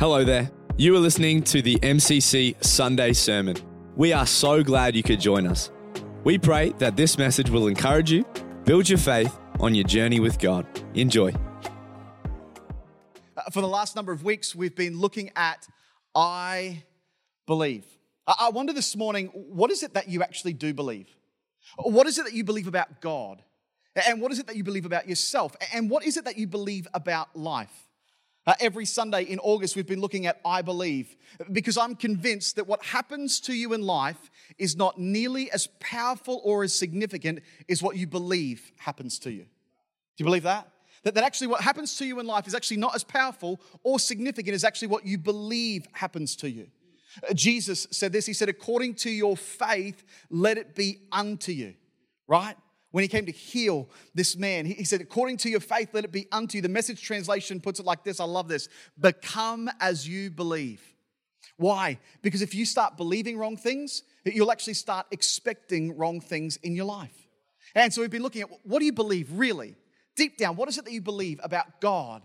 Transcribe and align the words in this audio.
Hello 0.00 0.24
there. 0.24 0.50
You 0.78 0.96
are 0.96 0.98
listening 0.98 1.42
to 1.42 1.60
the 1.60 1.76
MCC 1.80 2.64
Sunday 2.64 3.12
Sermon. 3.12 3.54
We 3.96 4.14
are 4.14 4.24
so 4.24 4.62
glad 4.62 4.96
you 4.96 5.02
could 5.02 5.20
join 5.20 5.46
us. 5.46 5.70
We 6.24 6.38
pray 6.38 6.70
that 6.78 6.96
this 6.96 7.18
message 7.18 7.50
will 7.50 7.66
encourage 7.68 8.10
you, 8.10 8.24
build 8.64 8.88
your 8.88 8.96
faith 8.96 9.38
on 9.58 9.74
your 9.74 9.84
journey 9.84 10.18
with 10.18 10.38
God. 10.38 10.66
Enjoy. 10.94 11.34
Uh, 13.36 13.42
For 13.52 13.60
the 13.60 13.68
last 13.68 13.94
number 13.94 14.10
of 14.10 14.24
weeks, 14.24 14.54
we've 14.54 14.74
been 14.74 14.98
looking 14.98 15.32
at 15.36 15.68
I 16.14 16.82
believe. 17.46 17.84
I 18.26 18.46
I 18.46 18.48
wonder 18.48 18.72
this 18.72 18.96
morning, 18.96 19.26
what 19.34 19.70
is 19.70 19.82
it 19.82 19.92
that 19.92 20.08
you 20.08 20.22
actually 20.22 20.54
do 20.54 20.72
believe? 20.72 21.14
What 21.76 22.06
is 22.06 22.18
it 22.18 22.24
that 22.24 22.32
you 22.32 22.42
believe 22.42 22.68
about 22.68 23.02
God? 23.02 23.42
And 24.08 24.22
what 24.22 24.32
is 24.32 24.38
it 24.38 24.46
that 24.46 24.56
you 24.56 24.64
believe 24.64 24.86
about 24.86 25.10
yourself? 25.10 25.54
And 25.74 25.90
what 25.90 26.06
is 26.06 26.16
it 26.16 26.24
that 26.24 26.38
you 26.38 26.46
believe 26.46 26.88
about 26.94 27.36
life? 27.36 27.89
Uh, 28.50 28.54
every 28.58 28.84
Sunday 28.84 29.22
in 29.22 29.38
August, 29.38 29.76
we've 29.76 29.86
been 29.86 30.00
looking 30.00 30.26
at 30.26 30.40
I 30.44 30.60
believe 30.60 31.16
because 31.52 31.78
I'm 31.78 31.94
convinced 31.94 32.56
that 32.56 32.66
what 32.66 32.84
happens 32.84 33.38
to 33.42 33.52
you 33.52 33.74
in 33.74 33.80
life 33.80 34.28
is 34.58 34.74
not 34.74 34.98
nearly 34.98 35.48
as 35.52 35.68
powerful 35.78 36.40
or 36.42 36.64
as 36.64 36.74
significant 36.74 37.42
as 37.68 37.80
what 37.80 37.94
you 37.94 38.08
believe 38.08 38.72
happens 38.76 39.20
to 39.20 39.30
you. 39.30 39.42
Do 39.42 39.46
you 40.16 40.24
believe 40.24 40.42
that? 40.42 40.68
That, 41.04 41.14
that 41.14 41.22
actually 41.22 41.46
what 41.46 41.60
happens 41.60 41.96
to 41.98 42.04
you 42.04 42.18
in 42.18 42.26
life 42.26 42.48
is 42.48 42.56
actually 42.56 42.78
not 42.78 42.96
as 42.96 43.04
powerful 43.04 43.60
or 43.84 44.00
significant 44.00 44.52
as 44.56 44.64
actually 44.64 44.88
what 44.88 45.06
you 45.06 45.16
believe 45.16 45.86
happens 45.92 46.34
to 46.36 46.50
you. 46.50 46.66
Uh, 47.22 47.32
Jesus 47.32 47.86
said 47.92 48.10
this 48.10 48.26
He 48.26 48.32
said, 48.32 48.48
according 48.48 48.94
to 48.94 49.10
your 49.10 49.36
faith, 49.36 50.02
let 50.28 50.58
it 50.58 50.74
be 50.74 51.02
unto 51.12 51.52
you, 51.52 51.74
right? 52.26 52.56
When 52.90 53.02
he 53.02 53.08
came 53.08 53.26
to 53.26 53.32
heal 53.32 53.88
this 54.14 54.36
man, 54.36 54.66
he 54.66 54.84
said, 54.84 55.00
according 55.00 55.36
to 55.38 55.48
your 55.48 55.60
faith, 55.60 55.90
let 55.92 56.04
it 56.04 56.10
be 56.10 56.26
unto 56.32 56.58
you. 56.58 56.62
The 56.62 56.68
message 56.68 57.02
translation 57.02 57.60
puts 57.60 57.78
it 57.78 57.86
like 57.86 58.02
this 58.02 58.20
I 58.20 58.24
love 58.24 58.48
this 58.48 58.68
become 58.98 59.70
as 59.80 60.08
you 60.08 60.30
believe. 60.30 60.82
Why? 61.56 61.98
Because 62.22 62.42
if 62.42 62.54
you 62.54 62.64
start 62.64 62.96
believing 62.96 63.38
wrong 63.38 63.56
things, 63.56 64.02
you'll 64.24 64.50
actually 64.50 64.74
start 64.74 65.06
expecting 65.10 65.96
wrong 65.96 66.20
things 66.20 66.56
in 66.56 66.74
your 66.74 66.86
life. 66.86 67.28
And 67.74 67.92
so 67.92 68.00
we've 68.00 68.10
been 68.10 68.22
looking 68.22 68.42
at 68.42 68.48
what 68.64 68.80
do 68.80 68.86
you 68.86 68.92
believe 68.92 69.30
really? 69.32 69.76
Deep 70.16 70.36
down, 70.36 70.56
what 70.56 70.68
is 70.68 70.78
it 70.78 70.84
that 70.84 70.92
you 70.92 71.00
believe 71.00 71.38
about 71.42 71.80
God 71.80 72.22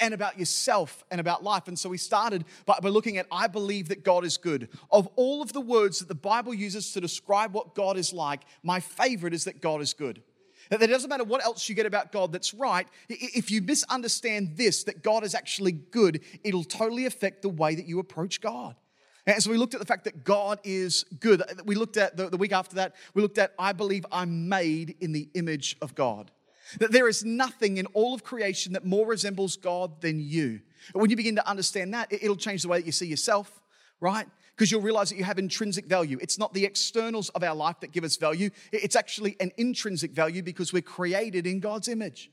and 0.00 0.14
about 0.14 0.38
yourself 0.38 1.04
and 1.10 1.20
about 1.20 1.44
life? 1.44 1.68
And 1.68 1.78
so 1.78 1.88
we 1.88 1.98
started 1.98 2.44
by, 2.64 2.78
by 2.80 2.88
looking 2.88 3.18
at 3.18 3.26
I 3.30 3.46
believe 3.46 3.88
that 3.88 4.04
God 4.04 4.24
is 4.24 4.36
good. 4.36 4.68
Of 4.90 5.08
all 5.16 5.42
of 5.42 5.52
the 5.52 5.60
words 5.60 5.98
that 6.00 6.08
the 6.08 6.14
Bible 6.14 6.54
uses 6.54 6.92
to 6.92 7.00
describe 7.00 7.52
what 7.52 7.74
God 7.74 7.96
is 7.96 8.12
like, 8.12 8.42
my 8.62 8.80
favorite 8.80 9.34
is 9.34 9.44
that 9.44 9.60
God 9.60 9.80
is 9.80 9.94
good. 9.94 10.22
That 10.70 10.82
it 10.82 10.88
doesn't 10.88 11.08
matter 11.08 11.24
what 11.24 11.44
else 11.44 11.68
you 11.68 11.74
get 11.74 11.86
about 11.86 12.10
God 12.10 12.32
that's 12.32 12.52
right. 12.52 12.88
If 13.08 13.50
you 13.50 13.62
misunderstand 13.62 14.56
this, 14.56 14.84
that 14.84 15.02
God 15.02 15.22
is 15.22 15.34
actually 15.34 15.72
good, 15.72 16.22
it'll 16.42 16.64
totally 16.64 17.06
affect 17.06 17.42
the 17.42 17.48
way 17.48 17.74
that 17.74 17.86
you 17.86 18.00
approach 18.00 18.40
God. 18.40 18.74
And 19.26 19.42
so 19.42 19.50
we 19.50 19.56
looked 19.56 19.74
at 19.74 19.80
the 19.80 19.86
fact 19.86 20.04
that 20.04 20.24
God 20.24 20.60
is 20.62 21.04
good. 21.18 21.42
We 21.64 21.74
looked 21.74 21.96
at 21.96 22.16
the, 22.16 22.28
the 22.28 22.36
week 22.36 22.52
after 22.52 22.76
that, 22.76 22.94
we 23.14 23.22
looked 23.22 23.38
at 23.38 23.54
I 23.58 23.72
believe 23.72 24.06
I'm 24.12 24.48
made 24.48 24.96
in 25.00 25.12
the 25.12 25.28
image 25.34 25.76
of 25.82 25.94
God. 25.94 26.30
That 26.78 26.92
there 26.92 27.08
is 27.08 27.24
nothing 27.24 27.78
in 27.78 27.86
all 27.86 28.14
of 28.14 28.24
creation 28.24 28.72
that 28.72 28.84
more 28.84 29.06
resembles 29.06 29.56
God 29.56 30.00
than 30.00 30.20
you. 30.20 30.60
And 30.92 31.00
when 31.00 31.10
you 31.10 31.16
begin 31.16 31.36
to 31.36 31.48
understand 31.48 31.94
that, 31.94 32.12
it- 32.12 32.22
it'll 32.22 32.36
change 32.36 32.62
the 32.62 32.68
way 32.68 32.78
that 32.78 32.86
you 32.86 32.92
see 32.92 33.06
yourself, 33.06 33.60
right? 34.00 34.28
Because 34.54 34.70
you'll 34.70 34.80
realize 34.82 35.10
that 35.10 35.16
you 35.16 35.24
have 35.24 35.38
intrinsic 35.38 35.86
value. 35.86 36.18
It's 36.20 36.38
not 36.38 36.54
the 36.54 36.64
externals 36.64 37.28
of 37.30 37.42
our 37.42 37.54
life 37.54 37.80
that 37.80 37.92
give 37.92 38.04
us 38.04 38.16
value, 38.16 38.50
it's 38.72 38.96
actually 38.96 39.36
an 39.40 39.52
intrinsic 39.56 40.12
value 40.12 40.42
because 40.42 40.72
we're 40.72 40.82
created 40.82 41.46
in 41.46 41.60
God's 41.60 41.88
image. 41.88 42.30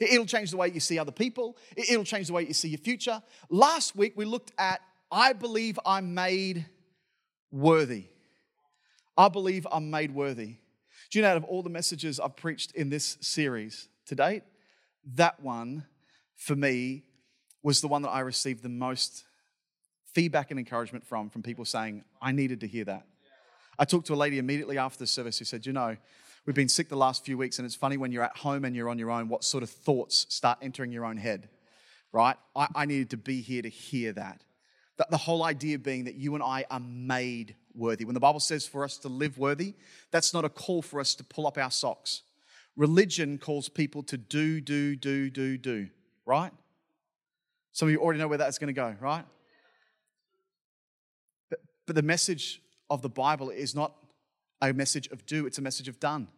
It- 0.00 0.12
It'll 0.12 0.26
change 0.26 0.50
the 0.50 0.56
way 0.56 0.70
you 0.70 0.80
see 0.80 0.98
other 0.98 1.12
people, 1.12 1.56
it'll 1.76 2.04
change 2.04 2.28
the 2.28 2.32
way 2.32 2.46
you 2.46 2.54
see 2.54 2.68
your 2.68 2.78
future. 2.78 3.22
Last 3.48 3.96
week, 3.96 4.14
we 4.16 4.24
looked 4.24 4.52
at 4.58 4.80
I 5.10 5.32
believe 5.32 5.78
I'm 5.86 6.14
made 6.14 6.66
worthy. 7.52 8.06
I 9.16 9.28
believe 9.28 9.64
I'm 9.70 9.90
made 9.90 10.12
worthy. 10.12 10.56
Do 11.14 11.20
you 11.20 11.22
know, 11.22 11.30
out 11.30 11.36
of 11.36 11.44
all 11.44 11.62
the 11.62 11.70
messages 11.70 12.18
I've 12.18 12.34
preached 12.34 12.72
in 12.72 12.90
this 12.90 13.18
series 13.20 13.86
to 14.06 14.16
date, 14.16 14.42
that 15.14 15.38
one 15.38 15.84
for 16.34 16.56
me 16.56 17.04
was 17.62 17.80
the 17.80 17.86
one 17.86 18.02
that 18.02 18.08
I 18.08 18.18
received 18.18 18.64
the 18.64 18.68
most 18.68 19.22
feedback 20.12 20.50
and 20.50 20.58
encouragement 20.58 21.06
from, 21.06 21.30
from 21.30 21.40
people 21.40 21.64
saying, 21.64 22.02
I 22.20 22.32
needed 22.32 22.58
to 22.62 22.66
hear 22.66 22.84
that. 22.86 23.06
I 23.78 23.84
talked 23.84 24.08
to 24.08 24.14
a 24.14 24.16
lady 24.16 24.38
immediately 24.38 24.76
after 24.76 24.98
the 24.98 25.06
service 25.06 25.38
who 25.38 25.44
said, 25.44 25.66
You 25.66 25.72
know, 25.72 25.96
we've 26.46 26.56
been 26.56 26.68
sick 26.68 26.88
the 26.88 26.96
last 26.96 27.24
few 27.24 27.38
weeks, 27.38 27.60
and 27.60 27.66
it's 27.66 27.76
funny 27.76 27.96
when 27.96 28.10
you're 28.10 28.24
at 28.24 28.38
home 28.38 28.64
and 28.64 28.74
you're 28.74 28.88
on 28.88 28.98
your 28.98 29.12
own, 29.12 29.28
what 29.28 29.44
sort 29.44 29.62
of 29.62 29.70
thoughts 29.70 30.26
start 30.30 30.58
entering 30.62 30.90
your 30.90 31.04
own 31.04 31.16
head, 31.16 31.48
right? 32.10 32.34
I, 32.56 32.66
I 32.74 32.86
needed 32.86 33.10
to 33.10 33.16
be 33.16 33.40
here 33.40 33.62
to 33.62 33.70
hear 33.70 34.12
that. 34.14 34.42
That 34.96 35.10
the 35.10 35.16
whole 35.16 35.42
idea 35.42 35.78
being 35.78 36.04
that 36.04 36.14
you 36.14 36.34
and 36.34 36.42
I 36.42 36.64
are 36.70 36.80
made 36.80 37.56
worthy. 37.74 38.04
When 38.04 38.14
the 38.14 38.20
Bible 38.20 38.40
says 38.40 38.66
for 38.66 38.84
us 38.84 38.96
to 38.98 39.08
live 39.08 39.38
worthy, 39.38 39.74
that's 40.10 40.32
not 40.32 40.44
a 40.44 40.48
call 40.48 40.82
for 40.82 41.00
us 41.00 41.14
to 41.16 41.24
pull 41.24 41.46
up 41.46 41.58
our 41.58 41.70
socks. 41.70 42.22
Religion 42.76 43.38
calls 43.38 43.68
people 43.68 44.02
to 44.04 44.16
do, 44.16 44.60
do, 44.60 44.96
do, 44.96 45.30
do, 45.30 45.56
do, 45.58 45.88
right? 46.26 46.52
Some 47.72 47.88
of 47.88 47.92
you 47.92 47.98
already 47.98 48.20
know 48.20 48.28
where 48.28 48.38
that's 48.38 48.58
going 48.58 48.68
to 48.68 48.72
go, 48.72 48.94
right? 49.00 49.24
But, 51.50 51.60
but 51.86 51.96
the 51.96 52.02
message 52.02 52.60
of 52.90 53.02
the 53.02 53.08
Bible 53.08 53.50
is 53.50 53.74
not 53.74 53.94
a 54.60 54.72
message 54.72 55.08
of 55.08 55.26
do, 55.26 55.46
it's 55.46 55.58
a 55.58 55.62
message 55.62 55.88
of 55.88 55.98
done. 56.00 56.28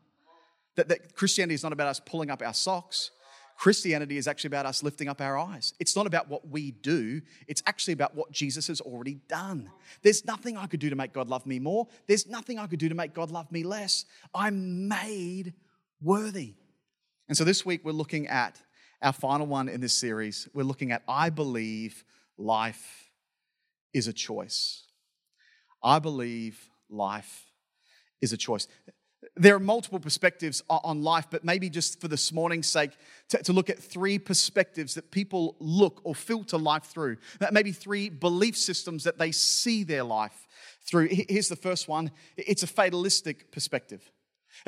That, 0.77 0.89
that 0.89 1.15
Christianity 1.15 1.55
is 1.55 1.63
not 1.63 1.73
about 1.73 1.89
us 1.89 2.01
pulling 2.01 2.31
up 2.31 2.43
our 2.43 2.55
socks. 2.55 3.11
Christianity 3.57 4.17
is 4.17 4.29
actually 4.29 4.49
about 4.49 4.67
us 4.67 4.83
lifting 4.83 5.09
up 5.09 5.21
our 5.21 5.39
eyes. 5.39 5.75
It's 5.81 5.97
not 5.97 6.07
about 6.07 6.29
what 6.29 6.49
we 6.49 6.71
do, 6.71 7.23
it's 7.47 7.63
actually 7.67 7.95
about 7.95 8.15
what 8.15 8.31
Jesus 8.31 8.67
has 8.69 8.81
already 8.81 9.15
done. 9.29 9.71
There's 10.03 10.25
nothing 10.25 10.57
I 10.57 10.67
could 10.67 10.81
do 10.81 10.91
to 10.91 10.97
make 10.97 11.13
God 11.13 11.29
love 11.29 11.47
me 11.47 11.59
more, 11.59 11.87
there's 12.07 12.27
nothing 12.27 12.59
I 12.59 12.67
could 12.67 12.79
do 12.79 12.89
to 12.89 12.95
make 12.95 13.15
God 13.15 13.31
love 13.31 13.51
me 13.51 13.63
less. 13.63 14.05
I'm 14.35 14.89
made 14.89 15.55
worthy. 16.03 16.55
And 17.29 17.37
so 17.37 17.45
this 17.45 17.65
week 17.65 17.81
we're 17.85 17.93
looking 17.93 18.29
at 18.29 18.61
our 19.03 19.13
final 19.13 19.47
one 19.47 19.69
in 19.69 19.81
this 19.81 19.95
series. 19.95 20.49
We're 20.53 20.65
looking 20.65 20.93
at 20.93 21.03
I 21.09 21.31
believe 21.31 22.05
life 22.39 23.11
is 23.93 24.09
a 24.09 24.13
choice. 24.13 24.85
I 25.83 25.99
believe 25.99 26.69
life 26.89 27.47
is 28.21 28.33
a 28.33 28.37
choice. 28.37 28.69
There 29.39 29.55
are 29.55 29.61
multiple 29.61 30.01
perspectives 30.01 30.63
on 30.71 31.03
life, 31.03 31.27
but 31.31 31.45
maybe 31.45 31.69
just 31.69 32.01
for 32.01 32.09
this 32.09 32.33
morning's 32.33 32.69
sake, 32.69 32.93
to, 33.29 33.43
to 33.43 33.53
look 33.53 33.69
at 33.69 33.79
three 33.79 34.19
perspectives 34.19 34.95
that 34.95 35.11
people 35.11 35.57
look 35.59 36.01
or 36.05 36.15
filter 36.15 36.57
life 36.57 36.85
through. 36.85 37.19
Maybe 37.53 37.73
three 37.73 38.09
belief 38.09 38.57
systems 38.57 39.05
that 39.05 39.19
they 39.19 39.33
see 39.33 39.85
their 39.85 40.05
life 40.05 40.47
through. 40.87 41.09
Here's 41.11 41.49
the 41.49 41.57
first 41.57 41.87
one 41.87 42.13
it's 42.37 42.63
a 42.63 42.67
fatalistic 42.67 43.53
perspective. 43.53 44.11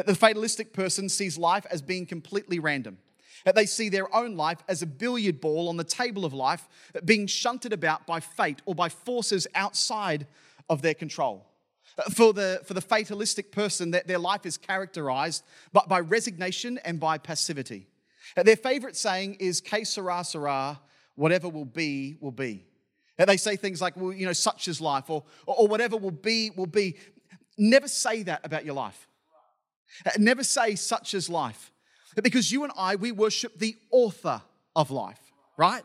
The 0.04 0.14
fatalistic 0.14 0.74
person 0.74 1.08
sees 1.08 1.38
life 1.38 1.64
as 1.70 1.80
being 1.80 2.04
completely 2.04 2.58
random. 2.58 2.98
They 3.54 3.66
see 3.66 3.88
their 3.88 4.14
own 4.14 4.36
life 4.36 4.58
as 4.68 4.82
a 4.82 4.86
billiard 4.86 5.40
ball 5.40 5.68
on 5.68 5.76
the 5.76 5.84
table 5.84 6.24
of 6.24 6.34
life 6.34 6.68
being 7.04 7.26
shunted 7.26 7.72
about 7.72 8.06
by 8.06 8.20
fate 8.20 8.60
or 8.66 8.74
by 8.74 8.88
forces 8.90 9.46
outside 9.54 10.26
of 10.68 10.82
their 10.82 10.94
control. 10.94 11.47
Uh, 11.98 12.02
for 12.10 12.32
the, 12.32 12.60
for 12.64 12.74
the 12.74 12.80
fatalistic 12.80 13.50
person, 13.50 13.90
that 13.90 14.06
their 14.06 14.18
life 14.18 14.46
is 14.46 14.56
characterized 14.56 15.42
by, 15.72 15.82
by 15.88 16.00
resignation 16.00 16.78
and 16.84 17.00
by 17.00 17.18
passivity. 17.18 17.88
Uh, 18.36 18.42
their 18.42 18.56
favorite 18.56 18.96
saying 18.96 19.34
is, 19.40 19.60
Que 19.60 19.84
sera, 19.84 20.22
sera, 20.22 20.80
whatever 21.16 21.48
will 21.48 21.64
be, 21.64 22.16
will 22.20 22.30
be. 22.30 22.64
Uh, 23.18 23.24
they 23.24 23.36
say 23.36 23.56
things 23.56 23.80
like, 23.80 23.96
well, 23.96 24.12
you 24.12 24.26
know, 24.26 24.32
such 24.32 24.68
is 24.68 24.80
life, 24.80 25.10
or, 25.10 25.24
or 25.46 25.66
whatever 25.66 25.96
will 25.96 26.12
be, 26.12 26.50
will 26.50 26.66
be. 26.66 26.96
Never 27.56 27.88
say 27.88 28.22
that 28.22 28.40
about 28.44 28.64
your 28.64 28.74
life. 28.74 29.08
Uh, 30.06 30.10
Never 30.18 30.44
say 30.44 30.76
such 30.76 31.14
as 31.14 31.28
life. 31.28 31.72
Because 32.22 32.52
you 32.52 32.62
and 32.64 32.72
I, 32.76 32.96
we 32.96 33.12
worship 33.12 33.58
the 33.58 33.76
author 33.90 34.40
of 34.74 34.90
life, 34.90 35.20
right? 35.56 35.82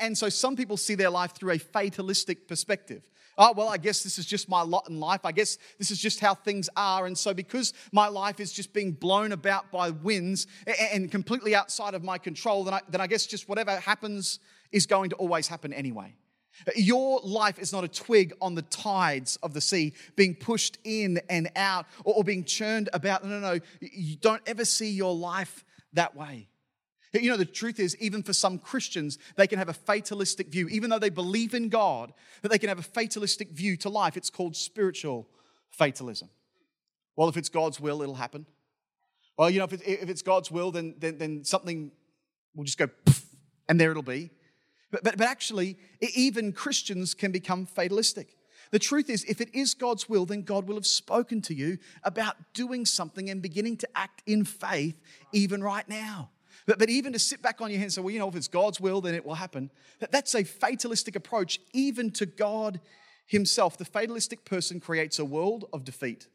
And 0.00 0.16
so 0.16 0.28
some 0.28 0.56
people 0.56 0.76
see 0.76 0.94
their 0.94 1.10
life 1.10 1.34
through 1.34 1.52
a 1.52 1.58
fatalistic 1.58 2.46
perspective. 2.46 3.08
Oh, 3.38 3.52
well, 3.56 3.68
I 3.68 3.76
guess 3.76 4.02
this 4.02 4.18
is 4.18 4.26
just 4.26 4.48
my 4.48 4.62
lot 4.62 4.88
in 4.88 5.00
life. 5.00 5.20
I 5.24 5.32
guess 5.32 5.58
this 5.78 5.90
is 5.90 5.98
just 5.98 6.20
how 6.20 6.34
things 6.34 6.68
are. 6.76 7.06
And 7.06 7.16
so, 7.16 7.32
because 7.32 7.72
my 7.92 8.08
life 8.08 8.40
is 8.40 8.52
just 8.52 8.72
being 8.72 8.92
blown 8.92 9.32
about 9.32 9.70
by 9.70 9.90
winds 9.90 10.46
and 10.92 11.10
completely 11.10 11.54
outside 11.54 11.94
of 11.94 12.04
my 12.04 12.18
control, 12.18 12.64
then 12.64 12.74
I, 12.74 12.80
then 12.88 13.00
I 13.00 13.06
guess 13.06 13.26
just 13.26 13.48
whatever 13.48 13.78
happens 13.78 14.38
is 14.70 14.86
going 14.86 15.10
to 15.10 15.16
always 15.16 15.48
happen 15.48 15.72
anyway. 15.72 16.14
Your 16.76 17.20
life 17.24 17.58
is 17.58 17.72
not 17.72 17.84
a 17.84 17.88
twig 17.88 18.34
on 18.40 18.54
the 18.54 18.62
tides 18.62 19.36
of 19.42 19.54
the 19.54 19.60
sea 19.60 19.94
being 20.16 20.34
pushed 20.34 20.78
in 20.84 21.20
and 21.30 21.50
out 21.56 21.86
or, 22.04 22.22
being 22.22 22.44
churned 22.44 22.88
about. 22.92 23.24
No, 23.24 23.40
no, 23.40 23.54
no. 23.54 23.60
You 23.80 24.16
don't 24.16 24.42
ever 24.46 24.64
see 24.64 24.90
your 24.90 25.14
life 25.14 25.64
that 25.94 26.14
way. 26.14 26.48
You 27.12 27.30
know, 27.30 27.36
the 27.36 27.44
truth 27.44 27.78
is, 27.78 27.96
even 27.98 28.22
for 28.22 28.32
some 28.32 28.58
Christians, 28.58 29.18
they 29.36 29.46
can 29.46 29.58
have 29.58 29.68
a 29.68 29.74
fatalistic 29.74 30.48
view, 30.48 30.68
even 30.68 30.88
though 30.88 30.98
they 30.98 31.10
believe 31.10 31.52
in 31.52 31.68
God, 31.68 32.12
that 32.40 32.50
they 32.50 32.58
can 32.58 32.68
have 32.68 32.78
a 32.78 32.82
fatalistic 32.82 33.50
view 33.50 33.76
to 33.78 33.90
life. 33.90 34.16
It's 34.16 34.30
called 34.30 34.56
spiritual 34.56 35.28
fatalism. 35.68 36.30
Well, 37.16 37.28
if 37.28 37.36
it's 37.36 37.50
God's 37.50 37.78
will, 37.78 38.00
it'll 38.00 38.14
happen. 38.14 38.46
Well, 39.36 39.50
you 39.50 39.58
know, 39.58 39.64
if, 39.64 39.74
it, 39.74 39.82
if 39.84 40.08
it's 40.08 40.22
God's 40.22 40.50
will, 40.50 40.70
then, 40.70 40.94
then, 40.98 41.18
then 41.18 41.44
something 41.44 41.92
will 42.54 42.64
just 42.64 42.78
go 42.78 42.88
and 43.68 43.80
there 43.80 43.90
it'll 43.90 44.02
be. 44.02 44.30
But, 44.90 45.04
but, 45.04 45.16
but 45.16 45.26
actually, 45.26 45.78
even 46.00 46.52
Christians 46.52 47.14
can 47.14 47.32
become 47.32 47.66
fatalistic. 47.66 48.36
The 48.70 48.78
truth 48.78 49.10
is, 49.10 49.24
if 49.24 49.40
it 49.40 49.54
is 49.54 49.74
God's 49.74 50.08
will, 50.08 50.26
then 50.26 50.42
God 50.42 50.66
will 50.66 50.76
have 50.76 50.86
spoken 50.86 51.42
to 51.42 51.54
you 51.54 51.78
about 52.04 52.36
doing 52.54 52.86
something 52.86 53.28
and 53.28 53.42
beginning 53.42 53.76
to 53.78 53.88
act 53.94 54.22
in 54.26 54.44
faith 54.44 55.00
even 55.32 55.62
right 55.62 55.88
now. 55.88 56.30
But, 56.66 56.78
but 56.78 56.90
even 56.90 57.12
to 57.12 57.18
sit 57.18 57.42
back 57.42 57.60
on 57.60 57.70
your 57.70 57.78
hands 57.78 57.96
and 57.96 58.02
say, 58.02 58.04
well, 58.04 58.12
you 58.12 58.18
know, 58.18 58.28
if 58.28 58.36
it's 58.36 58.48
God's 58.48 58.80
will, 58.80 59.00
then 59.00 59.14
it 59.14 59.24
will 59.24 59.34
happen. 59.34 59.70
That, 60.00 60.12
that's 60.12 60.34
a 60.34 60.44
fatalistic 60.44 61.16
approach, 61.16 61.60
even 61.72 62.10
to 62.12 62.26
God 62.26 62.80
Himself. 63.26 63.76
The 63.76 63.84
fatalistic 63.84 64.44
person 64.44 64.80
creates 64.80 65.18
a 65.18 65.24
world 65.24 65.64
of 65.72 65.84
defeat 65.84 66.28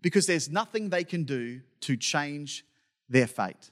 because 0.00 0.26
there's 0.26 0.48
nothing 0.48 0.90
they 0.90 1.04
can 1.04 1.24
do 1.24 1.60
to 1.80 1.96
change 1.96 2.64
their 3.08 3.26
fate. 3.26 3.70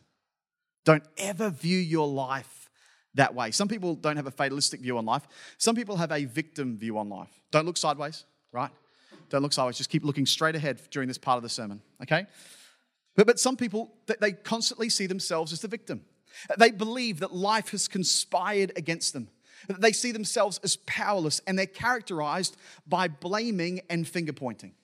Don't 0.85 1.05
ever 1.19 1.51
view 1.51 1.79
your 1.79 2.07
life 2.07 2.71
that 3.15 3.35
way. 3.35 3.51
Some 3.51 3.69
people 3.69 3.95
don't 3.95 4.17
have 4.17 4.27
a 4.27 4.31
fatalistic 4.31 4.81
view 4.81 4.99
on 4.99 5.05
life, 5.05 5.27
some 5.59 5.75
people 5.75 5.97
have 5.97 6.13
a 6.13 6.25
victim 6.25 6.77
view 6.77 6.99
on 6.99 7.09
life. 7.09 7.31
Don't 7.51 7.67
look 7.67 7.77
sideways, 7.77 8.25
right? 8.53 8.71
Don't 9.29 9.43
look 9.43 9.53
sideways. 9.53 9.77
Just 9.77 9.91
keep 9.91 10.05
looking 10.05 10.27
straight 10.27 10.55
ahead 10.55 10.81
during 10.91 11.09
this 11.09 11.19
part 11.19 11.37
of 11.37 11.43
the 11.43 11.49
sermon, 11.49 11.81
okay? 12.03 12.27
But, 13.17 13.27
but 13.27 13.41
some 13.41 13.57
people, 13.57 13.93
they 14.21 14.33
constantly 14.33 14.89
see 14.89 15.07
themselves 15.07 15.53
as 15.53 15.61
the 15.61 15.69
victim. 15.69 16.05
They 16.59 16.71
believe 16.71 17.21
that 17.21 17.35
life 17.35 17.71
has 17.71 17.89
conspired 17.89 18.73
against 18.77 19.13
them. 19.13 19.29
They 19.69 19.93
see 19.93 20.13
themselves 20.13 20.61
as 20.63 20.77
powerless 20.77 21.41
and 21.47 21.59
they're 21.59 21.67
characterized 21.67 22.57
by 22.87 23.09
blaming 23.09 23.81
and 23.89 24.07
finger 24.07 24.33
pointing, 24.33 24.75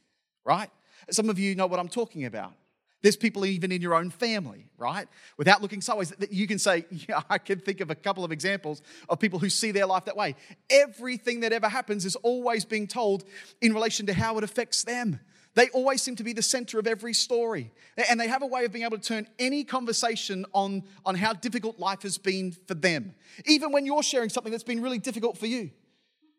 right? 0.45 0.71
Some 1.11 1.29
of 1.29 1.39
you 1.39 1.55
know 1.55 1.67
what 1.67 1.79
I'm 1.79 1.89
talking 1.89 2.25
about. 2.25 2.55
There's 3.03 3.17
people 3.17 3.45
even 3.45 3.73
in 3.73 3.83
your 3.83 3.95
own 3.95 4.11
family, 4.11 4.69
right? 4.79 5.09
Without 5.37 5.61
looking 5.61 5.81
sideways, 5.81 6.11
that 6.11 6.33
you 6.33 6.47
can 6.47 6.59
say, 6.59 6.87
yeah, 7.09 7.23
I 7.29 7.39
can 7.39 7.59
think 7.59 7.81
of 7.81 7.91
a 7.91 7.97
couple 7.97 8.25
of 8.25 8.31
examples 8.31 8.81
of 9.09 9.19
people 9.19 9.41
who 9.41 9.51
see 9.51 9.73
their 9.73 9.87
life 9.87 10.05
that 10.05 10.17
way. 10.17 10.37
Everything 10.71 11.41
that 11.41 11.53
ever 11.53 11.69
happens 11.69 12.05
is 12.05 12.15
always 12.17 12.65
being 12.65 12.87
told 12.87 13.25
in 13.61 13.75
relation 13.75 14.07
to 14.07 14.15
how 14.15 14.39
it 14.39 14.45
affects 14.45 14.85
them. 14.85 15.19
They 15.55 15.69
always 15.71 16.01
seem 16.01 16.17
to 16.17 16.25
be 16.25 16.33
the 16.33 16.43
center 16.43 16.79
of 16.79 16.87
every 16.87 17.13
story. 17.13 17.73
And 18.09 18.19
they 18.19 18.29
have 18.29 18.43
a 18.43 18.47
way 18.47 18.65
of 18.65 18.73
being 18.73 18.85
able 18.85 18.99
to 18.99 19.03
turn 19.03 19.27
any 19.39 19.65
conversation 19.65 20.47
on, 20.53 20.85
on 21.05 21.15
how 21.15 21.35
difficult 21.35 21.79
life 21.79 22.03
has 22.03 22.17
been 22.17 22.53
for 22.67 22.75
them, 22.75 23.15
even 23.45 23.71
when 23.71 23.85
you're 23.85 24.03
sharing 24.03 24.31
something 24.31 24.51
that's 24.51 24.65
been 24.65 24.81
really 24.81 24.99
difficult 24.99 25.37
for 25.37 25.47
you. 25.47 25.71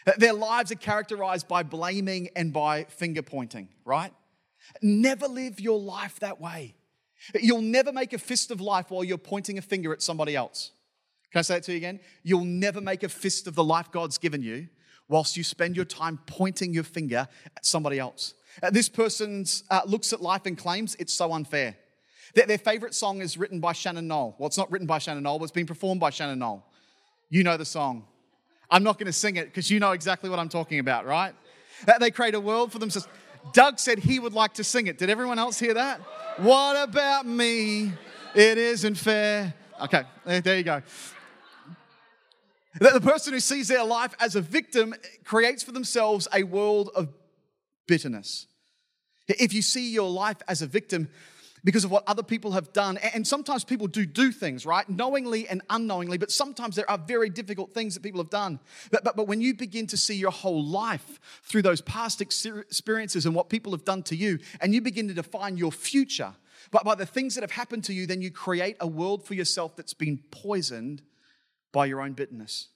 Uh, 0.06 0.14
their 0.18 0.34
lives 0.34 0.72
are 0.72 0.76
characterized 0.76 1.48
by 1.48 1.64
blaming 1.64 2.30
and 2.36 2.52
by 2.52 2.86
finger 2.86 3.22
pointing, 3.22 3.70
right? 3.86 4.12
Never 4.82 5.28
live 5.28 5.60
your 5.60 5.80
life 5.80 6.20
that 6.20 6.42
way. 6.42 6.76
You'll 7.40 7.62
never 7.62 7.94
make 7.94 8.14
a 8.14 8.18
fist 8.18 8.52
of 8.52 8.60
life 8.60 8.90
while 8.90 9.04
you're 9.04 9.18
pointing 9.18 9.58
a 9.58 9.62
finger 9.62 9.94
at 9.94 10.02
somebody 10.02 10.36
else. 10.36 10.72
Can 11.32 11.40
I 11.40 11.42
say 11.44 11.58
it 11.58 11.64
to 11.64 11.72
you 11.72 11.78
again? 11.78 12.00
You'll 12.24 12.46
never 12.46 12.82
make 12.82 13.04
a 13.04 13.10
fist 13.10 13.48
of 13.48 13.56
the 13.56 13.64
life 13.64 13.92
God's 13.92 14.18
given 14.18 14.42
you 14.42 14.68
whilst 15.08 15.38
you 15.38 15.44
spend 15.44 15.76
your 15.76 15.86
time 15.86 16.20
pointing 16.26 16.74
your 16.74 16.84
finger 16.84 17.28
at 17.56 17.66
somebody 17.66 18.00
else. 18.00 18.34
Uh, 18.62 18.70
this 18.70 18.90
person 18.90 19.46
uh, 19.70 19.82
looks 19.86 20.14
at 20.14 20.22
life 20.22 20.46
and 20.46 20.58
claims 20.58 20.96
it's 21.00 21.14
so 21.14 21.34
unfair. 21.34 21.76
Their, 22.36 22.46
their 22.46 22.58
favorite 22.58 22.94
song 22.94 23.22
is 23.22 23.38
written 23.38 23.60
by 23.60 23.74
Shannon 23.74 24.08
Noll. 24.08 24.36
Well, 24.38 24.48
it's 24.48 24.58
not 24.58 24.72
written 24.72 24.88
by 24.88 25.00
Shannon 25.00 25.24
Noll, 25.24 25.40
but 25.40 25.46
it's 25.46 25.52
been 25.52 25.66
performed 25.66 26.00
by 26.00 26.10
Shannon 26.10 26.40
Noll. 26.40 26.66
You 27.30 27.44
know 27.44 27.58
the 27.58 27.66
song. 27.66 28.06
I'm 28.70 28.84
not 28.84 28.98
going 28.98 29.08
to 29.08 29.14
sing 29.14 29.36
it 29.36 29.46
because 29.46 29.70
you 29.70 29.80
know 29.80 29.92
exactly 29.92 30.30
what 30.30 30.40
I'm 30.40 30.50
talking 30.50 30.80
about, 30.80 31.06
right? 31.06 31.34
Uh, 31.88 31.98
they 32.00 32.12
create 32.12 32.36
a 32.36 32.40
world 32.40 32.72
for 32.72 32.80
themselves. 32.80 33.08
Doug 33.52 33.80
said 33.80 34.00
he 34.00 34.20
would 34.20 34.34
like 34.34 34.54
to 34.56 34.64
sing 34.64 34.88
it. 34.88 34.98
Did 34.98 35.10
everyone 35.10 35.38
else 35.38 35.60
hear 35.60 35.74
that? 35.74 36.00
What 36.38 36.82
about 36.82 37.26
me? 37.26 37.92
It 38.34 38.58
isn't 38.58 38.96
fair. 38.96 39.54
Okay, 39.82 40.04
there 40.26 40.58
you 40.58 40.64
go. 40.64 40.82
That 42.80 42.94
the 42.94 43.02
person 43.02 43.34
who 43.34 43.40
sees 43.40 43.68
their 43.68 43.84
life 43.84 44.16
as 44.20 44.36
a 44.36 44.42
victim 44.42 44.96
creates 45.24 45.62
for 45.62 45.72
themselves 45.72 46.28
a 46.34 46.44
world 46.44 46.90
of 46.96 47.10
bitterness. 47.88 48.48
If 49.28 49.54
you 49.54 49.62
see 49.62 49.92
your 49.92 50.10
life 50.10 50.38
as 50.48 50.62
a 50.62 50.68
victim 50.68 51.10
because 51.64 51.86
of 51.86 51.92
what 51.92 52.04
other 52.08 52.24
people 52.24 52.52
have 52.52 52.74
done, 52.74 52.98
and 52.98 53.26
sometimes 53.26 53.64
people 53.64 53.88
do 53.88 54.06
do 54.06 54.34
things, 54.34 54.66
right? 54.66 54.88
Knowingly 54.90 55.48
and 55.48 55.62
unknowingly, 55.70 56.18
but 56.18 56.30
sometimes 56.30 56.76
there 56.76 56.90
are 56.92 56.98
very 56.98 57.30
difficult 57.30 57.74
things 57.74 57.94
that 57.94 58.04
people 58.04 58.20
have 58.20 58.30
done. 58.30 58.60
But, 58.92 59.06
but, 59.06 59.16
but 59.16 59.28
when 59.28 59.40
you 59.40 59.54
begin 59.54 59.88
to 59.88 59.98
see 59.98 60.16
your 60.16 60.32
whole 60.32 60.62
life 60.62 61.22
through 61.44 61.62
those 61.62 61.80
past 61.80 62.20
experiences 62.20 63.26
and 63.26 63.34
what 63.34 63.48
people 63.48 63.72
have 63.72 63.86
done 63.86 64.04
to 64.04 64.16
you, 64.16 64.40
and 64.60 64.74
you 64.74 64.82
begin 64.82 65.08
to 65.08 65.14
define 65.14 65.56
your 65.56 65.72
future 65.72 66.34
but 66.72 66.84
by 66.84 66.96
the 66.96 67.06
things 67.06 67.36
that 67.36 67.42
have 67.42 67.52
happened 67.52 67.84
to 67.86 67.94
you, 67.94 68.08
then 68.08 68.22
you 68.22 68.32
create 68.32 68.78
a 68.80 68.88
world 68.88 69.26
for 69.26 69.34
yourself 69.34 69.76
that's 69.76 69.94
been 69.94 70.20
poisoned 70.32 71.02
by 71.72 71.86
your 71.86 72.02
own 72.02 72.14
bitterness. 72.14 72.70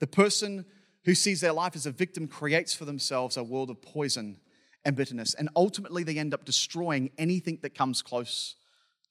The 0.00 0.06
person 0.06 0.66
who 1.04 1.14
sees 1.14 1.40
their 1.40 1.52
life 1.52 1.76
as 1.76 1.86
a 1.86 1.90
victim 1.90 2.26
creates 2.26 2.74
for 2.74 2.84
themselves 2.84 3.36
a 3.36 3.44
world 3.44 3.70
of 3.70 3.80
poison 3.82 4.38
and 4.84 4.96
bitterness. 4.96 5.34
And 5.34 5.48
ultimately, 5.56 6.02
they 6.02 6.18
end 6.18 6.34
up 6.34 6.44
destroying 6.44 7.10
anything 7.18 7.58
that 7.62 7.74
comes 7.74 8.02
close 8.02 8.56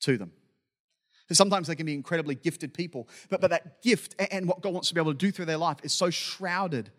to 0.02 0.18
them. 0.18 0.32
sometimes 1.32 1.68
they 1.68 1.76
can 1.76 1.86
be 1.86 1.96
incredibly 1.96 2.36
gifted 2.36 2.74
people, 2.74 3.08
but, 3.30 3.42
but 3.42 3.50
that 3.50 3.82
gift 3.82 4.16
and 4.32 4.48
what 4.48 4.62
God 4.62 4.74
wants 4.74 4.90
to 4.90 4.94
be 4.94 5.02
able 5.02 5.14
to 5.14 5.18
do 5.18 5.32
through 5.32 5.46
their 5.46 5.58
life 5.58 5.78
is 5.82 5.94
so 5.94 6.10
shrouded 6.10 6.92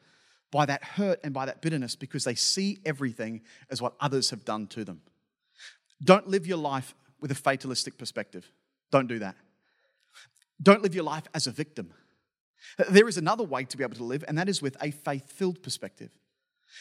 by 0.51 0.67
that 0.67 0.83
hurt 0.83 1.21
and 1.23 1.33
by 1.35 1.47
that 1.47 1.61
bitterness 1.63 1.95
because 1.95 2.25
they 2.25 2.35
see 2.35 2.79
everything 2.85 3.43
as 3.71 3.83
what 3.83 3.95
others 4.01 4.31
have 4.31 4.45
done 4.45 4.67
to 4.69 4.85
them. 4.85 5.03
Don't 6.03 6.29
live 6.29 6.47
your 6.47 6.57
life 6.57 6.95
with 7.21 7.31
a 7.31 7.35
fatalistic 7.35 7.97
perspective. 7.99 8.51
Don't 8.91 9.07
do 9.07 9.19
that. 9.21 9.37
Don't 10.63 10.83
live 10.83 10.95
your 10.95 11.05
life 11.05 11.25
as 11.35 11.47
a 11.47 11.51
victim. 11.51 11.93
There 12.89 13.09
is 13.09 13.17
another 13.17 13.45
way 13.45 13.65
to 13.65 13.77
be 13.77 13.85
able 13.85 13.97
to 13.97 14.05
live, 14.05 14.25
and 14.27 14.39
that 14.39 14.49
is 14.49 14.63
with 14.63 14.77
a 14.81 14.91
faith 14.91 15.31
filled 15.31 15.63
perspective. 15.63 16.11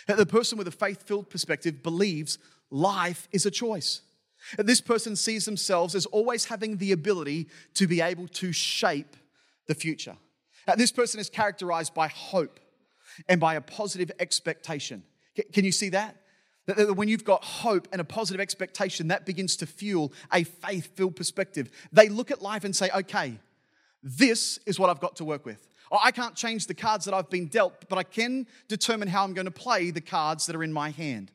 The 0.08 0.26
person 0.26 0.58
with 0.58 0.68
a 0.68 0.72
faith 0.72 1.04
filled 1.04 1.30
perspective 1.30 1.84
believes 1.84 2.40
life 2.70 3.28
is 3.32 3.46
a 3.46 3.52
choice. 3.52 4.02
This 4.58 4.82
person 4.82 5.16
sees 5.16 5.46
themselves 5.46 5.96
as 5.96 6.06
always 6.08 6.46
having 6.46 6.78
the 6.78 6.92
ability 6.92 7.48
to 7.76 7.88
be 7.88 8.02
able 8.02 8.28
to 8.30 8.52
shape 8.52 9.16
the 9.68 9.76
future. 9.76 10.18
This 10.76 10.92
person 10.92 11.20
is 11.20 11.30
characterized 11.30 11.94
by 11.94 12.08
hope 12.08 12.60
and 13.30 13.40
by 13.40 13.56
a 13.56 13.62
positive 13.62 14.12
expectation. 14.20 15.04
Can 15.54 15.64
you 15.64 15.72
see 15.72 15.90
that? 15.90 16.18
That 16.66 16.96
when 16.96 17.10
you've 17.10 17.26
got 17.26 17.44
hope 17.44 17.88
and 17.92 18.00
a 18.02 18.06
positive 18.06 18.42
expectation, 18.42 19.10
that 19.10 19.26
begins 19.26 19.58
to 19.58 19.66
fuel 19.66 20.14
a 20.32 20.44
faith 20.44 20.96
filled 20.96 21.16
perspective. 21.16 21.70
They 21.92 22.10
look 22.10 22.32
at 22.32 22.42
life 22.42 22.64
and 22.64 22.76
say, 22.76 22.90
okay, 22.96 23.38
this 24.02 24.60
is 24.66 24.80
what 24.80 24.90
I've 24.90 25.00
got 25.00 25.18
to 25.18 25.26
work 25.26 25.46
with. 25.46 25.68
Oh, 25.94 26.00
I 26.04 26.10
can't 26.12 26.34
change 26.34 26.66
the 26.66 26.74
cards 26.74 27.06
that 27.06 27.14
I've 27.14 27.30
been 27.30 27.46
dealt, 27.46 27.88
but 27.88 28.00
I 28.00 28.04
can 28.04 28.48
determine 28.68 29.08
how 29.08 29.24
I'm 29.24 29.36
going 29.36 29.46
to 29.46 29.52
play 29.52 29.92
the 29.92 30.02
cards 30.02 30.48
that 30.48 30.56
are 30.56 30.64
in 30.64 30.74
my 30.74 30.90
hand. 30.90 31.32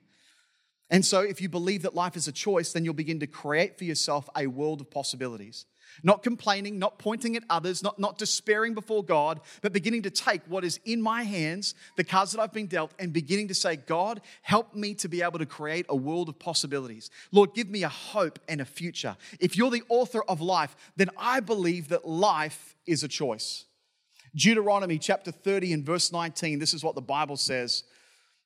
And 0.91 1.05
so, 1.05 1.21
if 1.21 1.41
you 1.41 1.49
believe 1.49 1.83
that 1.83 1.95
life 1.95 2.17
is 2.17 2.27
a 2.27 2.33
choice, 2.33 2.73
then 2.73 2.85
you'll 2.85 2.95
begin 2.95 3.21
to 3.21 3.29
create 3.29 3.79
for 3.79 3.85
yourself 3.85 4.29
a 4.37 4.49
world 4.49 4.81
of 4.81 4.91
possibilities. 4.91 5.67
Not 6.03 6.25
complaining, 6.25 6.79
not 6.79 6.99
pointing 6.99 7.37
at 7.37 7.45
others, 7.49 7.85
not, 7.85 8.01
not 8.01 8.19
despairing 8.19 8.75
before 8.75 9.05
God, 9.05 9.41
but 9.63 9.73
beginning 9.73 10.03
to 10.03 10.11
take 10.11 10.43
what 10.49 10.65
is 10.65 10.81
in 10.85 11.01
my 11.01 11.23
hands, 11.23 11.75
the 11.97 12.05
cards 12.05 12.33
that 12.33 12.41
I've 12.41 12.53
been 12.53 12.67
dealt, 12.67 12.93
and 12.99 13.13
beginning 13.13 13.49
to 13.49 13.55
say, 13.55 13.77
God, 13.77 14.21
help 14.43 14.75
me 14.75 14.95
to 14.95 15.09
be 15.09 15.23
able 15.23 15.39
to 15.39 15.47
create 15.47 15.87
a 15.89 15.97
world 15.97 16.29
of 16.29 16.39
possibilities. 16.39 17.11
Lord, 17.31 17.55
give 17.55 17.71
me 17.71 17.85
a 17.85 17.89
hope 17.89 18.41
and 18.49 18.61
a 18.61 18.65
future. 18.65 19.17
If 19.39 19.57
you're 19.57 19.71
the 19.71 19.85
author 19.89 20.23
of 20.25 20.41
life, 20.41 20.75
then 20.97 21.11
I 21.17 21.41
believe 21.41 21.89
that 21.89 22.09
life 22.09 22.77
is 22.87 23.05
a 23.05 23.09
choice. 23.09 23.65
Deuteronomy 24.35 24.99
chapter 24.99 25.31
30 25.31 25.73
and 25.73 25.85
verse 25.85 26.13
19, 26.13 26.59
this 26.59 26.75
is 26.75 26.85
what 26.85 26.95
the 26.95 27.01
Bible 27.01 27.37
says. 27.37 27.85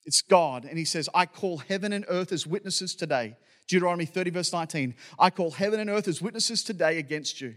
It's 0.04 0.22
God, 0.22 0.64
and 0.64 0.78
He 0.78 0.84
says, 0.84 1.08
I 1.14 1.26
call 1.26 1.58
heaven 1.58 1.92
and 1.92 2.04
earth 2.08 2.32
as 2.32 2.46
witnesses 2.46 2.94
today. 2.94 3.36
Deuteronomy 3.68 4.06
30, 4.06 4.30
verse 4.30 4.52
19. 4.52 4.94
I 5.18 5.30
call 5.30 5.52
heaven 5.52 5.80
and 5.80 5.88
earth 5.88 6.08
as 6.08 6.20
witnesses 6.20 6.64
today 6.64 6.98
against 6.98 7.40
you, 7.40 7.54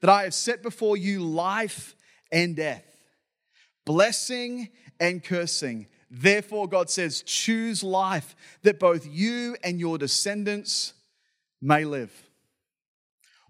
that 0.00 0.10
I 0.10 0.24
have 0.24 0.34
set 0.34 0.62
before 0.62 0.96
you 0.96 1.20
life 1.20 1.94
and 2.30 2.56
death, 2.56 2.84
blessing 3.84 4.70
and 4.98 5.22
cursing. 5.22 5.86
Therefore, 6.10 6.68
God 6.68 6.90
says, 6.90 7.22
choose 7.22 7.82
life 7.82 8.34
that 8.62 8.80
both 8.80 9.06
you 9.06 9.56
and 9.62 9.78
your 9.78 9.98
descendants 9.98 10.94
may 11.60 11.84
live. 11.84 12.12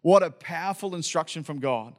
What 0.03 0.23
a 0.23 0.31
powerful 0.31 0.95
instruction 0.95 1.45
from 1.45 1.61
God 1.61 1.95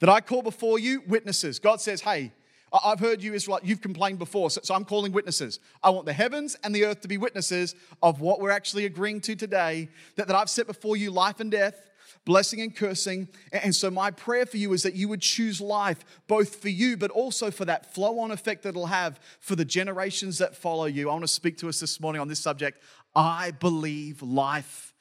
that 0.00 0.08
I 0.08 0.20
call 0.20 0.42
before 0.42 0.78
you 0.78 1.02
witnesses. 1.06 1.58
God 1.58 1.80
says, 1.80 2.00
Hey, 2.00 2.32
I've 2.72 3.00
heard 3.00 3.22
you, 3.22 3.34
Israel, 3.34 3.58
you've 3.62 3.80
complained 3.80 4.18
before, 4.18 4.48
so, 4.50 4.74
I'm 4.74 4.84
calling 4.84 5.12
witnesses. 5.12 5.58
I 5.82 5.90
want 5.90 6.06
the 6.06 6.12
heavens 6.12 6.56
and 6.62 6.74
the 6.74 6.84
earth 6.84 7.00
to 7.00 7.08
be 7.08 7.18
witnesses 7.18 7.74
of 8.00 8.20
what 8.20 8.40
we're 8.40 8.50
actually 8.50 8.84
agreeing 8.84 9.20
to 9.22 9.34
today, 9.34 9.88
that, 10.16 10.28
that 10.28 10.36
I've 10.36 10.50
set 10.50 10.68
before 10.68 10.96
you 10.96 11.10
life 11.10 11.40
and 11.40 11.50
death, 11.50 11.90
blessing 12.24 12.60
and 12.60 12.74
cursing. 12.74 13.28
And 13.52 13.74
so, 13.74 13.90
my 13.90 14.12
prayer 14.12 14.46
for 14.46 14.56
you 14.56 14.72
is 14.72 14.84
that 14.84 14.94
you 14.94 15.08
would 15.08 15.20
choose 15.20 15.60
life, 15.60 16.04
both 16.28 16.56
for 16.56 16.68
you, 16.68 16.96
but 16.96 17.10
also 17.10 17.50
for 17.50 17.64
that 17.64 17.92
flow 17.92 18.20
on 18.20 18.30
effect 18.30 18.62
that 18.62 18.70
it'll 18.70 18.86
have 18.86 19.18
for 19.40 19.56
the 19.56 19.64
generations 19.64 20.38
that 20.38 20.54
follow 20.54 20.84
you. 20.84 21.10
I 21.10 21.12
want 21.12 21.24
to 21.24 21.28
speak 21.28 21.58
to 21.58 21.68
us 21.68 21.80
this 21.80 22.00
morning 22.00 22.20
on 22.20 22.28
this 22.28 22.40
subject. 22.40 22.80
I 23.16 23.50
believe 23.50 24.22
life 24.22 24.94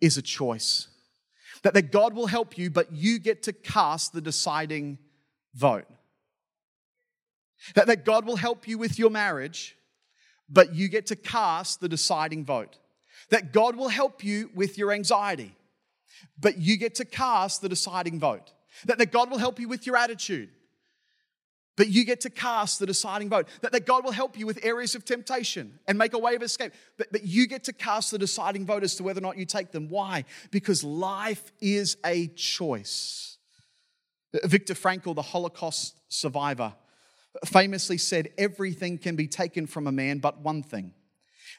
is 0.00 0.16
a 0.16 0.22
choice 0.22 0.86
that, 1.62 1.74
that 1.74 1.92
God 1.92 2.14
will 2.14 2.26
help 2.26 2.58
you, 2.58 2.70
but 2.70 2.92
you 2.92 3.18
get 3.18 3.44
to 3.44 3.52
cast 3.52 4.12
the 4.12 4.20
deciding 4.20 4.98
vote. 5.54 5.86
That, 7.74 7.86
that 7.86 8.04
God 8.04 8.26
will 8.26 8.36
help 8.36 8.66
you 8.66 8.78
with 8.78 8.98
your 8.98 9.10
marriage, 9.10 9.76
but 10.48 10.74
you 10.74 10.88
get 10.88 11.06
to 11.06 11.16
cast 11.16 11.80
the 11.80 11.88
deciding 11.88 12.44
vote. 12.44 12.78
That 13.30 13.52
God 13.52 13.76
will 13.76 13.88
help 13.88 14.24
you 14.24 14.50
with 14.54 14.76
your 14.76 14.92
anxiety, 14.92 15.54
but 16.38 16.58
you 16.58 16.76
get 16.76 16.96
to 16.96 17.04
cast 17.04 17.62
the 17.62 17.68
deciding 17.68 18.18
vote. 18.18 18.52
That, 18.86 18.98
that 18.98 19.12
God 19.12 19.30
will 19.30 19.38
help 19.38 19.60
you 19.60 19.68
with 19.68 19.86
your 19.86 19.96
attitude, 19.96 20.48
but 21.76 21.88
you 21.88 22.04
get 22.04 22.20
to 22.22 22.30
cast 22.30 22.78
the 22.78 22.86
deciding 22.86 23.28
vote. 23.28 23.48
That, 23.62 23.72
that 23.72 23.86
God 23.86 24.04
will 24.04 24.12
help 24.12 24.38
you 24.38 24.46
with 24.46 24.64
areas 24.64 24.94
of 24.94 25.04
temptation 25.04 25.78
and 25.86 25.96
make 25.96 26.12
a 26.12 26.18
way 26.18 26.34
of 26.34 26.42
escape. 26.42 26.72
But, 26.98 27.08
but 27.10 27.24
you 27.24 27.46
get 27.46 27.64
to 27.64 27.72
cast 27.72 28.10
the 28.10 28.18
deciding 28.18 28.66
vote 28.66 28.82
as 28.82 28.94
to 28.96 29.02
whether 29.02 29.18
or 29.18 29.22
not 29.22 29.38
you 29.38 29.46
take 29.46 29.72
them. 29.72 29.88
Why? 29.88 30.24
Because 30.50 30.84
life 30.84 31.52
is 31.60 31.96
a 32.04 32.28
choice. 32.28 33.38
Viktor 34.44 34.74
Frankl, 34.74 35.14
the 35.14 35.22
Holocaust 35.22 35.98
survivor, 36.08 36.74
famously 37.46 37.98
said, 37.98 38.30
Everything 38.36 38.98
can 38.98 39.16
be 39.16 39.26
taken 39.26 39.66
from 39.66 39.86
a 39.86 39.92
man 39.92 40.18
but 40.18 40.40
one 40.40 40.62
thing 40.62 40.92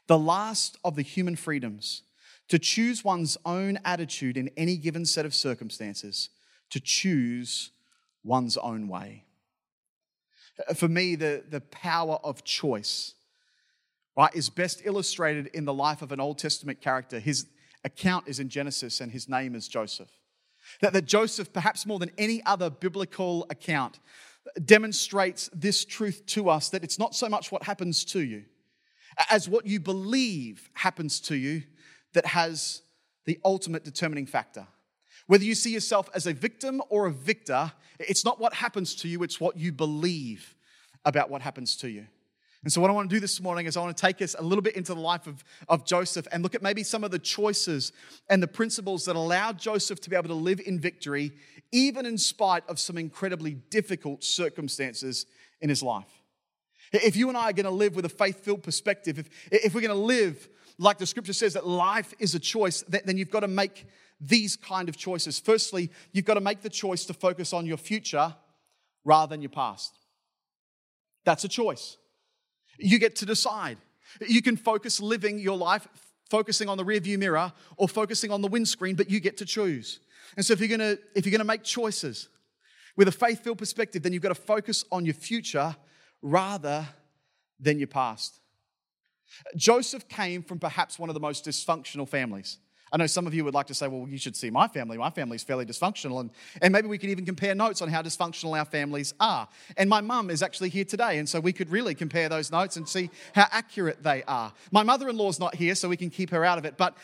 the 0.07 0.19
last 0.19 0.77
of 0.83 0.95
the 0.95 1.01
human 1.01 1.35
freedoms 1.35 2.03
to 2.49 2.59
choose 2.59 3.03
one's 3.03 3.37
own 3.45 3.79
attitude 3.85 4.37
in 4.37 4.49
any 4.57 4.75
given 4.75 5.05
set 5.05 5.25
of 5.25 5.33
circumstances, 5.33 6.29
to 6.69 6.79
choose 6.79 7.71
one's 8.23 8.57
own 8.57 8.87
way. 8.87 9.22
Uh, 10.67 10.73
for 10.73 10.87
me, 10.87 11.15
the, 11.15 11.43
the 11.49 11.61
power 11.61 12.19
of 12.23 12.43
choice, 12.43 13.13
right, 14.17 14.33
is 14.35 14.49
best 14.49 14.81
illustrated 14.85 15.47
in 15.47 15.65
the 15.65 15.73
life 15.73 16.01
of 16.01 16.11
an 16.11 16.19
Old 16.19 16.37
Testament 16.37 16.81
character. 16.81 17.19
His 17.19 17.47
account 17.83 18.27
is 18.27 18.39
in 18.39 18.49
Genesis, 18.49 19.01
and 19.01 19.11
his 19.11 19.27
name 19.27 19.55
is 19.55 19.67
Joseph. 19.67 20.09
That, 20.81 20.93
that 20.93 21.05
Joseph, 21.05 21.51
perhaps 21.51 21.85
more 21.85 21.99
than 21.99 22.11
any 22.17 22.43
other 22.45 22.69
biblical 22.69 23.45
account, 23.49 23.99
demonstrates 24.63 25.49
this 25.53 25.85
truth 25.85 26.25
to 26.27 26.49
us 26.49 26.69
that 26.69 26.83
it's 26.83 26.99
not 26.99 27.15
so 27.15 27.29
much 27.29 27.51
what 27.51 27.63
happens 27.63 28.03
to 28.05 28.19
you 28.19 28.43
as 29.29 29.47
what 29.47 29.65
you 29.65 29.79
believe 29.79 30.69
happens 30.73 31.19
to 31.21 31.35
you 31.35 31.63
that 32.13 32.25
has 32.25 32.81
the 33.25 33.39
ultimate 33.45 33.83
determining 33.83 34.25
factor. 34.25 34.67
Whether 35.27 35.45
you 35.45 35.55
see 35.55 35.71
yourself 35.71 36.09
as 36.13 36.27
a 36.27 36.33
victim 36.33 36.81
or 36.89 37.07
a 37.07 37.11
victor, 37.11 37.71
it's 37.99 38.25
not 38.25 38.39
what 38.39 38.53
happens 38.53 38.95
to 38.95 39.07
you, 39.07 39.23
it's 39.23 39.39
what 39.39 39.57
you 39.57 39.71
believe 39.71 40.55
about 41.05 41.29
what 41.29 41.41
happens 41.41 41.75
to 41.77 41.89
you. 41.89 42.07
And 42.63 42.71
so, 42.71 42.79
what 42.79 42.89
I 42.89 42.93
want 42.93 43.09
to 43.09 43.15
do 43.15 43.19
this 43.19 43.41
morning 43.41 43.65
is 43.65 43.75
I 43.75 43.81
want 43.81 43.95
to 43.95 44.01
take 44.01 44.21
us 44.21 44.37
a 44.39 44.41
little 44.41 44.61
bit 44.61 44.77
into 44.77 44.93
the 44.93 45.01
life 45.01 45.27
of, 45.27 45.43
of 45.67 45.85
Joseph 45.85 46.27
and 46.31 46.43
look 46.43 46.55
at 46.55 46.61
maybe 46.61 46.81
some 46.81 47.03
of 47.03 47.11
the 47.11 47.19
choices 47.19 47.91
and 48.29 48.41
the 48.41 48.47
principles 48.47 49.03
that 49.05 49.17
allowed 49.17 49.59
Joseph 49.59 49.99
to 50.01 50.09
be 50.09 50.15
able 50.15 50.29
to 50.29 50.33
live 50.33 50.61
in 50.65 50.79
victory, 50.79 51.33
even 51.73 52.05
in 52.05 52.17
spite 52.17 52.63
of 52.69 52.79
some 52.79 52.97
incredibly 52.97 53.55
difficult 53.69 54.23
circumstances 54.23 55.25
in 55.59 55.67
his 55.67 55.83
life. 55.83 56.07
If 56.93 57.17
you 57.17 57.27
and 57.27 57.37
I 57.37 57.49
are 57.49 57.53
going 57.53 57.65
to 57.65 57.71
live 57.71 57.95
with 57.95 58.05
a 58.05 58.09
faith 58.09 58.45
filled 58.45 58.63
perspective, 58.63 59.19
if, 59.19 59.29
if 59.51 59.75
we're 59.75 59.81
going 59.81 59.89
to 59.89 59.95
live 59.95 60.47
like 60.77 60.97
the 60.97 61.05
scripture 61.05 61.33
says 61.33 61.53
that 61.53 61.67
life 61.67 62.13
is 62.19 62.33
a 62.33 62.39
choice, 62.39 62.83
then 62.87 63.17
you've 63.17 63.29
got 63.29 63.41
to 63.41 63.47
make 63.47 63.85
these 64.25 64.55
kind 64.55 64.87
of 64.87 64.95
choices. 64.95 65.39
Firstly, 65.39 65.91
you've 66.11 66.25
got 66.25 66.35
to 66.35 66.41
make 66.41 66.61
the 66.61 66.69
choice 66.69 67.05
to 67.05 67.13
focus 67.13 67.53
on 67.53 67.65
your 67.65 67.77
future 67.77 68.35
rather 69.03 69.29
than 69.29 69.41
your 69.41 69.49
past. 69.49 69.97
That's 71.25 71.43
a 71.43 71.49
choice. 71.49 71.97
You 72.79 72.99
get 72.99 73.17
to 73.17 73.25
decide. 73.25 73.77
You 74.25 74.41
can 74.41 74.57
focus 74.57 75.01
living 75.01 75.39
your 75.39 75.57
life 75.57 75.87
focusing 76.29 76.67
on 76.67 76.77
the 76.77 76.83
rearview 76.83 77.17
mirror 77.19 77.53
or 77.77 77.87
focusing 77.87 78.31
on 78.31 78.41
the 78.41 78.47
windscreen, 78.47 78.95
but 78.95 79.09
you 79.09 79.19
get 79.19 79.37
to 79.37 79.45
choose. 79.45 79.99
And 80.35 80.45
so 80.45 80.53
if 80.53 80.59
you're 80.59 80.69
gonna 80.69 80.97
if 81.15 81.25
you're 81.25 81.31
gonna 81.31 81.43
make 81.43 81.63
choices 81.63 82.29
with 82.95 83.07
a 83.07 83.11
faith-filled 83.11 83.57
perspective, 83.57 84.03
then 84.03 84.13
you've 84.13 84.23
got 84.23 84.29
to 84.29 84.35
focus 84.35 84.85
on 84.91 85.05
your 85.05 85.15
future 85.15 85.75
rather 86.21 86.87
than 87.59 87.79
your 87.79 87.87
past. 87.87 88.39
Joseph 89.55 90.07
came 90.07 90.43
from 90.43 90.59
perhaps 90.59 90.99
one 90.99 91.09
of 91.09 91.13
the 91.13 91.19
most 91.19 91.45
dysfunctional 91.45 92.07
families. 92.07 92.59
I 92.93 92.97
know 92.97 93.07
some 93.07 93.25
of 93.25 93.33
you 93.33 93.43
would 93.43 93.55
like 93.55 93.65
to 93.67 93.73
say, 93.73 93.87
well, 93.87 94.07
you 94.07 94.19
should 94.19 94.35
see 94.35 94.51
my 94.51 94.67
family. 94.67 94.99
My 94.99 95.09
family's 95.09 95.41
fairly 95.41 95.65
dysfunctional. 95.65 96.21
And, 96.21 96.29
and 96.61 96.71
maybe 96.71 96.87
we 96.87 96.99
could 96.99 97.09
even 97.09 97.25
compare 97.25 97.55
notes 97.55 97.81
on 97.81 97.89
how 97.89 98.03
dysfunctional 98.03 98.55
our 98.55 98.65
families 98.65 99.15
are. 99.19 99.47
And 99.77 99.89
my 99.89 99.99
mum 99.99 100.29
is 100.29 100.43
actually 100.43 100.69
here 100.69 100.85
today. 100.85 101.17
And 101.17 101.27
so 101.27 101.39
we 101.39 101.53
could 101.53 101.71
really 101.71 101.95
compare 101.95 102.29
those 102.29 102.51
notes 102.51 102.77
and 102.77 102.87
see 102.87 103.09
how 103.33 103.47
accurate 103.49 104.03
they 104.03 104.21
are. 104.27 104.53
My 104.71 104.83
mother 104.83 105.09
in 105.09 105.17
law's 105.17 105.39
not 105.39 105.55
here, 105.55 105.73
so 105.73 105.89
we 105.89 105.97
can 105.97 106.11
keep 106.11 106.29
her 106.29 106.45
out 106.45 106.59
of 106.59 106.65
it. 106.65 106.77
But, 106.77 106.95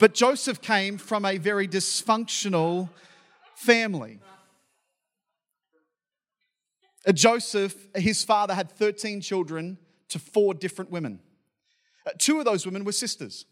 but 0.00 0.14
Joseph 0.14 0.60
came 0.60 0.98
from 0.98 1.24
a 1.24 1.38
very 1.38 1.68
dysfunctional 1.68 2.88
family. 3.54 4.18
Uh, 7.06 7.12
Joseph, 7.12 7.86
his 7.94 8.24
father, 8.24 8.52
had 8.52 8.68
13 8.68 9.20
children 9.20 9.78
to 10.08 10.18
four 10.18 10.54
different 10.54 10.90
women. 10.90 11.20
Uh, 12.04 12.10
two 12.18 12.40
of 12.40 12.44
those 12.44 12.66
women 12.66 12.82
were 12.82 12.90
sisters. 12.90 13.44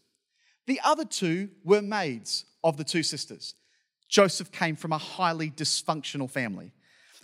The 0.67 0.79
other 0.83 1.05
two 1.05 1.49
were 1.63 1.81
maids 1.81 2.45
of 2.63 2.77
the 2.77 2.83
two 2.83 3.01
sisters. 3.01 3.55
Joseph 4.07 4.51
came 4.51 4.75
from 4.75 4.91
a 4.91 4.97
highly 4.97 5.49
dysfunctional 5.49 6.29
family. 6.29 6.73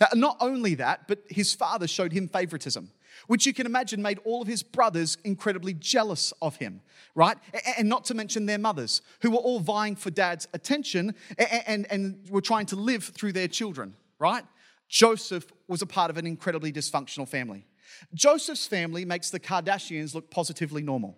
Now, 0.00 0.08
not 0.14 0.36
only 0.40 0.74
that, 0.76 1.06
but 1.06 1.20
his 1.28 1.54
father 1.54 1.86
showed 1.86 2.12
him 2.12 2.28
favoritism, 2.28 2.90
which 3.26 3.46
you 3.46 3.54
can 3.54 3.66
imagine 3.66 4.02
made 4.02 4.18
all 4.24 4.42
of 4.42 4.48
his 4.48 4.62
brothers 4.62 5.16
incredibly 5.24 5.72
jealous 5.74 6.32
of 6.42 6.56
him, 6.56 6.80
right? 7.14 7.36
And 7.78 7.88
not 7.88 8.04
to 8.06 8.14
mention 8.14 8.46
their 8.46 8.58
mothers, 8.58 9.02
who 9.20 9.30
were 9.30 9.38
all 9.38 9.60
vying 9.60 9.94
for 9.94 10.10
dad's 10.10 10.48
attention 10.52 11.14
and, 11.38 11.86
and, 11.90 12.28
were 12.28 12.40
trying 12.40 12.66
to 12.66 12.76
live 12.76 13.04
through 13.04 13.32
their 13.32 13.48
children, 13.48 13.94
right? 14.18 14.44
Joseph 14.88 15.46
was 15.68 15.80
a 15.80 15.86
part 15.86 16.10
of 16.10 16.16
an 16.16 16.26
incredibly 16.26 16.72
dysfunctional 16.72 17.28
family. 17.28 17.66
Joseph's 18.14 18.66
family 18.66 19.04
makes 19.04 19.30
the 19.30 19.40
Kardashians 19.40 20.14
look 20.14 20.30
positively 20.30 20.82
normal. 20.82 21.16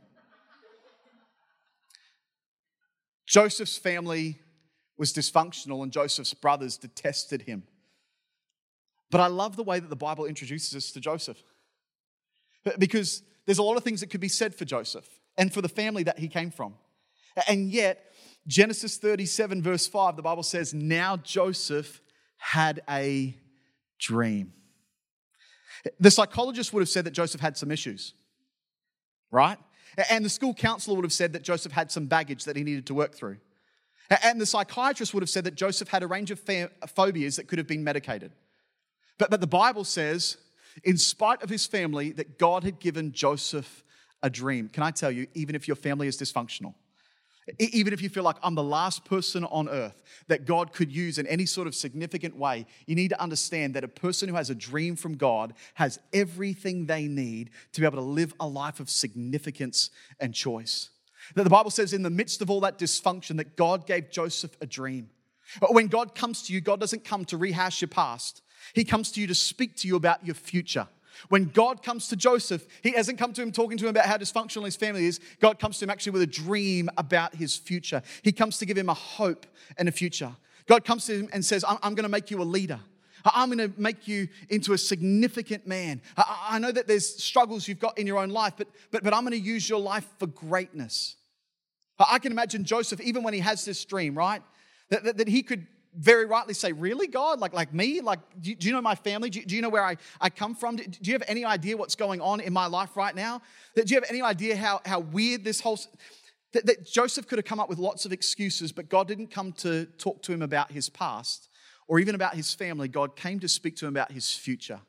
Joseph's 3.26 3.76
family 3.76 4.40
was 4.97 5.12
dysfunctional 5.12 5.83
and 5.83 5.92
Joseph's 5.92 6.35
brothers 6.35 6.76
detested 6.76 7.42
him. 7.42 7.64
But 9.11 9.21
I 9.21 9.26
love 9.26 9.56
the 9.56 9.62
way 9.62 9.78
that 9.78 9.90
the 9.90 9.97
Bible 9.97 10.26
introduces 10.26 10.75
us 10.75 10.90
to 10.92 11.00
Joseph. 11.00 11.42
Because 12.78 13.23
there's 13.45 13.59
a 13.59 13.62
lot 13.62 13.76
of 13.76 13.85
things 13.85 14.00
that 14.00 14.11
could 14.11 14.21
be 14.21 14.28
said 14.28 14.54
for 14.54 14.64
Joseph 14.64 15.09
and 15.37 15.52
for 15.52 15.62
the 15.62 15.68
family 15.68 16.02
that 16.04 16.18
he 16.18 16.28
came 16.28 16.50
from. 16.50 16.75
And 17.47 17.71
yet, 17.71 18.12
Genesis 18.47 18.97
37, 18.97 19.62
verse 19.62 19.87
5, 19.87 20.16
the 20.16 20.23
Bible 20.23 20.42
says, 20.42 20.73
Now 20.73 21.16
Joseph 21.16 22.00
had 22.38 22.80
a 22.88 23.37
dream. 23.99 24.52
The 26.00 26.11
psychologist 26.11 26.73
would 26.73 26.80
have 26.80 26.88
said 26.88 27.04
that 27.04 27.12
Joseph 27.12 27.40
had 27.40 27.56
some 27.56 27.71
issues, 27.71 28.14
right? 29.30 29.59
And 30.10 30.24
the 30.24 30.28
school 30.28 30.54
counselor 30.54 30.96
would 30.96 31.04
have 31.04 31.12
said 31.12 31.32
that 31.32 31.42
Joseph 31.42 31.72
had 31.72 31.90
some 31.90 32.06
baggage 32.06 32.44
that 32.44 32.56
he 32.56 32.62
needed 32.62 32.86
to 32.86 32.94
work 32.94 33.14
through. 33.14 33.38
And 34.22 34.40
the 34.40 34.46
psychiatrist 34.46 35.14
would 35.14 35.22
have 35.22 35.30
said 35.30 35.44
that 35.44 35.54
Joseph 35.54 35.88
had 35.88 36.02
a 36.02 36.06
range 36.06 36.30
of 36.30 36.40
phobias 36.94 37.36
that 37.36 37.48
could 37.48 37.58
have 37.58 37.66
been 37.66 37.82
medicated. 37.82 38.32
But, 39.18 39.30
but 39.30 39.40
the 39.40 39.46
Bible 39.46 39.84
says, 39.84 40.36
in 40.84 40.98
spite 40.98 41.42
of 41.42 41.48
his 41.48 41.66
family, 41.66 42.12
that 42.12 42.38
God 42.38 42.62
had 42.62 42.78
given 42.78 43.12
Joseph 43.12 43.82
a 44.22 44.30
dream. 44.30 44.68
Can 44.68 44.82
I 44.82 44.90
tell 44.90 45.10
you, 45.10 45.26
even 45.34 45.54
if 45.54 45.66
your 45.66 45.74
family 45.74 46.06
is 46.06 46.18
dysfunctional, 46.18 46.74
even 47.58 47.92
if 47.92 48.02
you 48.02 48.08
feel 48.08 48.24
like 48.24 48.36
I'm 48.42 48.54
the 48.54 48.62
last 48.62 49.04
person 49.04 49.44
on 49.44 49.68
earth 49.68 50.02
that 50.26 50.46
God 50.46 50.72
could 50.72 50.90
use 50.90 51.18
in 51.18 51.26
any 51.26 51.46
sort 51.46 51.68
of 51.68 51.74
significant 51.74 52.36
way, 52.36 52.66
you 52.86 52.96
need 52.96 53.08
to 53.08 53.20
understand 53.20 53.74
that 53.74 53.84
a 53.84 53.88
person 53.88 54.28
who 54.28 54.34
has 54.34 54.50
a 54.50 54.54
dream 54.54 54.96
from 54.96 55.16
God 55.16 55.54
has 55.74 56.00
everything 56.12 56.86
they 56.86 57.06
need 57.06 57.50
to 57.72 57.80
be 57.80 57.86
able 57.86 57.98
to 57.98 58.02
live 58.02 58.34
a 58.40 58.48
life 58.48 58.80
of 58.80 58.90
significance 58.90 59.90
and 60.18 60.34
choice. 60.34 60.90
That 61.34 61.44
the 61.44 61.50
Bible 61.50 61.70
says, 61.70 61.92
in 61.92 62.02
the 62.02 62.10
midst 62.10 62.42
of 62.42 62.50
all 62.50 62.60
that 62.60 62.78
dysfunction, 62.78 63.36
that 63.36 63.56
God 63.56 63.86
gave 63.86 64.10
Joseph 64.10 64.56
a 64.60 64.66
dream. 64.66 65.10
But 65.60 65.74
when 65.74 65.86
God 65.86 66.14
comes 66.14 66.42
to 66.42 66.52
you, 66.52 66.60
God 66.60 66.80
doesn't 66.80 67.04
come 67.04 67.24
to 67.26 67.36
rehash 67.36 67.80
your 67.80 67.88
past, 67.88 68.42
He 68.74 68.84
comes 68.84 69.12
to 69.12 69.20
you 69.20 69.26
to 69.28 69.34
speak 69.34 69.76
to 69.76 69.88
you 69.88 69.96
about 69.96 70.24
your 70.26 70.34
future. 70.34 70.88
When 71.28 71.46
God 71.46 71.82
comes 71.82 72.08
to 72.08 72.16
Joseph, 72.16 72.66
he 72.82 72.92
hasn't 72.92 73.18
come 73.18 73.32
to 73.35 73.42
him 73.42 73.52
talking 73.52 73.78
to 73.78 73.85
him 73.85 73.90
about 73.90 74.06
how 74.06 74.16
dysfunctional 74.16 74.64
his 74.64 74.76
family 74.76 75.06
is. 75.06 75.20
God 75.40 75.58
comes 75.58 75.78
to 75.78 75.85
him 75.85 75.90
actually 75.90 76.12
with 76.12 76.23
a 76.23 76.26
dream 76.26 76.88
about 76.96 77.35
his 77.35 77.56
future. 77.56 78.02
He 78.23 78.32
comes 78.32 78.58
to 78.58 78.66
give 78.66 78.76
him 78.76 78.88
a 78.88 78.94
hope 78.94 79.46
and 79.78 79.88
a 79.88 79.92
future. 79.92 80.32
God 80.66 80.85
comes 80.85 81.06
to 81.06 81.20
him 81.20 81.28
and 81.32 81.44
says, 81.44 81.64
I'm, 81.66 81.78
I'm 81.82 81.94
going 81.94 82.04
to 82.04 82.11
make 82.11 82.30
you 82.30 82.40
a 82.42 82.44
leader. 82.44 82.80
I'm 83.25 83.50
going 83.50 83.73
to 83.73 83.80
make 83.80 84.06
you 84.06 84.28
into 84.50 84.73
a 84.73 84.78
significant 84.78 85.66
man. 85.66 86.00
I, 86.16 86.46
I 86.50 86.58
know 86.58 86.70
that 86.70 86.87
there's 86.87 87.23
struggles 87.23 87.66
you've 87.66 87.80
got 87.80 87.99
in 87.99 88.06
your 88.06 88.18
own 88.18 88.30
life, 88.30 88.54
but, 88.56 88.68
but, 88.90 89.02
but 89.02 89.14
I'm 89.14 89.23
going 89.23 89.32
to 89.32 89.44
use 89.44 89.68
your 89.68 89.80
life 89.80 90.06
for 90.18 90.26
greatness. 90.26 91.16
I 91.99 92.18
can 92.18 92.30
imagine 92.30 92.64
Joseph, 92.64 93.00
even 93.00 93.23
when 93.23 93.35
he 93.35 93.40
has 93.40 93.64
this 93.64 93.85
dream, 93.85 94.16
right? 94.16 94.42
That, 94.90 95.04
that, 95.04 95.16
that 95.18 95.28
he 95.28 95.42
could 95.42 95.66
very 95.96 96.26
rightly 96.26 96.54
say, 96.54 96.72
Really, 96.72 97.06
God? 97.06 97.40
Like, 97.40 97.52
like 97.52 97.72
me? 97.72 98.00
Like, 98.00 98.20
do 98.40 98.50
you, 98.50 98.56
do 98.56 98.66
you 98.66 98.72
know 98.72 98.80
my 98.80 98.94
family? 98.94 99.30
Do 99.30 99.40
you, 99.40 99.46
do 99.46 99.56
you, 99.56 99.62
know 99.62 99.68
where 99.68 99.84
I, 99.84 99.96
I 100.20 100.30
come 100.30 100.54
from? 100.54 100.76
Do, 100.76 100.84
do, 100.84 101.10
you 101.10 101.14
have 101.14 101.24
any 101.26 101.44
idea 101.44 101.76
what's 101.76 101.94
going 101.94 102.20
on 102.20 102.40
in 102.40 102.52
my 102.52 102.66
life 102.66 102.96
right 102.96 103.14
now? 103.14 103.42
Do 103.74 103.82
you 103.86 103.96
have 103.96 104.08
any 104.08 104.22
idea 104.22 104.56
how, 104.56 104.80
how 104.84 105.00
weird 105.00 105.44
this 105.44 105.60
whole. 105.60 105.78
That, 106.52 106.66
that 106.66 106.86
Joseph 106.86 107.26
could 107.26 107.38
have 107.38 107.44
come 107.44 107.60
up 107.60 107.68
with 107.68 107.78
lots 107.78 108.06
of 108.06 108.12
excuses, 108.12 108.72
but 108.72 108.88
God 108.88 109.08
didn't 109.08 109.28
come 109.28 109.52
to 109.54 109.86
talk 109.98 110.22
to 110.22 110.32
him 110.32 110.42
about 110.42 110.72
his 110.72 110.88
past 110.88 111.48
or 111.88 111.98
even 111.98 112.14
about 112.14 112.34
his 112.34 112.54
family. 112.54 112.88
God 112.88 113.16
came 113.16 113.40
to 113.40 113.48
speak 113.48 113.76
to 113.76 113.86
him 113.86 113.92
about 113.92 114.12
his 114.12 114.32
future. 114.32 114.80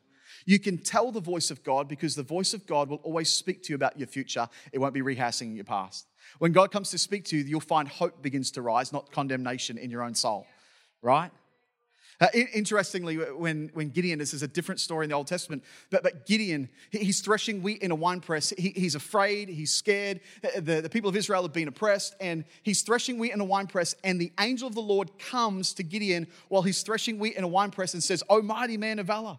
You 0.46 0.58
can 0.58 0.78
tell 0.78 1.12
the 1.12 1.20
voice 1.20 1.50
of 1.50 1.62
God 1.62 1.88
because 1.88 2.14
the 2.14 2.22
voice 2.22 2.54
of 2.54 2.66
God 2.66 2.88
will 2.88 2.98
always 2.98 3.28
speak 3.28 3.62
to 3.64 3.68
you 3.70 3.74
about 3.74 3.98
your 3.98 4.06
future. 4.06 4.48
It 4.72 4.78
won't 4.78 4.94
be 4.94 5.02
rehashing 5.02 5.54
your 5.54 5.64
past. 5.64 6.06
When 6.38 6.52
God 6.52 6.70
comes 6.70 6.90
to 6.90 6.98
speak 6.98 7.24
to 7.26 7.36
you, 7.36 7.44
you'll 7.44 7.60
find 7.60 7.88
hope 7.88 8.22
begins 8.22 8.50
to 8.52 8.62
rise, 8.62 8.92
not 8.92 9.10
condemnation 9.12 9.78
in 9.78 9.90
your 9.90 10.02
own 10.02 10.14
soul, 10.14 10.46
right? 11.02 11.30
Uh, 12.20 12.26
interestingly, 12.52 13.16
when, 13.16 13.70
when 13.74 13.90
Gideon, 13.90 14.18
this 14.18 14.34
is 14.34 14.42
a 14.42 14.48
different 14.48 14.80
story 14.80 15.04
in 15.04 15.10
the 15.10 15.14
Old 15.14 15.28
Testament, 15.28 15.62
but, 15.90 16.02
but 16.02 16.26
Gideon, 16.26 16.68
he's 16.90 17.20
threshing 17.20 17.62
wheat 17.62 17.80
in 17.80 17.92
a 17.92 17.94
wine 17.94 18.20
press. 18.20 18.52
He, 18.58 18.70
he's 18.70 18.96
afraid, 18.96 19.48
he's 19.48 19.70
scared. 19.70 20.18
Uh, 20.42 20.60
the, 20.60 20.80
the 20.80 20.90
people 20.90 21.08
of 21.08 21.14
Israel 21.14 21.42
have 21.42 21.52
been 21.52 21.68
oppressed, 21.68 22.16
and 22.20 22.44
he's 22.64 22.82
threshing 22.82 23.20
wheat 23.20 23.32
in 23.32 23.40
a 23.40 23.44
wine 23.44 23.68
press. 23.68 23.94
And 24.02 24.20
the 24.20 24.32
angel 24.40 24.66
of 24.66 24.74
the 24.74 24.80
Lord 24.82 25.16
comes 25.20 25.72
to 25.74 25.84
Gideon 25.84 26.26
while 26.48 26.62
he's 26.62 26.82
threshing 26.82 27.20
wheat 27.20 27.36
in 27.36 27.44
a 27.44 27.48
wine 27.48 27.70
press 27.70 27.94
and 27.94 28.02
says, 28.02 28.24
Oh, 28.28 28.42
mighty 28.42 28.76
man 28.76 28.98
of 28.98 29.06
valor. 29.06 29.38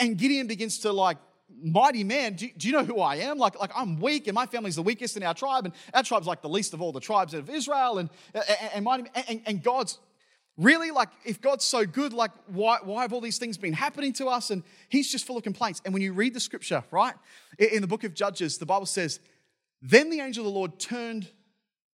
And 0.00 0.18
Gideon 0.18 0.46
begins 0.46 0.80
to 0.80 0.92
like, 0.92 1.16
mighty 1.62 2.04
man, 2.04 2.34
do, 2.34 2.48
do, 2.56 2.68
you 2.68 2.74
know 2.74 2.84
who 2.84 3.00
I 3.00 3.16
am? 3.16 3.38
Like, 3.38 3.58
like 3.60 3.70
I'm 3.74 4.00
weak 4.00 4.26
and 4.26 4.34
my 4.34 4.46
family's 4.46 4.76
the 4.76 4.82
weakest 4.82 5.16
in 5.16 5.22
our 5.22 5.34
tribe 5.34 5.64
and 5.64 5.74
our 5.94 6.02
tribe's 6.02 6.26
like 6.26 6.42
the 6.42 6.48
least 6.48 6.74
of 6.74 6.82
all 6.82 6.92
the 6.92 7.00
tribes 7.00 7.34
of 7.34 7.48
Israel 7.48 7.98
and, 7.98 8.10
and, 8.34 8.44
and, 8.74 8.84
mighty, 8.84 9.04
and, 9.28 9.42
and 9.46 9.62
God's 9.62 9.98
Really, 10.58 10.90
like, 10.90 11.08
if 11.24 11.40
God's 11.40 11.64
so 11.64 11.86
good, 11.86 12.12
like, 12.12 12.30
why, 12.46 12.78
why 12.84 13.02
have 13.02 13.14
all 13.14 13.22
these 13.22 13.38
things 13.38 13.56
been 13.56 13.72
happening 13.72 14.12
to 14.14 14.26
us? 14.26 14.50
And 14.50 14.62
he's 14.90 15.10
just 15.10 15.26
full 15.26 15.38
of 15.38 15.42
complaints. 15.42 15.80
And 15.84 15.94
when 15.94 16.02
you 16.02 16.12
read 16.12 16.34
the 16.34 16.40
scripture, 16.40 16.84
right, 16.90 17.14
in 17.58 17.80
the 17.80 17.86
book 17.86 18.04
of 18.04 18.12
Judges, 18.12 18.58
the 18.58 18.66
Bible 18.66 18.84
says, 18.84 19.18
Then 19.80 20.10
the 20.10 20.20
angel 20.20 20.46
of 20.46 20.52
the 20.52 20.58
Lord 20.58 20.78
turned 20.78 21.30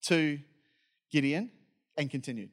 to 0.02 0.38
Gideon 1.10 1.50
and 1.96 2.08
continued, 2.08 2.50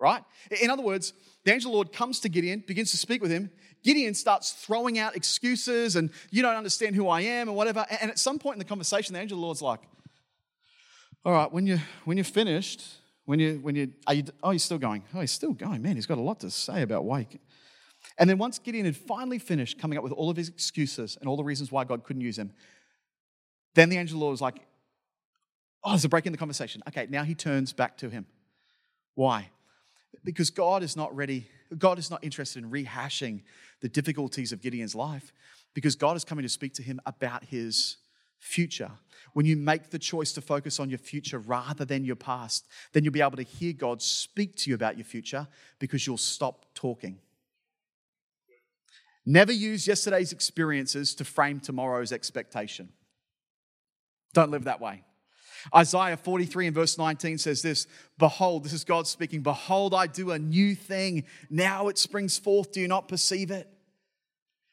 right? 0.00 0.22
In 0.62 0.70
other 0.70 0.82
words, 0.82 1.12
the 1.44 1.52
angel 1.52 1.70
of 1.70 1.72
the 1.72 1.76
Lord 1.76 1.92
comes 1.92 2.20
to 2.20 2.30
Gideon, 2.30 2.64
begins 2.66 2.90
to 2.92 2.96
speak 2.96 3.20
with 3.20 3.30
him. 3.30 3.50
Gideon 3.84 4.14
starts 4.14 4.52
throwing 4.52 4.98
out 4.98 5.14
excuses 5.14 5.94
and 5.94 6.10
you 6.30 6.42
don't 6.42 6.56
understand 6.56 6.96
who 6.96 7.06
I 7.06 7.20
am 7.20 7.48
and 7.48 7.56
whatever. 7.56 7.86
And 8.00 8.10
at 8.10 8.18
some 8.18 8.38
point 8.38 8.56
in 8.56 8.58
the 8.58 8.64
conversation, 8.64 9.12
the 9.12 9.20
angel 9.20 9.36
of 9.36 9.40
the 9.40 9.44
Lord's 9.44 9.62
like, 9.62 9.80
All 11.24 11.32
right, 11.32 11.52
when, 11.52 11.66
you, 11.66 11.78
when 12.04 12.16
you're 12.16 12.24
finished, 12.24 12.82
when 13.26 13.38
you, 13.38 13.60
when 13.62 13.76
you, 13.76 13.92
are 14.06 14.14
you, 14.14 14.24
oh, 14.42 14.50
he's 14.50 14.64
still 14.64 14.78
going. 14.78 15.04
Oh, 15.14 15.20
he's 15.20 15.30
still 15.30 15.52
going. 15.52 15.82
Man, 15.82 15.96
he's 15.96 16.06
got 16.06 16.18
a 16.18 16.22
lot 16.22 16.40
to 16.40 16.50
say 16.50 16.82
about 16.82 17.04
why. 17.04 17.28
And 18.18 18.28
then 18.28 18.38
once 18.38 18.58
Gideon 18.58 18.86
had 18.86 18.96
finally 18.96 19.38
finished 19.38 19.78
coming 19.78 19.98
up 19.98 20.04
with 20.04 20.12
all 20.12 20.30
of 20.30 20.36
his 20.36 20.48
excuses 20.48 21.16
and 21.20 21.28
all 21.28 21.36
the 21.36 21.44
reasons 21.44 21.70
why 21.70 21.84
God 21.84 22.04
couldn't 22.04 22.22
use 22.22 22.38
him, 22.38 22.52
then 23.74 23.90
the 23.90 23.98
angel 23.98 24.16
of 24.16 24.20
the 24.20 24.24
Lord 24.24 24.32
was 24.32 24.40
like, 24.40 24.60
oh, 25.82 25.90
there's 25.90 26.04
a 26.04 26.08
break 26.08 26.26
in 26.26 26.32
the 26.32 26.38
conversation. 26.38 26.82
Okay, 26.88 27.06
now 27.10 27.22
he 27.22 27.34
turns 27.34 27.72
back 27.72 27.98
to 27.98 28.08
him. 28.08 28.26
Why? 29.14 29.50
Because 30.24 30.50
God 30.50 30.82
is 30.82 30.96
not 30.96 31.14
ready, 31.14 31.48
God 31.78 31.98
is 31.98 32.10
not 32.10 32.22
interested 32.24 32.62
in 32.62 32.70
rehashing 32.70 33.42
the 33.80 33.88
difficulties 33.88 34.52
of 34.52 34.60
Gideon's 34.60 34.94
life, 34.94 35.32
because 35.74 35.96
God 35.96 36.16
is 36.16 36.24
coming 36.24 36.42
to 36.42 36.48
speak 36.48 36.74
to 36.74 36.82
him 36.82 37.00
about 37.06 37.44
his 37.44 37.96
future, 38.38 38.90
when 39.32 39.46
you 39.46 39.56
make 39.56 39.90
the 39.90 39.98
choice 39.98 40.32
to 40.32 40.40
focus 40.40 40.78
on 40.78 40.90
your 40.90 40.98
future 40.98 41.38
rather 41.38 41.84
than 41.84 42.04
your 42.04 42.16
past, 42.16 42.66
then 42.92 43.02
you'll 43.02 43.12
be 43.12 43.22
able 43.22 43.36
to 43.36 43.42
hear 43.42 43.72
God 43.72 44.02
speak 44.02 44.54
to 44.56 44.70
you 44.70 44.74
about 44.74 44.98
your 44.98 45.04
future 45.04 45.48
because 45.78 46.06
you'll 46.06 46.18
stop 46.18 46.66
talking. 46.74 47.18
Never 49.26 49.52
use 49.52 49.86
yesterday's 49.86 50.32
experiences 50.32 51.14
to 51.14 51.24
frame 51.24 51.58
tomorrow's 51.58 52.12
expectation. 52.12 52.90
Don't 54.34 54.50
live 54.50 54.64
that 54.64 54.80
way. 54.80 55.02
Isaiah 55.74 56.16
43 56.16 56.66
and 56.68 56.74
verse 56.74 56.98
19 56.98 57.38
says 57.38 57.62
this 57.62 57.86
Behold, 58.18 58.64
this 58.64 58.72
is 58.72 58.84
God 58.84 59.06
speaking, 59.06 59.42
Behold, 59.42 59.94
I 59.94 60.06
do 60.06 60.32
a 60.32 60.38
new 60.38 60.74
thing. 60.74 61.24
Now 61.50 61.88
it 61.88 61.98
springs 61.98 62.38
forth. 62.38 62.72
Do 62.72 62.80
you 62.80 62.88
not 62.88 63.08
perceive 63.08 63.50
it? 63.50 63.68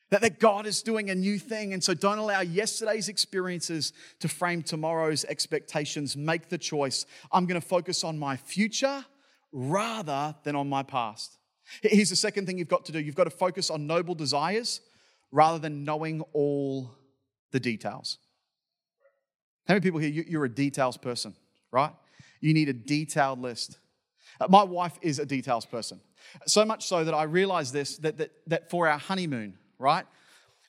That, 0.09 0.21
that 0.21 0.39
God 0.39 0.65
is 0.65 0.81
doing 0.81 1.09
a 1.09 1.15
new 1.15 1.39
thing. 1.39 1.73
And 1.73 1.83
so 1.83 1.93
don't 1.93 2.17
allow 2.17 2.41
yesterday's 2.41 3.07
experiences 3.07 3.93
to 4.19 4.27
frame 4.27 4.61
tomorrow's 4.61 5.23
expectations. 5.25 6.17
Make 6.17 6.49
the 6.49 6.57
choice. 6.57 7.05
I'm 7.31 7.45
going 7.45 7.59
to 7.59 7.65
focus 7.65 8.03
on 8.03 8.19
my 8.19 8.35
future 8.35 9.05
rather 9.53 10.35
than 10.43 10.55
on 10.55 10.67
my 10.67 10.83
past. 10.83 11.37
Here's 11.81 12.09
the 12.09 12.15
second 12.15 12.45
thing 12.45 12.57
you've 12.57 12.67
got 12.67 12.85
to 12.85 12.91
do 12.91 12.99
you've 12.99 13.15
got 13.15 13.23
to 13.25 13.29
focus 13.29 13.69
on 13.69 13.87
noble 13.87 14.15
desires 14.15 14.81
rather 15.31 15.59
than 15.59 15.85
knowing 15.85 16.21
all 16.33 16.91
the 17.51 17.59
details. 17.59 18.17
How 19.71 19.75
many 19.75 19.83
people 19.83 20.01
here, 20.01 20.25
you're 20.27 20.43
a 20.43 20.49
details 20.49 20.97
person, 20.97 21.33
right? 21.71 21.93
You 22.41 22.53
need 22.53 22.67
a 22.67 22.73
detailed 22.73 23.39
list. 23.39 23.79
Uh, 24.37 24.47
my 24.49 24.63
wife 24.63 24.99
is 25.01 25.17
a 25.17 25.25
details 25.25 25.65
person. 25.65 26.01
So 26.45 26.65
much 26.65 26.85
so 26.87 27.05
that 27.05 27.13
I 27.13 27.23
realized 27.23 27.71
this 27.71 27.95
that, 27.99 28.17
that, 28.17 28.31
that 28.47 28.69
for 28.69 28.89
our 28.89 28.97
honeymoon, 28.97 29.53
right? 29.79 30.05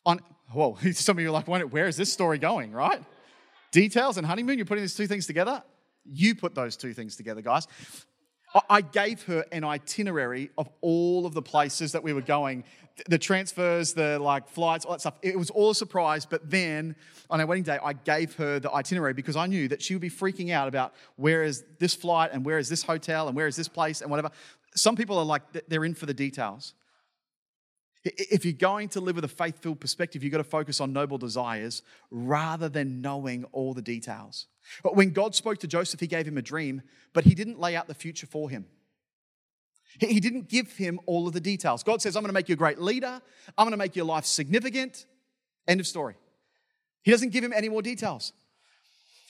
On, 0.07 0.21
whoa, 0.53 0.79
some 0.93 1.19
of 1.19 1.23
you 1.25 1.31
are 1.31 1.33
like, 1.33 1.49
where 1.49 1.89
is 1.89 1.97
this 1.97 2.13
story 2.13 2.39
going, 2.39 2.71
right? 2.71 3.03
Details 3.73 4.19
and 4.19 4.25
honeymoon, 4.25 4.57
you're 4.57 4.67
putting 4.67 4.85
these 4.85 4.95
two 4.95 5.09
things 5.09 5.27
together? 5.27 5.65
You 6.05 6.37
put 6.37 6.55
those 6.55 6.77
two 6.77 6.95
things 6.95 7.17
together, 7.17 7.43
guys. 7.43 7.67
I 8.69 8.81
gave 8.83 9.23
her 9.25 9.45
an 9.53 9.65
itinerary 9.65 10.51
of 10.59 10.69
all 10.81 11.27
of 11.27 11.35
the 11.35 11.43
places 11.43 11.93
that 11.93 12.03
we 12.03 12.13
were 12.13 12.21
going, 12.23 12.65
the 13.09 13.19
transfers, 13.19 13.95
the 13.95 14.19
like 14.19 14.49
flights, 14.49 14.85
all 14.85 14.93
that 14.93 15.01
stuff. 15.01 15.15
It 15.23 15.39
was 15.39 15.51
all 15.51 15.71
a 15.71 15.75
surprise. 15.75 16.27
But 16.27 16.51
then 16.51 16.95
on 17.31 17.41
our 17.41 17.47
wedding 17.47 17.65
day, 17.65 17.79
I 17.83 17.95
gave 17.95 18.35
her 18.37 18.61
the 18.61 18.71
itinerary 18.71 19.15
because 19.15 19.37
I 19.37 19.47
knew 19.47 19.69
that 19.69 19.81
she 19.81 19.95
would 19.95 20.03
be 20.03 20.11
freaking 20.11 20.51
out 20.51 20.69
about 20.69 20.95
where 21.17 21.43
is 21.43 21.65
this 21.79 21.95
flight 21.95 22.31
and 22.33 22.45
where 22.45 22.59
is 22.59 22.69
this 22.69 22.83
hotel 22.83 23.29
and 23.29 23.37
where 23.37 23.47
is 23.47 23.57
this 23.57 23.69
place 23.69 24.03
and 24.03 24.11
whatever. 24.11 24.31
Some 24.75 24.97
people 24.97 25.19
are 25.19 25.25
like, 25.25 25.43
they're 25.69 25.85
in 25.85 25.95
for 25.95 26.07
the 26.07 26.15
details. 26.15 26.75
If 28.05 28.45
you're 28.45 28.53
going 28.53 28.89
to 28.91 29.01
live 29.01 29.15
with 29.17 29.25
a 29.25 29.29
faith 29.29 29.61
filled 29.61 29.81
perspective, 29.81 30.25
you've 30.25 30.33
got 30.33 30.39
to 30.39 30.45
focus 30.45 30.81
on 30.81 30.93
noble 30.93 31.19
desires 31.19 31.83
rather 32.11 32.69
than 32.69 33.01
knowing 33.01 33.45
all 33.53 33.75
the 33.75 33.83
details. 33.83 34.47
But 34.83 34.97
when 34.97 35.11
God 35.11 35.35
spoke 35.35 35.59
to 35.59 35.69
Joseph, 35.69 36.01
he 36.01 36.09
gave 36.09 36.27
him 36.27 36.37
a 36.37 36.43
dream, 36.43 36.83
but 37.13 37.25
he 37.25 37.35
didn't 37.35 37.61
lay 37.61 37.77
out 37.77 37.87
the 37.87 37.95
future 37.95 38.27
for 38.27 38.51
him. 38.51 38.67
He 40.01 40.21
didn't 40.21 40.49
give 40.49 40.73
him 40.73 40.99
all 41.07 41.27
of 41.29 41.35
the 41.35 41.41
details. 41.41 41.83
God 41.83 42.01
says, 42.01 42.17
I'm 42.17 42.23
going 42.23 42.31
to 42.31 42.35
make 42.35 42.49
you 42.49 42.55
a 42.55 42.57
great 42.57 42.81
leader, 42.81 43.21
I'm 43.57 43.65
going 43.65 43.73
to 43.73 43.77
make 43.77 43.95
your 43.95 44.07
life 44.07 44.25
significant. 44.25 45.07
End 45.69 45.81
of 45.81 45.87
story. 45.87 46.17
He 47.03 47.11
doesn't 47.11 47.31
give 47.31 47.45
him 47.45 47.53
any 47.53 47.69
more 47.69 47.83
details. 47.83 48.33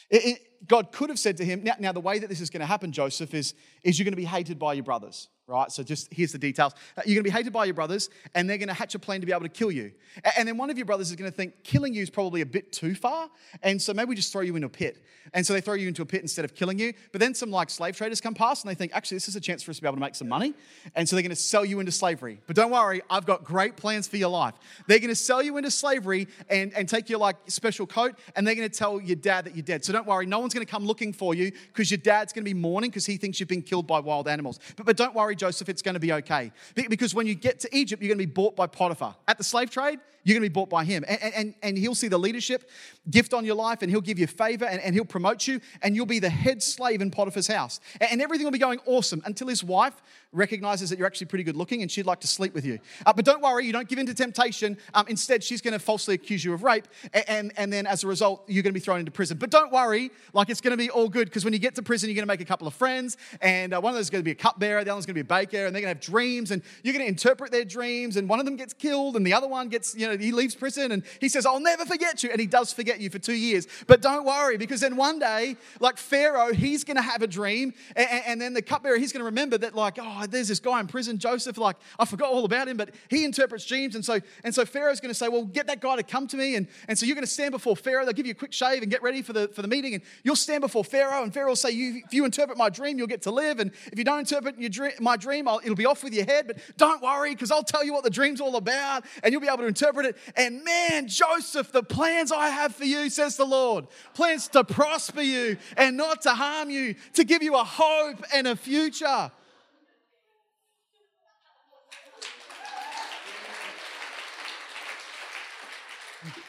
It, 0.09 0.25
it, 0.25 0.69
God 0.69 0.93
could 0.93 1.11
have 1.11 1.19
said 1.19 1.37
to 1.39 1.45
him, 1.45 1.63
now, 1.65 1.75
now, 1.79 1.93
the 1.93 2.01
way 2.01 2.19
that 2.19 2.29
this 2.29 2.41
is 2.41 2.49
going 2.49 2.61
to 2.61 2.67
happen, 2.67 2.93
Joseph, 2.93 3.35
is, 3.35 3.55
is 3.83 3.99
you're 3.99 4.05
going 4.05 4.13
to 4.13 4.17
be 4.17 4.25
hated 4.25 4.59
by 4.59 4.75
your 4.75 4.85
brothers 4.85 5.29
right? 5.53 5.71
So 5.71 5.83
just 5.83 6.13
here's 6.13 6.33
the 6.33 6.39
details. 6.39 6.73
Uh, 6.97 7.03
you're 7.05 7.15
going 7.15 7.25
to 7.25 7.31
be 7.31 7.37
hated 7.37 7.53
by 7.53 7.67
your 7.67 7.75
brothers, 7.75 8.11
and 8.35 8.49
they're 8.49 8.59
going 8.59 8.69
to 8.69 8.75
hatch 8.75 8.95
a 8.95 8.99
plan 8.99 9.21
to 9.21 9.27
be 9.27 9.33
able 9.33 9.43
to 9.43 9.49
kill 9.49 9.71
you. 9.71 9.93
And 10.37 10.49
then 10.49 10.57
one 10.57 10.71
of 10.71 10.77
your 10.77 10.87
brothers 10.87 11.11
is 11.11 11.17
going 11.17 11.31
to 11.31 11.37
think 11.37 11.63
killing 11.63 11.95
you 11.95 12.03
is 12.03 12.11
probably 12.11 12.41
a 12.41 12.47
bit 12.47 12.73
too 12.73 12.95
far, 12.95 13.29
and 13.63 13.81
so 13.81 13.95
maybe 13.95 14.09
we 14.09 14.17
just 14.17 14.33
throw 14.33 14.43
you 14.43 14.57
into 14.57 14.67
a 14.67 14.71
pit. 14.71 15.05
And 15.35 15.47
so 15.47 15.53
they 15.53 15.61
throw 15.61 15.75
you 15.75 15.87
into 15.87 16.03
a 16.03 16.07
pit 16.07 16.21
instead 16.21 16.45
of 16.45 16.55
killing 16.55 16.81
you. 16.81 16.93
But 17.13 17.21
then 17.21 17.33
some 17.35 17.51
like 17.51 17.71
slave 17.71 17.97
traders 17.97 18.21
come 18.21 18.35
past, 18.35 18.65
and 18.65 18.71
they 18.71 18.75
think 18.75 18.93
actually 18.95 19.17
this 19.17 19.29
is 19.29 19.37
a 19.37 19.41
chance 19.41 19.63
for 19.63 19.71
us 19.71 19.77
to 19.77 19.83
be 19.83 19.87
able 19.87 19.97
to 19.97 20.01
make 20.01 20.15
some 20.15 20.29
money, 20.29 20.55
and 20.95 21.09
so 21.09 21.15
they're 21.15 21.23
going 21.23 21.31
to 21.31 21.37
sell 21.37 21.65
you 21.65 21.81
into 21.81 21.93
slavery. 21.93 22.41
But 22.47 22.57
don't 22.57 22.71
worry, 22.71 23.03
I've 23.11 23.27
got 23.27 23.45
great 23.45 23.77
plans 23.77 24.09
for 24.09 24.17
your 24.17 24.31
life. 24.31 24.55
They're 24.87 24.99
going 24.99 25.11
to 25.11 25.15
sell 25.15 25.43
you 25.43 25.57
into 25.57 25.71
slavery 25.71 26.29
and, 26.49 26.73
and 26.75 26.89
take 26.89 27.09
your 27.09 27.19
like 27.19 27.37
special 27.47 27.87
coat, 27.87 28.19
and 28.35 28.47
they're 28.47 28.55
going 28.55 28.69
to 28.69 28.77
tell 28.77 29.01
your 29.01 29.17
dad 29.17 29.45
that 29.45 29.55
you're 29.55 29.63
dead. 29.63 29.85
So 29.85 29.93
don't 29.93 30.07
worry, 30.07 30.27
no 30.27 30.41
one's 30.41 30.55
going 30.55 30.67
to 30.67 30.71
come 30.71 30.85
looking 30.85 31.13
for 31.13 31.35
you 31.35 31.53
because 31.69 31.91
your 31.91 31.99
dad's 31.99 32.33
going 32.33 32.45
to 32.45 32.49
be 32.49 32.59
mourning 32.59 32.91
because 32.91 33.07
he 33.07 33.17
thinks 33.17 33.41
you've 33.41 33.49
been 33.49 33.63
killed 33.63 33.87
by 33.87 34.01
wild 34.01 34.29
animals. 34.29 34.59
But, 34.77 34.87
but 34.87 34.97
don't 34.97 35.15
worry, 35.15 35.37
Joseph, 35.43 35.69
it's 35.69 35.83
going 35.83 35.95
to 35.95 36.01
be 36.01 36.13
okay. 36.13 36.53
Because 36.89 37.17
when 37.17 37.27
you 37.27 37.35
get 37.35 37.59
to 37.61 37.77
Egypt, 37.77 38.01
you're 38.01 38.15
going 38.15 38.21
to 38.21 38.27
be 38.29 38.33
bought 38.33 38.55
by 38.55 38.69
Potiphar. 38.69 39.17
At 39.27 39.39
the 39.39 39.43
slave 39.43 39.71
trade, 39.71 39.99
you're 40.23 40.35
going 40.35 40.45
to 40.45 40.49
be 40.49 40.53
bought 40.53 40.71
by 40.71 40.85
him. 40.85 41.05
And, 41.09 41.35
and, 41.35 41.55
and 41.65 41.77
he'll 41.77 41.97
see 41.97 42.07
the 42.07 42.17
leadership 42.17 42.71
gift 43.11 43.35
on 43.35 43.45
your 43.45 43.57
life 43.57 43.83
and 43.83 43.91
he'll 43.91 44.01
give 44.01 44.21
you 44.21 44.29
favor 44.29 44.65
and, 44.65 44.81
and 44.81 44.95
he'll 44.95 45.05
promote 45.05 45.49
you 45.49 45.61
and 45.83 45.97
you'll 45.97 46.07
be 46.07 46.21
the 46.21 46.31
head 46.31 46.63
slave 46.63 47.01
in 47.01 47.11
Potiphar's 47.11 47.49
house. 47.49 47.81
And, 48.01 48.13
and 48.13 48.23
everything 48.23 48.45
will 48.45 48.53
be 48.53 48.61
going 48.61 48.79
awesome 48.87 49.21
until 49.25 49.49
his 49.49 49.65
wife 49.65 50.01
recognizes 50.33 50.91
that 50.91 50.99
you're 50.99 51.07
actually 51.07 51.27
pretty 51.27 51.45
good 51.45 51.57
looking 51.57 51.83
and 51.83 51.91
she'd 51.91 52.07
like 52.07 52.21
to 52.21 52.27
sleep 52.27 52.55
with 52.55 52.65
you. 52.65 52.79
Uh, 53.05 53.13
but 53.13 53.25
don't 53.25 53.43
worry, 53.43 53.67
you 53.67 53.73
don't 53.73 53.89
give 53.89 53.99
in 53.99 54.07
to 54.07 54.15
temptation. 54.15 54.79
Um, 54.95 55.07
instead, 55.09 55.45
she's 55.45 55.61
going 55.61 55.73
to 55.73 55.79
falsely 55.79 56.15
accuse 56.15 56.45
you 56.45 56.53
of 56.53 56.63
rape. 56.63 56.89
And, 57.13 57.25
and, 57.29 57.53
and 57.57 57.73
then 57.73 57.87
as 57.87 58.05
a 58.05 58.07
result, 58.07 58.45
you're 58.47 58.63
going 58.63 58.73
to 58.73 58.79
be 58.79 58.81
thrown 58.81 59.01
into 59.01 59.11
prison. 59.11 59.37
But 59.39 59.51
don't 59.51 59.71
worry, 59.71 60.11
like 60.33 60.49
it's 60.49 60.61
going 60.61 60.73
to 60.73 60.77
be 60.77 60.91
all 60.91 61.09
good 61.09 61.29
because 61.29 61.45
when 61.45 61.53
you 61.53 61.59
get 61.59 61.75
to 61.75 61.83
prison, 61.83 62.09
you're 62.09 62.15
going 62.15 62.27
to 62.27 62.33
make 62.33 62.41
a 62.41 62.47
couple 62.47 62.67
of 62.67 62.75
friends. 62.75 63.17
And 63.41 63.75
uh, 63.75 63.81
one 63.81 63.91
of 63.91 63.97
those 63.97 64.07
is 64.07 64.11
going 64.11 64.23
to 64.23 64.25
be 64.25 64.31
a 64.31 64.35
cupbearer, 64.35 64.85
the 64.85 64.91
other 64.91 64.97
one's 64.97 65.07
going 65.07 65.15
to 65.15 65.23
be 65.23 65.27
a 65.27 65.39
baker, 65.39 65.67
and 65.67 65.75
they're 65.75 65.83
going 65.83 65.95
to 65.95 66.01
have 66.01 66.01
dreams. 66.01 66.51
And 66.51 66.63
you're 66.83 66.95
going 66.95 67.05
to 67.05 67.09
interpret 67.09 67.53
their 67.53 67.65
dreams. 67.65 68.17
And 68.17 68.29
one 68.29 68.41
of 68.41 68.47
them 68.47 68.57
gets 68.57 68.73
killed 68.73 69.17
and 69.17 69.27
the 69.27 69.35
other 69.35 69.49
one 69.49 69.69
gets, 69.69 69.95
you 69.95 70.09
know, 70.09 70.17
he 70.17 70.33
leaves 70.33 70.55
prison 70.55 70.93
and 70.93 71.03
he 71.21 71.29
says, 71.29 71.45
I'll 71.45 71.61
never 71.61 71.85
forget 71.85 72.23
you. 72.23 72.31
And 72.31 72.41
he 72.41 72.47
does 72.47 72.73
forget 72.73 73.01
you 73.01 73.11
for 73.11 73.19
two 73.19 73.35
years. 73.35 73.67
But 73.87 74.01
don't 74.01 74.25
worry, 74.25 74.57
because 74.57 74.81
then 74.81 74.97
one 74.97 75.19
day, 75.19 75.57
like 75.81 75.99
Pharaoh, 75.99 76.53
he's 76.53 76.85
going 76.85 76.97
to 76.97 77.03
have 77.03 77.23
a 77.23 77.27
dream. 77.27 77.75
And, 77.97 78.09
and 78.27 78.41
then 78.41 78.55
the 78.55 78.63
cupbearer, 78.63 78.97
he's 78.97 79.13
going 79.13 79.21
to 79.21 79.27
remember 79.27 79.59
that, 79.59 79.75
like, 79.75 79.99
oh, 80.01 80.22
oh, 80.23 80.27
there's 80.27 80.49
this 80.49 80.61
guy 80.61 80.81
in 80.81 80.87
prison, 80.87 81.19
Joseph, 81.19 81.59
like, 81.59 81.77
I 81.99 82.05
forgot 82.05 82.31
all 82.31 82.45
about 82.45 82.69
him, 82.69 82.77
but 82.77 82.91
he 83.09 83.25
interprets 83.25 83.67
dreams. 83.67 83.95
And 83.95 84.05
so, 84.05 84.21
and 84.45 84.55
so 84.55 84.65
Pharaoh's 84.65 85.01
going 85.01 85.11
to 85.11 85.15
say, 85.15 85.29
well, 85.29 85.45
get 85.45 85.67
that 85.67 85.81
guy 85.81 85.97
to 85.97 86.03
come 86.03 86.27
to 86.29 86.37
me. 86.37 86.57
And, 86.57 86.67
and 86.89 86.99
so 86.99 87.07
you're 87.07 87.15
going 87.15 87.27
to 87.27 87.31
stand 87.31 87.53
before 87.53 87.77
Pharaoh. 87.77 88.05
They'll 88.05 88.13
give 88.13 88.27
you 88.27 88.33
a 88.33 88.37
quick 88.37 88.53
shave 88.53 88.83
and 88.83 88.91
get 88.91 89.03
ready 89.03 89.23
for 89.23 89.33
the, 89.33 89.49
for 89.49 89.63
the 89.63 89.69
meeting. 89.69 89.95
And 89.95 90.03
you'll 90.23 90.37
stand 90.37 90.63
before 90.63 90.85
Pharaoh, 90.85 91.23
and 91.23 91.33
Pharaoh 91.33 91.49
will 91.49 91.57
say, 91.57 91.71
you, 91.71 92.03
if 92.05 92.15
you 92.15 92.25
interpret 92.25 92.57
my 92.59 92.69
dream, 92.69 92.99
you'll 92.99 93.07
get 93.07 93.23
to 93.23 93.31
live. 93.31 93.59
And 93.59 93.71
if 93.91 93.99
you 93.99 94.05
don't 94.05 94.21
interpret 94.21 94.59
your 94.59 94.71
dream, 94.71 94.93
my 95.01 95.17
dream, 95.17 95.49
I'll, 95.49 95.61
it'll 95.63 95.75
be 95.75 95.87
off 95.87 96.05
with 96.05 96.15
your 96.15 96.25
head. 96.25 96.47
But 96.47 96.59
don't 96.77 97.03
worry, 97.03 97.33
because 97.33 97.51
I'll 97.51 97.63
tell 97.63 97.85
you 97.85 97.93
what 97.93 98.05
the 98.05 98.11
dream's 98.11 98.41
all 98.41 98.57
about, 98.57 99.05
and 99.23 99.33
you'll 99.33 99.41
be 99.41 99.49
able 99.49 99.59
to 99.59 99.67
interpret 99.67 100.07
it. 100.07 100.17
And 100.37 100.65
man, 100.65 101.09
Joseph, 101.09 101.73
the 101.73 101.83
plans 101.83 102.33
I 102.33 102.49
have 102.49 102.75
for 102.75 102.85
you, 102.85 103.11
says 103.11 103.37
the 103.37 103.45
Lord, 103.45 103.87
plans 104.15 104.49
to 104.49 104.65
prosper 104.65 105.23
you 105.23 105.57
and 105.77 105.97
not 105.97 106.23
to 106.23 106.31
harm 106.31 106.71
you, 106.71 106.95
to 107.15 107.25
give 107.25 107.43
you 107.43 107.57
a 107.57 107.65
hope 107.65 108.23
and 108.35 108.47
a 108.47 108.57
future. 108.57 109.31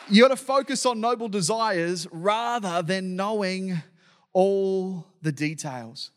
You 0.10 0.22
got 0.24 0.30
to 0.30 0.36
focus 0.36 0.86
on 0.86 1.00
noble 1.00 1.30
desires 1.30 2.08
rather 2.12 2.82
than 2.82 3.16
knowing 3.16 3.82
all 4.34 5.08
the 5.22 5.32
details. 5.32 6.12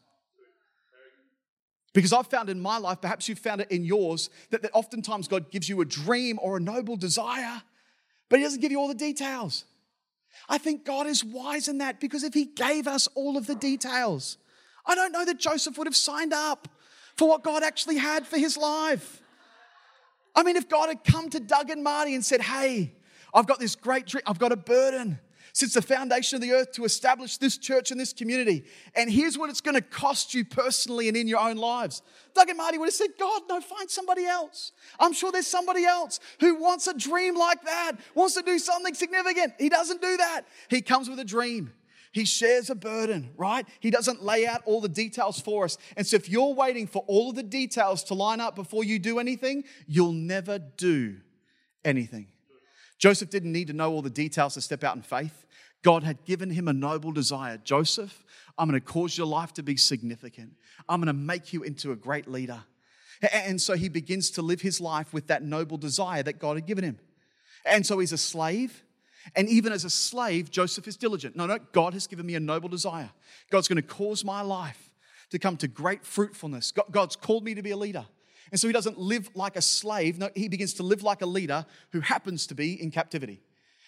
Because 1.93 2.13
I've 2.13 2.27
found 2.27 2.51
in 2.51 2.61
my 2.61 2.79
life, 2.79 3.01
perhaps 3.01 3.29
you've 3.29 3.39
found 3.39 3.63
it 3.63 3.71
in 3.71 3.85
yours, 3.85 4.29
that, 4.51 4.61
that 4.63 4.71
oftentimes 4.75 5.29
God 5.29 5.51
gives 5.51 5.69
you 5.69 5.81
a 5.81 5.85
dream 5.85 6.39
or 6.43 6.59
a 6.59 6.61
noble 6.61 6.97
desire, 6.97 7.63
but 8.29 8.39
He 8.39 8.45
doesn't 8.45 8.61
give 8.61 8.71
you 8.71 8.79
all 8.79 8.89
the 8.89 8.95
details. 8.95 9.65
I 10.49 10.59
think 10.59 10.85
God 10.85 11.07
is 11.07 11.25
wise 11.25 11.69
in 11.69 11.79
that 11.79 12.01
because 12.01 12.23
if 12.23 12.35
He 12.35 12.45
gave 12.45 12.87
us 12.87 13.09
all 13.15 13.39
of 13.39 13.47
the 13.47 13.55
details, 13.55 14.37
I 14.85 14.95
don't 14.95 15.13
know 15.13 15.25
that 15.25 15.39
Joseph 15.39 15.79
would 15.79 15.87
have 15.87 15.97
signed 15.97 16.33
up 16.33 16.69
for 17.17 17.29
what 17.29 17.43
God 17.43 17.63
actually 17.63 17.97
had 17.97 18.27
for 18.27 18.39
his 18.39 18.57
life. 18.57 19.23
I 20.35 20.43
mean, 20.43 20.57
if 20.57 20.69
God 20.69 20.89
had 20.89 21.03
come 21.03 21.31
to 21.31 21.41
Doug 21.41 21.71
and 21.71 21.83
Marty 21.83 22.15
and 22.15 22.25
said, 22.25 22.43
Hey, 22.43 22.93
I've 23.37 23.47
got 23.47 23.61
this 23.61 23.77
great 23.77 24.07
dream, 24.07 24.23
I've 24.27 24.39
got 24.39 24.51
a 24.51 24.57
burden 24.57 25.21
since 25.53 25.75
the 25.75 25.83
foundation 25.83 26.37
of 26.37 26.43
the 26.43 26.53
earth 26.53 26.73
to 26.73 26.85
establish 26.85 27.37
this 27.37 27.57
church 27.57 27.91
and 27.91 28.01
this 28.01 28.13
community. 28.13 28.65
And 28.95 29.11
here's 29.11 29.39
what 29.39 29.49
it's 29.49 29.61
going 29.61 29.75
to 29.75 29.81
cost 29.81 30.35
you 30.35 30.45
personally 30.45 31.09
and 31.09 31.17
in 31.17 31.29
your 31.29 31.41
own 31.41 31.57
lives. 31.57 32.03
Doug 32.35 32.49
and 32.49 32.59
Marty 32.59 32.77
would 32.77 32.87
have 32.87 32.95
said, 32.95 33.11
God, 33.19 33.43
no, 33.49 33.61
find 33.61 33.91
somebody 33.91 34.27
else. 34.27 34.73
I'm 34.99 35.13
sure 35.13 35.33
there's 35.33 35.47
somebody 35.47 35.85
else 35.85 36.21
who 36.41 36.57
wants 36.57 36.87
a 36.87 36.95
dream 36.95 37.37
like 37.37 37.63
that, 37.63 37.93
wants 38.15 38.35
to 38.35 38.43
do 38.43 38.59
something 38.59 38.95
significant. 38.95 39.55
He 39.59 39.69
doesn't 39.69 40.03
do 40.03 40.17
that. 40.17 40.43
He 40.69 40.83
comes 40.83 41.09
with 41.09 41.19
a 41.21 41.25
dream. 41.25 41.73
He 42.13 42.25
shares 42.25 42.71
a 42.71 42.75
burden, 42.75 43.31
right? 43.37 43.67
He 43.81 43.91
doesn't 43.91 44.23
lay 44.23 44.47
out 44.47 44.63
all 44.65 44.81
the 44.81 44.89
details 44.89 45.41
for 45.41 45.65
us. 45.65 45.77
And 45.97 46.07
so 46.07 46.17
if 46.17 46.29
you're 46.29 46.55
waiting 46.55 46.87
for 46.87 47.03
all 47.07 47.31
of 47.31 47.37
the 47.37 47.43
details 47.43 48.03
to 48.05 48.15
line 48.15 48.41
up 48.41 48.57
before 48.57 48.85
you 48.85 48.99
do 48.99 49.19
anything, 49.19 49.65
you'll 49.87 50.13
never 50.13 50.59
do 50.59 51.17
anything. 51.85 52.29
Joseph 52.99 53.31
didn't 53.31 53.53
need 53.53 53.67
to 53.69 53.73
know 53.73 53.93
all 53.93 54.03
the 54.03 54.11
details 54.11 54.55
to 54.55 54.61
step 54.61 54.85
out 54.85 54.97
in 54.97 55.03
faith. 55.03 55.47
God 55.83 56.03
had 56.03 56.25
given 56.25 56.51
him 56.51 56.69
a 56.69 56.73
noble 56.73 57.13
desire. 57.13 57.59
Joseph, 57.59 58.25
I'm 58.59 58.69
going 58.69 58.81
to 58.81 58.85
cause 58.85 59.17
your 59.17 59.27
life 59.27 59.53
to 59.55 59.63
be 59.63 59.77
significant. 59.77 60.53
I'm 60.89 61.01
going 61.01 61.07
to 61.07 61.13
make 61.13 61.53
you 61.53 61.63
into 61.63 61.93
a 61.93 61.97
great 61.97 62.27
leader. 62.27 62.61
And 63.33 63.61
so 63.61 63.75
he 63.75 63.89
begins 63.89 64.31
to 64.33 64.43
live 64.43 64.61
his 64.61 64.81
life 64.81 65.13
with 65.13 65.29
that 65.29 65.43
noble 65.43 65.77
desire 65.77 66.23
that 66.23 66.39
God 66.39 66.57
had 66.57 66.67
given 66.67 66.85
him. 66.85 66.99
And 67.65 67.87
so 67.87 67.99
he's 67.99 68.13
a 68.13 68.19
slave. 68.19 68.83
And 69.35 69.49
even 69.49 69.73
as 69.73 69.85
a 69.85 69.91
slave, 69.91 70.51
Joseph 70.51 70.87
is 70.87 70.97
diligent. 70.97 71.37
No, 71.37 71.47
no, 71.47 71.59
God 71.73 71.95
has 71.95 72.07
given 72.07 72.27
me 72.27 72.35
a 72.35 72.41
noble 72.41 72.69
desire. 72.69 73.11
God's 73.51 73.69
going 73.69 73.77
to 73.77 73.83
cause 73.83 74.25
my 74.25 74.41
life 74.41 74.93
to 75.31 75.39
come 75.39 75.57
to 75.59 75.69
great 75.69 76.05
fruitfulness. 76.05 76.73
God's 76.91 77.17
called 77.17 77.45
me 77.45 77.55
to 77.55 77.63
be 77.63 77.73
a 77.73 77.77
leader. 77.77 78.07
And 78.51 78.61
so 78.61 78.67
he 78.67 78.73
doesn't 78.73 78.99
live 78.99 79.29
like 79.35 79.57
a 79.57 79.63
slave. 79.63 80.19
No, 80.19 80.31
he 80.35 80.49
begins 80.49 80.75
to 80.75 80.83
live 80.83 81.03
like 81.03 81.23
a 81.23 81.27
leader 81.27 81.67
who 81.91 82.01
happens 82.01 82.47
to 82.49 82.55
be 82.55 82.81
in 82.81 82.91
captivity. 82.91 83.41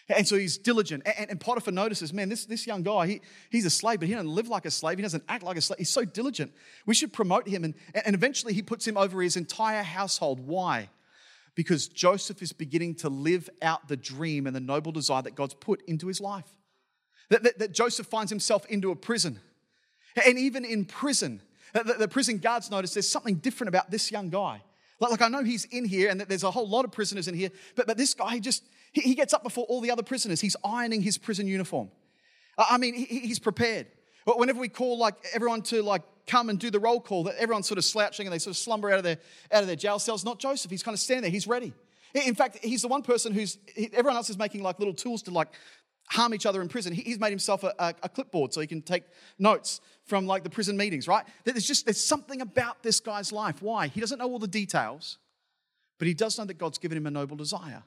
And 0.09 0.27
so 0.27 0.37
he's 0.37 0.57
diligent. 0.57 1.07
And, 1.07 1.39
Potiphar 1.39 1.73
notices, 1.73 2.15
man, 2.15 2.31
this, 2.31 2.47
this 2.47 2.67
young 2.67 2.83
guy, 2.83 3.07
he, 3.07 3.21
he's 3.51 3.67
a 3.67 3.71
slave, 3.71 4.01
but 4.01 4.09
he 4.09 4.15
doesn't 4.15 4.31
live 4.31 4.49
like 4.49 4.65
a 4.65 4.71
slave. 4.71 4.97
He 4.97 5.03
doesn't 5.03 5.23
act 5.29 5.43
like 5.43 5.59
a 5.59 5.61
slave. 5.61 5.79
He's 5.79 5.91
so 5.91 6.05
diligent. 6.05 6.53
We 6.87 6.95
should 6.95 7.13
promote 7.13 7.47
him. 7.47 7.63
And, 7.63 7.75
and 8.07 8.15
eventually 8.15 8.55
he 8.55 8.63
puts 8.63 8.87
him 8.87 8.97
over 8.97 9.21
his 9.21 9.37
entire 9.37 9.83
household. 9.83 10.41
Why? 10.41 10.89
Because 11.55 11.89
Joseph 11.89 12.41
is 12.41 12.55
beginning 12.55 12.95
to 12.97 13.11
live 13.11 13.51
out 13.61 13.89
the 13.89 13.99
dream 13.99 14.47
and 14.47 14.57
the 14.57 14.61
noble 14.61 14.93
desire 14.93 15.23
that 15.23 15.35
God's 15.35 15.55
put 15.55 15.83
into 15.87 16.07
his 16.07 16.23
life. 16.23 16.49
That, 17.29 17.43
that, 17.43 17.59
that 17.59 17.73
Joseph 17.73 18.07
finds 18.07 18.31
himself 18.31 18.65
into 18.67 18.91
a 18.91 18.97
prison. 18.97 19.41
And 20.25 20.39
even 20.39 20.65
in 20.65 20.87
prison, 20.87 21.43
the, 21.73 21.95
the 21.99 22.09
prison 22.09 22.39
guards 22.39 22.71
notice 22.71 22.95
there's 22.95 23.09
something 23.09 23.37
different 23.37 23.69
about 23.69 23.91
this 23.91 24.11
young 24.11 24.31
guy. 24.31 24.63
Like, 25.01 25.11
like 25.13 25.23
I 25.23 25.29
know 25.29 25.45
he's 25.45 25.65
in 25.67 25.85
here 25.85 26.11
and 26.11 26.21
that 26.21 26.29
there's 26.29 26.45
a 26.45 26.51
whole 26.51 26.69
lot 26.69 26.85
of 26.85 26.93
prisoners 26.93 27.29
in 27.29 27.35
here, 27.35 27.51
but, 27.77 27.87
but 27.87 27.97
this 27.97 28.15
guy, 28.15 28.35
he 28.35 28.41
just, 28.41 28.65
he, 28.93 29.03
he 29.03 29.15
gets 29.15 29.33
up 29.33 29.43
before 29.43 29.65
all 29.67 29.81
the 29.81 29.91
other 29.91 30.03
prisoners. 30.03 30.41
He's 30.41 30.57
ironing 30.65 31.03
his 31.03 31.19
prison 31.19 31.47
uniform. 31.47 31.91
I 32.59 32.79
mean, 32.79 32.95
he, 32.95 33.21
he's 33.21 33.39
prepared. 33.39 33.87
But 34.27 34.39
whenever 34.39 34.61
we 34.61 34.69
call 34.69 34.99
like 34.99 35.15
everyone 35.33 35.63
to 35.63 35.83
like 35.83 36.03
come 36.27 36.51
and 36.51 36.59
do 36.59 36.71
the 36.71 36.81
roll 36.81 37.01
call, 37.01 37.25
that 37.25 37.37
everyone's 37.37 37.67
sort 37.67 37.79
of 37.79 37.85
slouching 37.85 38.27
and 38.27 38.35
they 38.35 38.39
sort 38.39 38.53
of 38.53 38.59
slumber 38.59 38.91
out 38.91 38.99
of 38.99 39.05
their 39.05 39.19
out 39.51 39.63
of 39.63 39.67
their 39.67 39.77
jail 39.77 39.99
cells. 39.99 40.25
Not 40.25 40.39
Joseph. 40.39 40.71
He's 40.71 40.83
kind 40.83 40.95
of 40.95 41.01
standing 41.01 41.23
there. 41.23 41.31
He's 41.31 41.47
ready. 41.47 41.73
In 42.15 42.35
fact, 42.35 42.59
he's 42.63 42.83
the 42.83 42.89
one 42.89 43.03
person 43.03 43.33
who's 43.33 43.59
everyone 43.93 44.17
else 44.17 44.29
is 44.29 44.37
making 44.37 44.63
like 44.63 44.79
little 44.79 44.95
tools 44.95 45.23
to 45.23 45.31
like 45.31 45.49
harm 46.11 46.35
each 46.35 46.47
other 46.47 46.63
in 46.63 46.69
prison. 46.69 46.93
He's 46.93 47.19
made 47.19 47.31
himself 47.31 47.65
a, 47.65 47.75
a, 47.79 47.95
a, 48.03 48.09
clipboard 48.09 48.53
so 48.53 48.61
he 48.61 48.67
can 48.67 48.83
take 48.83 49.05
notes 49.39 49.81
from 50.05 50.27
like 50.27 50.43
the 50.43 50.51
prison 50.51 50.77
meetings, 50.77 51.07
right? 51.07 51.25
There's 51.45 51.67
just 51.67 51.85
there's 51.85 52.03
something 52.03 52.41
about 52.41 52.83
this 52.83 53.01
guy's 53.01 53.33
life. 53.33 53.63
Why? 53.63 53.89
He 53.89 54.01
doesn't 54.01 54.19
know 54.19 54.27
all 54.27 54.39
the 54.39 54.49
details, 54.49 55.19
but 55.99 56.09
he 56.09 56.15
does 56.15 56.39
know 56.39 56.45
that 56.47 56.59
God's 56.59 56.79
given 56.79 56.97
him 56.97 57.07
a 57.07 57.11
noble 57.11 57.37
desire. 57.37 57.83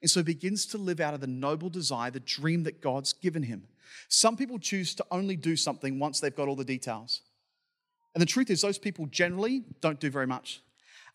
And 0.00 0.10
so 0.10 0.20
he 0.20 0.24
begins 0.24 0.64
to 0.66 0.78
live 0.78 1.00
out 1.00 1.14
of 1.14 1.20
the 1.20 1.26
noble 1.26 1.68
desire, 1.68 2.10
the 2.10 2.20
dream 2.20 2.62
that 2.62 2.80
God's 2.80 3.12
given 3.12 3.42
him. 3.42 3.64
Some 4.08 4.36
people 4.36 4.58
choose 4.58 4.94
to 4.94 5.04
only 5.10 5.36
do 5.36 5.56
something 5.56 5.98
once 5.98 6.20
they've 6.20 6.34
got 6.34 6.48
all 6.48 6.56
the 6.56 6.64
details. 6.64 7.22
And 8.14 8.22
the 8.22 8.26
truth 8.26 8.50
is, 8.50 8.62
those 8.62 8.78
people 8.78 9.06
generally 9.06 9.62
don't 9.80 10.00
do 10.00 10.10
very 10.10 10.26
much. 10.26 10.62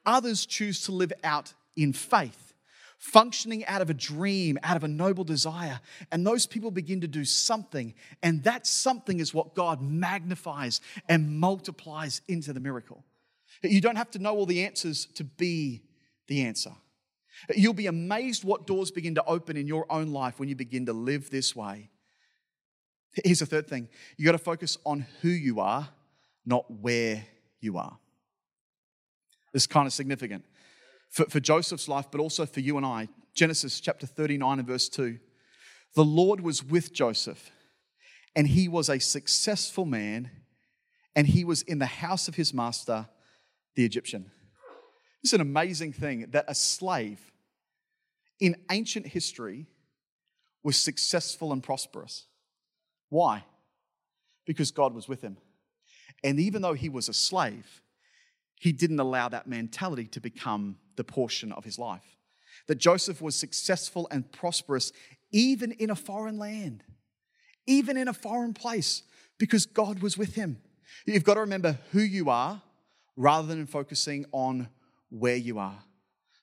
Others 0.05 0.45
choose 0.45 0.81
to 0.85 0.91
live 0.91 1.11
out 1.23 1.53
in 1.75 1.93
faith, 1.93 2.53
functioning 2.97 3.65
out 3.65 3.81
of 3.81 3.89
a 3.89 3.93
dream, 3.93 4.57
out 4.63 4.77
of 4.77 4.83
a 4.83 4.87
noble 4.87 5.23
desire. 5.23 5.79
And 6.11 6.25
those 6.25 6.45
people 6.45 6.71
begin 6.71 7.01
to 7.01 7.07
do 7.07 7.25
something. 7.25 7.93
And 8.23 8.43
that 8.43 8.65
something 8.65 9.19
is 9.19 9.33
what 9.33 9.55
God 9.55 9.81
magnifies 9.81 10.81
and 11.07 11.39
multiplies 11.39 12.21
into 12.27 12.53
the 12.53 12.59
miracle. 12.59 13.03
You 13.63 13.81
don't 13.81 13.95
have 13.95 14.11
to 14.11 14.19
know 14.19 14.35
all 14.35 14.45
the 14.45 14.65
answers 14.65 15.05
to 15.15 15.23
be 15.23 15.83
the 16.27 16.43
answer. 16.43 16.71
You'll 17.53 17.73
be 17.73 17.87
amazed 17.87 18.43
what 18.43 18.65
doors 18.65 18.91
begin 18.91 19.15
to 19.15 19.23
open 19.25 19.57
in 19.57 19.67
your 19.67 19.91
own 19.91 20.07
life 20.07 20.39
when 20.39 20.49
you 20.49 20.55
begin 20.55 20.85
to 20.85 20.93
live 20.93 21.29
this 21.29 21.55
way. 21.55 21.89
Here's 23.23 23.39
the 23.39 23.45
third 23.45 23.67
thing 23.67 23.87
you 24.17 24.25
got 24.25 24.33
to 24.33 24.37
focus 24.37 24.77
on 24.85 25.05
who 25.21 25.29
you 25.29 25.59
are, 25.59 25.87
not 26.45 26.69
where 26.69 27.25
you 27.59 27.77
are. 27.77 27.97
This 29.53 29.63
is 29.63 29.67
kind 29.67 29.87
of 29.87 29.93
significant 29.93 30.43
for, 31.09 31.25
for 31.25 31.39
Joseph's 31.39 31.87
life, 31.87 32.07
but 32.11 32.19
also 32.21 32.45
for 32.45 32.59
you 32.59 32.77
and 32.77 32.85
I. 32.85 33.07
Genesis 33.33 33.79
chapter 33.79 34.05
39 34.05 34.59
and 34.59 34.67
verse 34.67 34.89
2. 34.89 35.19
The 35.95 36.05
Lord 36.05 36.41
was 36.41 36.63
with 36.63 36.93
Joseph, 36.93 37.51
and 38.35 38.47
he 38.47 38.67
was 38.67 38.89
a 38.89 38.99
successful 38.99 39.85
man, 39.85 40.29
and 41.15 41.27
he 41.27 41.45
was 41.45 41.61
in 41.61 41.79
the 41.79 41.85
house 41.85 42.27
of 42.27 42.35
his 42.35 42.53
master, 42.53 43.07
the 43.75 43.85
Egyptian. 43.85 44.31
It's 45.23 45.33
an 45.33 45.41
amazing 45.41 45.93
thing 45.93 46.27
that 46.31 46.45
a 46.47 46.55
slave 46.55 47.19
in 48.39 48.55
ancient 48.69 49.07
history 49.07 49.67
was 50.63 50.77
successful 50.77 51.53
and 51.53 51.63
prosperous. 51.63 52.25
Why? 53.09 53.43
Because 54.45 54.71
God 54.71 54.93
was 54.93 55.07
with 55.07 55.21
him. 55.21 55.37
And 56.23 56.39
even 56.39 56.61
though 56.61 56.73
he 56.73 56.89
was 56.89 57.07
a 57.07 57.13
slave, 57.13 57.81
he 58.59 58.71
didn't 58.71 58.99
allow 58.99 59.29
that 59.29 59.47
mentality 59.47 60.05
to 60.07 60.21
become 60.21 60.77
the 60.95 61.03
portion 61.03 61.51
of 61.51 61.63
his 61.63 61.77
life. 61.77 62.17
That 62.67 62.75
Joseph 62.75 63.21
was 63.21 63.35
successful 63.35 64.07
and 64.11 64.31
prosperous 64.31 64.91
even 65.31 65.71
in 65.73 65.89
a 65.89 65.95
foreign 65.95 66.37
land, 66.37 66.83
even 67.67 67.97
in 67.97 68.07
a 68.07 68.13
foreign 68.13 68.53
place, 68.53 69.03
because 69.37 69.65
God 69.65 70.01
was 70.01 70.17
with 70.17 70.35
him. 70.35 70.57
You've 71.05 71.23
got 71.23 71.33
to 71.33 71.41
remember 71.41 71.77
who 71.91 71.99
you 71.99 72.29
are 72.29 72.61
rather 73.17 73.47
than 73.47 73.65
focusing 73.65 74.25
on 74.31 74.69
where 75.09 75.35
you 75.35 75.59
are. 75.59 75.83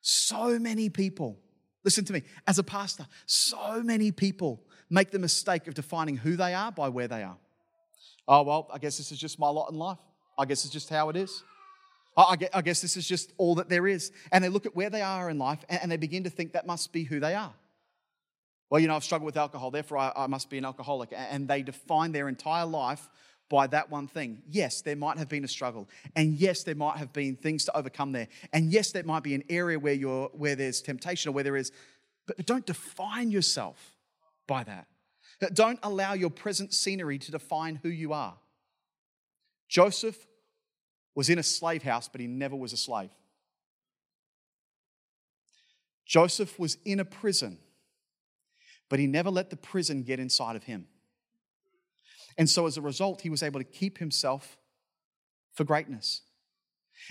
So 0.03 0.59
many 0.59 0.91
people, 0.91 1.39
listen 1.85 2.05
to 2.05 2.13
me, 2.13 2.23
as 2.47 2.59
a 2.59 2.63
pastor, 2.63 3.07
so 3.25 3.83
many 3.83 4.13
people 4.13 4.63
make 4.91 5.11
the 5.11 5.19
mistake 5.19 5.67
of 5.69 5.75
defining 5.75 6.17
who 6.17 6.37
they 6.37 6.53
are 6.55 6.71
by 6.71 6.89
where 6.89 7.09
they 7.09 7.23
are. 7.23 7.39
Oh, 8.29 8.43
well, 8.43 8.69
I 8.73 8.79
guess 8.79 8.99
this 8.99 9.11
is 9.11 9.19
just 9.19 9.39
my 9.39 9.49
lot 9.49 9.71
in 9.71 9.79
life. 9.79 9.99
I 10.39 10.45
guess 10.45 10.65
it's 10.65 10.73
just 10.73 10.91
how 10.91 11.09
it 11.09 11.17
is. 11.17 11.43
I 12.17 12.63
guess 12.63 12.83
this 12.83 12.97
is 12.97 13.09
just 13.09 13.33
all 13.39 13.55
that 13.55 13.69
there 13.69 13.87
is. 13.87 14.13
And 14.31 14.45
they 14.45 14.49
look 14.49 14.67
at 14.67 14.77
where 14.77 14.91
they 14.91 15.03
are 15.03 15.31
in 15.31 15.39
life 15.39 15.65
and 15.69 15.91
they 15.91 15.97
begin 15.97 16.25
to 16.25 16.31
think 16.31 16.53
that 16.53 16.67
must 16.67 16.93
be 16.93 17.05
who 17.05 17.21
they 17.21 17.35
are. 17.35 17.55
Well, 18.69 18.81
you 18.81 18.89
know, 18.89 18.97
I've 18.97 19.05
struggled 19.05 19.27
with 19.27 19.37
alcohol, 19.37 19.71
therefore 19.71 19.99
I, 19.99 20.27
must 20.27 20.49
be 20.49 20.59
an 20.59 20.65
alcoholic. 20.65 21.13
And 21.15 21.49
they 21.49 21.63
define 21.63 22.13
their 22.13 22.29
entire 22.29 22.67
life 22.67 23.09
by 23.51 23.67
that 23.67 23.91
one 23.91 24.09
thing. 24.09 24.43
Yes, 24.49 24.81
there 24.81 24.97
might 24.97 25.19
have 25.19 25.29
been 25.29 25.45
a 25.45 25.49
struggle. 25.49 25.89
And 26.17 26.35
yes, 26.35 26.63
there 26.65 26.75
might 26.75 26.97
have 26.97 27.13
been 27.13 27.37
things 27.37 27.67
to 27.67 27.77
overcome 27.77 28.13
there. 28.13 28.29
And 28.53 28.73
yes, 28.73 28.93
there 28.93 29.05
might 29.05 29.23
be 29.23 29.35
an 29.35 29.45
area 29.51 29.79
where 29.79 29.93
you're 29.93 30.29
where 30.33 30.57
there's 30.57 30.81
temptation 30.81 31.29
or 31.29 31.33
where 31.33 31.45
there 31.45 31.57
is, 31.57 31.71
but 32.27 32.47
don't 32.47 32.65
define 32.65 33.31
yourself 33.31 33.95
by 34.47 34.65
that. 34.65 34.87
Don't 35.53 35.79
allow 35.83 36.15
your 36.15 36.31
present 36.31 36.73
scenery 36.73 37.19
to 37.19 37.31
define 37.31 37.81
who 37.83 37.89
you 37.89 38.13
are. 38.13 38.37
Joseph 39.69 40.27
was 41.15 41.29
in 41.29 41.39
a 41.39 41.43
slave 41.43 41.83
house, 41.83 42.09
but 42.09 42.21
he 42.21 42.27
never 42.27 42.57
was 42.57 42.73
a 42.73 42.77
slave. 42.77 43.11
Joseph 46.07 46.59
was 46.59 46.77
in 46.85 47.01
a 47.01 47.05
prison, 47.05 47.59
but 48.89 48.99
he 48.99 49.07
never 49.07 49.31
let 49.31 49.51
the 49.51 49.57
prison 49.57 50.03
get 50.03 50.21
inside 50.21 50.57
of 50.57 50.65
him. 50.65 50.87
And 52.37 52.49
so 52.49 52.67
as 52.67 52.77
a 52.77 52.83
result, 52.83 53.21
he 53.21 53.31
was 53.31 53.43
able 53.43 53.61
to 53.61 53.65
keep 53.65 53.99
himself 53.99 54.57
for 55.55 55.65
greatness. 55.65 56.23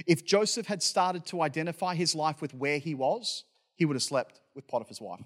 If 0.08 0.26
Joseph 0.26 0.68
had 0.68 0.82
started 0.82 1.26
to 1.28 1.42
identify 1.42 1.96
his 1.96 2.16
life 2.16 2.42
with 2.42 2.54
where 2.54 2.78
he 2.78 2.96
was, 2.96 3.44
he 3.76 3.86
would 3.86 3.96
have 3.96 4.04
slept 4.04 4.40
with 4.56 4.68
Potiphar's 4.68 5.02
wife. 5.02 5.24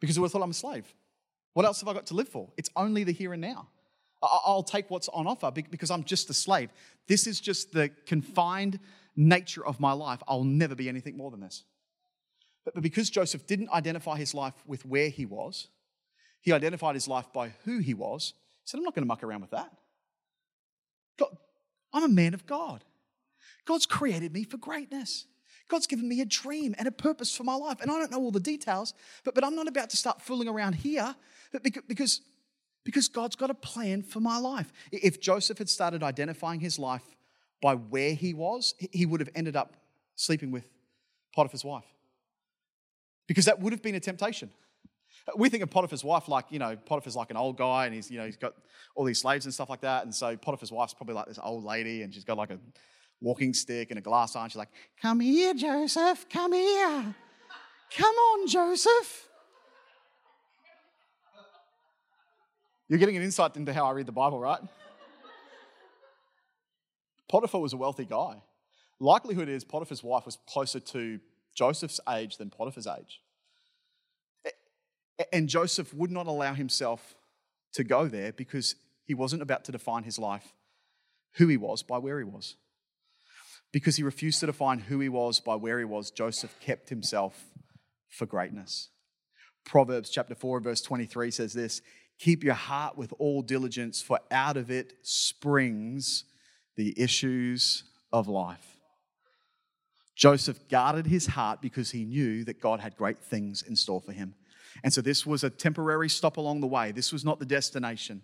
Because 0.00 0.16
he 0.16 0.20
would 0.20 0.26
have 0.26 0.32
thought, 0.32 0.42
I'm 0.42 0.50
a 0.50 0.54
slave. 0.54 0.92
What 1.52 1.66
else 1.66 1.80
have 1.80 1.88
I 1.88 1.92
got 1.92 2.06
to 2.06 2.14
live 2.14 2.28
for? 2.28 2.50
It's 2.56 2.70
only 2.74 3.04
the 3.04 3.12
here 3.12 3.32
and 3.32 3.42
now. 3.42 3.68
I'll 4.22 4.62
take 4.62 4.90
what's 4.90 5.08
on 5.08 5.26
offer 5.26 5.50
because 5.50 5.90
I'm 5.90 6.04
just 6.04 6.30
a 6.30 6.34
slave. 6.34 6.70
This 7.08 7.26
is 7.26 7.40
just 7.40 7.72
the 7.72 7.90
confined 8.06 8.78
nature 9.16 9.64
of 9.66 9.80
my 9.80 9.92
life. 9.92 10.22
I'll 10.28 10.44
never 10.44 10.74
be 10.74 10.88
anything 10.88 11.16
more 11.16 11.30
than 11.30 11.40
this. 11.40 11.64
But 12.64 12.80
because 12.80 13.10
Joseph 13.10 13.46
didn't 13.46 13.70
identify 13.70 14.16
his 14.16 14.34
life 14.34 14.54
with 14.66 14.86
where 14.86 15.08
he 15.08 15.26
was, 15.26 15.68
he 16.40 16.52
identified 16.52 16.94
his 16.94 17.08
life 17.08 17.32
by 17.32 17.54
who 17.64 17.78
he 17.78 17.94
was. 17.94 18.34
He 18.62 18.68
said, 18.68 18.78
I'm 18.78 18.84
not 18.84 18.94
going 18.94 19.02
to 19.02 19.08
muck 19.08 19.24
around 19.24 19.40
with 19.40 19.50
that. 19.50 19.72
God, 21.18 21.36
I'm 21.92 22.04
a 22.04 22.08
man 22.08 22.34
of 22.34 22.46
God. 22.46 22.84
God's 23.64 23.86
created 23.86 24.32
me 24.32 24.44
for 24.44 24.56
greatness. 24.56 25.26
God's 25.68 25.86
given 25.86 26.08
me 26.08 26.20
a 26.20 26.26
dream 26.26 26.74
and 26.78 26.86
a 26.86 26.92
purpose 26.92 27.34
for 27.34 27.44
my 27.44 27.54
life. 27.54 27.80
And 27.80 27.90
I 27.90 27.98
don't 27.98 28.10
know 28.10 28.20
all 28.20 28.30
the 28.30 28.40
details, 28.40 28.94
but, 29.24 29.34
but 29.34 29.44
I'm 29.44 29.56
not 29.56 29.68
about 29.68 29.90
to 29.90 29.96
start 29.96 30.22
fooling 30.22 30.48
around 30.48 30.74
here 30.74 31.16
but 31.52 31.62
because, 31.86 32.22
because 32.84 33.08
God's 33.08 33.36
got 33.36 33.50
a 33.50 33.54
plan 33.54 34.02
for 34.02 34.20
my 34.20 34.38
life. 34.38 34.72
If 34.90 35.20
Joseph 35.20 35.58
had 35.58 35.68
started 35.68 36.02
identifying 36.02 36.60
his 36.60 36.78
life 36.78 37.04
by 37.60 37.74
where 37.74 38.14
he 38.14 38.34
was, 38.34 38.74
he 38.78 39.06
would 39.06 39.20
have 39.20 39.30
ended 39.34 39.56
up 39.56 39.74
sleeping 40.16 40.50
with 40.50 40.66
Potiphar's 41.34 41.64
wife. 41.64 41.84
Because 43.28 43.44
that 43.44 43.60
would 43.60 43.72
have 43.72 43.82
been 43.82 43.94
a 43.94 44.00
temptation. 44.00 44.50
We 45.36 45.48
think 45.48 45.62
of 45.62 45.70
Potiphar's 45.70 46.02
wife 46.02 46.28
like, 46.28 46.46
you 46.50 46.58
know, 46.58 46.76
Potiphar's 46.76 47.14
like 47.14 47.30
an 47.30 47.36
old 47.36 47.56
guy 47.56 47.86
and 47.86 47.94
he's, 47.94 48.10
you 48.10 48.18
know, 48.18 48.26
he's 48.26 48.36
got 48.36 48.54
all 48.96 49.04
these 49.04 49.20
slaves 49.20 49.44
and 49.44 49.54
stuff 49.54 49.70
like 49.70 49.82
that. 49.82 50.04
And 50.04 50.12
so 50.14 50.36
Potiphar's 50.36 50.72
wife's 50.72 50.94
probably 50.94 51.14
like 51.14 51.26
this 51.26 51.38
old 51.42 51.64
lady 51.64 52.02
and 52.02 52.12
she's 52.12 52.24
got 52.24 52.36
like 52.36 52.50
a 52.50 52.58
walking 53.20 53.54
stick 53.54 53.90
and 53.90 53.98
a 53.98 54.02
glass 54.02 54.34
eye. 54.34 54.42
And 54.42 54.50
she's 54.50 54.58
like, 54.58 54.70
Come 55.00 55.20
here, 55.20 55.54
Joseph, 55.54 56.28
come 56.28 56.52
here. 56.52 57.14
Come 57.96 58.14
on, 58.14 58.48
Joseph. 58.48 59.28
You're 62.92 62.98
getting 62.98 63.16
an 63.16 63.22
insight 63.22 63.56
into 63.56 63.72
how 63.72 63.86
I 63.86 63.92
read 63.92 64.04
the 64.04 64.12
Bible, 64.12 64.38
right? 64.38 64.60
Potiphar 67.26 67.58
was 67.58 67.72
a 67.72 67.78
wealthy 67.78 68.04
guy. 68.04 68.42
Likelihood 69.00 69.48
is 69.48 69.64
Potiphar's 69.64 70.04
wife 70.04 70.26
was 70.26 70.36
closer 70.46 70.78
to 70.78 71.18
Joseph's 71.54 72.00
age 72.06 72.36
than 72.36 72.50
Potiphar's 72.50 72.86
age. 72.86 73.22
And 75.32 75.48
Joseph 75.48 75.94
would 75.94 76.10
not 76.10 76.26
allow 76.26 76.52
himself 76.52 77.14
to 77.72 77.82
go 77.82 78.08
there 78.08 78.30
because 78.30 78.74
he 79.06 79.14
wasn't 79.14 79.40
about 79.40 79.64
to 79.64 79.72
define 79.72 80.02
his 80.02 80.18
life, 80.18 80.52
who 81.36 81.48
he 81.48 81.56
was, 81.56 81.82
by 81.82 81.96
where 81.96 82.18
he 82.18 82.24
was. 82.24 82.56
Because 83.72 83.96
he 83.96 84.02
refused 84.02 84.40
to 84.40 84.46
define 84.46 84.80
who 84.80 85.00
he 85.00 85.08
was 85.08 85.40
by 85.40 85.54
where 85.54 85.78
he 85.78 85.86
was, 85.86 86.10
Joseph 86.10 86.54
kept 86.60 86.90
himself 86.90 87.42
for 88.10 88.26
greatness. 88.26 88.90
Proverbs 89.64 90.10
chapter 90.10 90.34
4, 90.34 90.60
verse 90.60 90.82
23 90.82 91.30
says 91.30 91.54
this 91.54 91.80
Keep 92.22 92.44
your 92.44 92.54
heart 92.54 92.96
with 92.96 93.12
all 93.18 93.42
diligence, 93.42 94.00
for 94.00 94.20
out 94.30 94.56
of 94.56 94.70
it 94.70 94.94
springs 95.02 96.22
the 96.76 96.94
issues 96.96 97.82
of 98.12 98.28
life. 98.28 98.76
Joseph 100.14 100.68
guarded 100.68 101.08
his 101.08 101.26
heart 101.26 101.60
because 101.60 101.90
he 101.90 102.04
knew 102.04 102.44
that 102.44 102.60
God 102.60 102.78
had 102.78 102.96
great 102.96 103.18
things 103.18 103.62
in 103.62 103.74
store 103.74 104.00
for 104.00 104.12
him. 104.12 104.36
And 104.84 104.92
so 104.92 105.00
this 105.00 105.26
was 105.26 105.42
a 105.42 105.50
temporary 105.50 106.08
stop 106.08 106.36
along 106.36 106.60
the 106.60 106.68
way. 106.68 106.92
This 106.92 107.12
was 107.12 107.24
not 107.24 107.40
the 107.40 107.44
destination. 107.44 108.22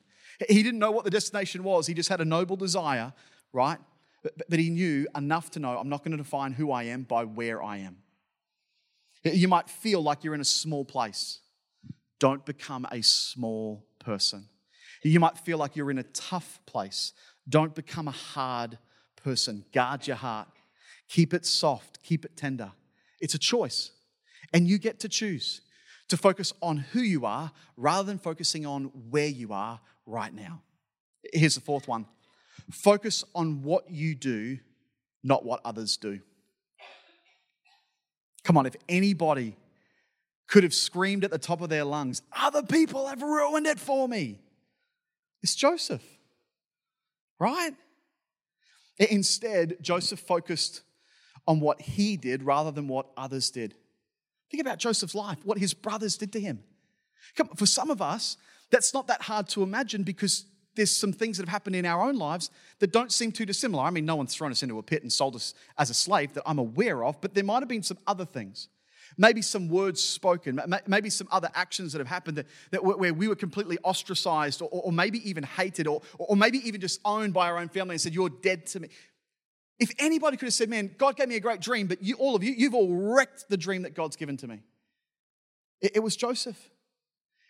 He 0.49 0.63
didn't 0.63 0.79
know 0.79 0.93
what 0.93 1.05
the 1.05 1.11
destination 1.11 1.65
was, 1.65 1.89
he 1.89 1.95
just 1.95 2.09
had 2.09 2.21
a 2.21 2.25
noble 2.25 2.55
desire, 2.55 3.13
right? 3.53 3.81
But, 4.23 4.49
but 4.49 4.61
he 4.61 4.71
knew 4.71 5.09
enough 5.17 5.51
to 5.51 5.59
know 5.59 5.77
I'm 5.77 5.89
not 5.89 6.05
going 6.05 6.17
to 6.17 6.23
define 6.23 6.53
who 6.53 6.71
I 6.71 6.85
am 6.85 7.03
by 7.03 7.25
where 7.25 7.65
I 7.65 7.79
am. 7.79 7.97
You 9.25 9.49
might 9.49 9.69
feel 9.69 10.01
like 10.01 10.23
you're 10.23 10.35
in 10.35 10.41
a 10.41 10.45
small 10.45 10.85
place. 10.85 11.41
Don't 12.21 12.47
become 12.47 12.87
a 12.93 13.03
small 13.03 13.88
person. 14.09 14.49
You 15.03 15.21
might 15.21 15.37
feel 15.37 15.59
like 15.59 15.77
you're 15.77 15.91
in 15.91 15.99
a 15.99 16.03
tough 16.31 16.61
place. 16.65 17.13
Don't 17.47 17.75
become 17.75 18.09
a 18.09 18.19
hard 18.33 18.79
person. 19.23 19.67
Guard 19.71 20.07
your 20.07 20.17
heart. 20.17 20.49
Keep 21.11 21.35
it 21.35 21.45
soft, 21.45 22.03
keep 22.03 22.25
it 22.25 22.35
tender. 22.35 22.73
It's 23.21 23.35
a 23.35 23.39
choice. 23.39 23.91
And 24.55 24.67
you 24.67 24.79
get 24.79 24.99
to 25.01 25.11
choose 25.11 25.61
to 26.09 26.17
focus 26.17 26.55
on 26.63 26.79
who 26.79 27.01
you 27.01 27.27
are 27.27 27.53
rather 27.77 28.07
than 28.07 28.19
focusing 28.19 28.65
on 28.65 28.85
where 29.11 29.27
you 29.27 29.53
are 29.53 29.79
right 30.07 30.33
now. 30.33 30.63
Here's 31.35 31.57
the 31.57 31.61
fourth 31.61 31.87
one 31.87 32.07
focus 32.71 33.25
on 33.35 33.63
what 33.63 33.91
you 33.91 34.15
do, 34.15 34.59
not 35.23 35.45
what 35.45 35.61
others 35.67 35.99
do. 35.99 36.21
Come 38.43 38.57
on, 38.57 38.65
if 38.65 38.77
anybody 38.89 39.55
could 40.49 40.65
have 40.65 40.75
screamed 40.75 41.25
at 41.25 41.31
the 41.31 41.39
top 41.39 41.61
of 41.61 41.69
their 41.69 41.85
lungs, 41.85 42.23
Other 42.33 42.63
people 42.63 43.07
have 43.07 43.23
ruined 43.23 43.67
it 43.67 43.79
for 43.79 44.09
me, 44.09 44.41
it's 45.43 45.55
Joseph, 45.55 46.03
right? 47.39 47.73
Instead, 48.99 49.77
Joseph 49.81 50.19
focused 50.19 50.83
on 51.47 51.61
what 51.61 51.81
he 51.81 52.17
did 52.17 52.43
rather 52.43 52.73
than 52.73 52.89
what 52.89 53.07
others 53.17 53.51
did. 53.51 53.75
Think 54.51 54.61
about 54.61 54.79
Joseph's 54.79 55.15
life, 55.15 55.39
what 55.45 55.59
his 55.59 55.73
brothers 55.73 56.17
did 56.17 56.33
to 56.33 56.41
him. 56.41 56.65
For 57.57 57.67
some 57.67 57.91
of 57.91 58.03
us, 58.03 58.37
that's 58.71 58.93
not 58.93 59.07
that 59.07 59.23
hard 59.23 59.49
to 59.51 59.63
imagine 59.63 60.03
because 60.03 60.47
there's 60.75 60.91
some 60.91 61.13
things 61.13 61.37
that 61.37 61.45
have 61.45 61.53
happened 61.53 61.77
in 61.77 61.87
our 61.87 62.03
own 62.03 62.17
lives 62.17 62.51
that 62.79 62.93
don't 62.93 63.13
seem 63.13 63.33
too 63.33 63.47
dissimilar. 63.47 63.85
I 63.85 63.91
mean, 63.91 64.05
no 64.05 64.17
one's 64.17 64.35
thrown 64.35 64.51
us 64.51 64.63
into 64.63 64.79
a 64.79 64.83
pit 64.83 65.03
and 65.03 65.13
sold 65.13 65.37
us 65.37 65.55
as 65.77 65.91
a 65.91 65.95
slave 65.95 66.35
that 66.35 66.43
I'm 66.47 66.59
aware 66.59 67.05
of, 67.05 67.21
but 67.21 67.35
there 67.35 67.45
might 67.45 67.61
have 67.61 67.69
been 67.69 67.83
some 67.83 67.99
other 68.07 68.25
things. 68.25 68.69
Maybe 69.21 69.43
some 69.43 69.69
words 69.69 70.01
spoken, 70.01 70.61
maybe 70.87 71.11
some 71.11 71.27
other 71.33 71.51
actions 71.53 71.93
that 71.93 71.99
have 71.99 72.07
happened 72.07 72.39
that, 72.39 72.47
that 72.71 72.85
where 72.85 73.13
we 73.13 73.27
were 73.27 73.35
completely 73.35 73.77
ostracized 73.83 74.63
or, 74.63 74.69
or 74.71 74.93
maybe 74.93 75.29
even 75.29 75.43
hated 75.43 75.89
or, 75.89 76.03
or 76.19 76.37
maybe 76.37 76.59
even 76.67 76.81
just 76.81 77.01
owned 77.05 77.35
by 77.35 77.49
our 77.49 77.59
own 77.59 77.69
family 77.69 77.95
and 77.95 78.01
said, 78.01 78.15
You're 78.15 78.29
dead 78.29 78.67
to 78.67 78.81
me. 78.81 78.89
If 79.81 79.91
anybody 79.99 80.37
could 80.37 80.47
have 80.47 80.55
said, 80.55 80.69
Man, 80.69 80.95
God 80.97 81.17
gave 81.17 81.29
me 81.29 81.35
a 81.35 81.41
great 81.41 81.61
dream, 81.61 81.89
but 81.89 82.01
you, 82.01 82.15
all 82.15 82.37
of 82.37 82.45
you, 82.45 82.55
you've 82.57 82.75
all 82.75 82.95
wrecked 82.95 83.47
the 83.49 83.57
dream 83.57 83.83
that 83.83 83.95
God's 83.95 84.15
given 84.15 84.37
to 84.37 84.47
me. 84.47 84.61
It, 85.81 85.97
it 85.97 86.01
was 86.01 86.15
Joseph. 86.15 86.71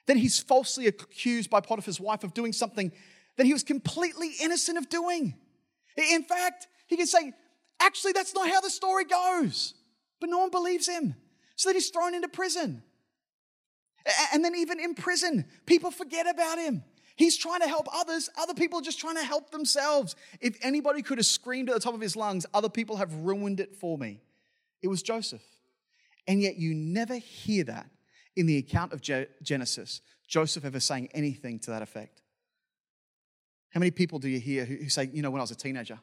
Then 0.07 0.17
he's 0.17 0.41
falsely 0.41 0.87
accused 0.87 1.51
by 1.51 1.61
Potiphar's 1.61 2.01
wife 2.01 2.25
of 2.25 2.33
doing 2.33 2.55
something 2.55 2.93
that 3.37 3.45
he 3.45 3.53
was 3.53 3.63
completely 3.63 4.33
innocent 4.41 4.79
of 4.79 4.89
doing. 4.89 5.35
In 5.99 6.23
fact, 6.23 6.67
he 6.87 6.97
can 6.97 7.07
say, 7.07 7.35
Actually, 7.79 8.13
that's 8.13 8.35
not 8.35 8.49
how 8.49 8.63
the 8.63 8.71
story 8.71 9.05
goes. 9.05 9.75
But 10.19 10.31
no 10.31 10.39
one 10.39 10.51
believes 10.51 10.89
him. 10.89 11.15
So 11.59 11.69
that 11.69 11.75
he's 11.75 11.91
thrown 11.91 12.15
into 12.15 12.29
prison. 12.29 12.83
And 14.33 14.45
then, 14.45 14.55
even 14.55 14.79
in 14.79 14.95
prison, 14.95 15.45
people 15.67 15.91
forget 15.91 16.27
about 16.27 16.57
him. 16.59 16.85
He's 17.17 17.37
trying 17.37 17.61
to 17.61 17.69
help 17.69 17.89
others. 17.93 18.31
Other 18.39 18.55
people 18.55 18.79
are 18.79 18.83
just 18.83 19.01
trying 19.01 19.17
to 19.17 19.25
help 19.25 19.51
themselves. 19.51 20.15
If 20.41 20.57
anybody 20.63 21.03
could 21.03 21.19
have 21.19 21.27
screamed 21.27 21.69
at 21.69 21.75
the 21.75 21.81
top 21.81 21.95
of 21.95 22.01
his 22.01 22.15
lungs, 22.15 22.47
other 22.55 22.69
people 22.69 22.97
have 22.97 23.13
ruined 23.13 23.59
it 23.59 23.75
for 23.75 23.99
me. 23.99 24.23
It 24.83 24.89
was 24.89 25.03
Joseph. 25.03 25.43
And 26.29 26.41
yet, 26.41 26.57
you 26.57 26.75
never 26.75 27.17
hear 27.17 27.65
that 27.65 27.91
in 28.37 28.47
the 28.47 28.57
account 28.59 28.93
of 28.93 29.03
Genesis, 29.43 30.01
Joseph 30.29 30.65
ever 30.65 30.79
saying 30.79 31.09
anything 31.13 31.59
to 31.61 31.73
that 31.73 31.83
effect. 31.83 32.23
How 33.71 33.81
many 33.81 33.91
people 33.91 34.21
do 34.21 34.29
you 34.29 34.39
hear 34.39 34.65
who 34.65 34.89
say, 34.89 35.11
you 35.13 35.23
know, 35.23 35.31
when 35.33 35.41
I 35.41 35.43
was 35.43 35.51
a 35.51 35.57
teenager, 35.57 35.99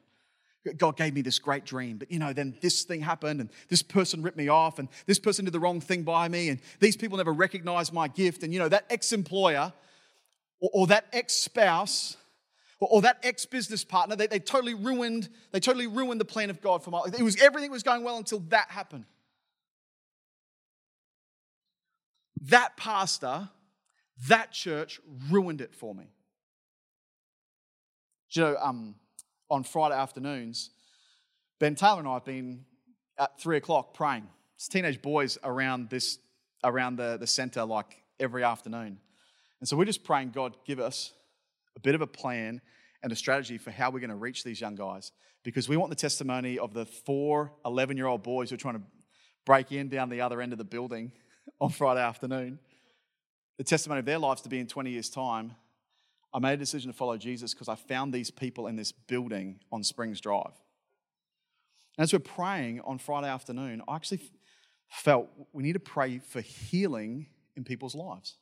God 0.74 0.98
gave 0.98 1.14
me 1.14 1.22
this 1.22 1.40
great 1.40 1.66
dream, 1.66 1.98
but 1.98 2.12
you 2.12 2.20
know, 2.20 2.34
then 2.34 2.58
this 2.62 2.84
thing 2.84 3.02
happened, 3.02 3.40
and 3.40 3.50
this 3.70 3.84
person 3.84 4.22
ripped 4.22 4.38
me 4.38 4.48
off, 4.48 4.80
and 4.80 4.90
this 5.06 5.20
person 5.20 5.46
did 5.46 5.54
the 5.54 5.60
wrong 5.60 5.80
thing 5.80 6.04
by 6.04 6.28
me, 6.28 6.50
and 6.50 6.60
these 6.80 6.98
people 6.98 7.18
never 7.18 7.34
recognized 7.34 7.94
my 7.94 8.08
gift, 8.08 8.44
and 8.44 8.52
you 8.52 8.60
know, 8.60 8.70
that 8.70 8.86
ex 8.90 9.12
employer 9.12 9.74
or, 10.60 10.70
or 10.74 10.88
that 10.88 11.06
ex-spouse 11.14 12.18
or, 12.80 12.88
or 12.92 13.02
that 13.02 13.20
ex-business 13.24 13.84
partner, 13.84 14.16
they, 14.16 14.28
they 14.28 14.40
totally 14.40 14.74
ruined, 14.74 15.30
they 15.52 15.60
totally 15.60 15.88
ruined 15.88 16.20
the 16.20 16.26
plan 16.26 16.50
of 16.50 16.62
God 16.62 16.84
for 16.84 16.92
my 16.92 17.00
life. 17.00 17.14
It 17.18 17.24
was 17.24 17.42
everything 17.42 17.72
was 17.72 17.84
going 17.84 18.04
well 18.04 18.18
until 18.18 18.40
that 18.50 18.70
happened. 18.70 19.06
That 22.42 22.78
pastor, 22.78 23.50
that 24.28 24.52
church 24.52 25.00
ruined 25.30 25.62
it 25.62 25.74
for 25.74 25.96
me. 25.96 26.06
Do 28.32 28.40
you 28.40 28.46
know, 28.48 28.58
um, 28.58 28.96
on 29.50 29.64
Friday 29.64 29.96
afternoons, 29.96 30.72
Ben 31.60 31.76
Taylor 31.76 32.00
and 32.00 32.08
I 32.08 32.14
have 32.16 32.26
been 32.26 32.66
at 33.18 33.40
three 33.40 33.58
o'clock 33.58 33.94
praying. 33.94 34.28
It's 34.56 34.68
teenage 34.68 35.02
boys 35.02 35.38
around 35.44 35.90
this, 35.90 36.20
around 36.64 36.98
the, 36.98 37.18
the 37.18 37.28
center 37.28 37.64
like 37.64 38.04
every 38.20 38.44
afternoon. 38.44 39.00
And 39.60 39.70
so 39.70 39.78
we're 39.78 39.86
just 39.86 40.04
praying, 40.04 40.32
God, 40.32 40.56
give 40.66 40.80
us 40.80 41.14
a 41.76 41.80
bit 41.80 41.96
of 41.96 42.02
a 42.02 42.08
plan 42.08 42.62
and 43.04 43.12
a 43.12 43.16
strategy 43.16 43.58
for 43.58 43.72
how 43.72 43.92
we're 43.92 44.00
going 44.00 44.10
to 44.10 44.16
reach 44.16 44.44
these 44.44 44.60
young 44.60 44.76
guys. 44.76 45.12
Because 45.44 45.70
we 45.70 45.78
want 45.78 45.92
the 45.92 45.96
testimony 45.96 46.58
of 46.58 46.74
the 46.74 46.86
four 46.86 47.54
11 47.66 47.98
year 47.98 48.08
old 48.08 48.24
boys 48.24 48.50
who 48.50 48.56
are 48.56 48.58
trying 48.58 48.76
to 48.76 48.82
break 49.46 49.72
in 49.72 49.90
down 49.90 50.10
the 50.10 50.22
other 50.22 50.42
end 50.42 50.52
of 50.54 50.58
the 50.58 50.66
building 50.66 51.12
on 51.62 51.70
Friday 51.70 52.02
afternoon, 52.02 52.60
the 53.58 53.64
testimony 53.64 54.00
of 54.00 54.06
their 54.06 54.18
lives 54.18 54.42
to 54.42 54.50
be 54.50 54.60
in 54.60 54.68
20 54.68 54.90
years' 54.90 55.10
time. 55.10 55.54
I 56.36 56.40
made 56.40 56.56
a 56.56 56.58
decision 56.58 56.92
to 56.92 56.98
follow 56.98 57.16
Jesus 57.16 57.54
because 57.54 57.70
I 57.70 57.76
found 57.76 58.14
these 58.14 58.30
people 58.30 58.68
in 58.68 58.76
this 58.76 58.92
building 58.92 59.62
on 59.72 59.86
Springs 59.86 60.20
Drive. 60.20 60.52
And 61.98 62.04
as 62.04 62.12
we're 62.12 62.20
praying 62.20 62.82
on 62.82 62.98
Friday 62.98 63.30
afternoon, 63.30 63.82
I 63.88 63.96
actually 63.96 64.20
felt 64.90 65.30
we 65.54 65.64
need 65.64 65.74
to 65.74 65.80
pray 65.80 66.20
for 66.20 66.42
healing 66.42 67.28
in 67.56 67.64
people's 67.64 67.96
lives. 67.96 68.36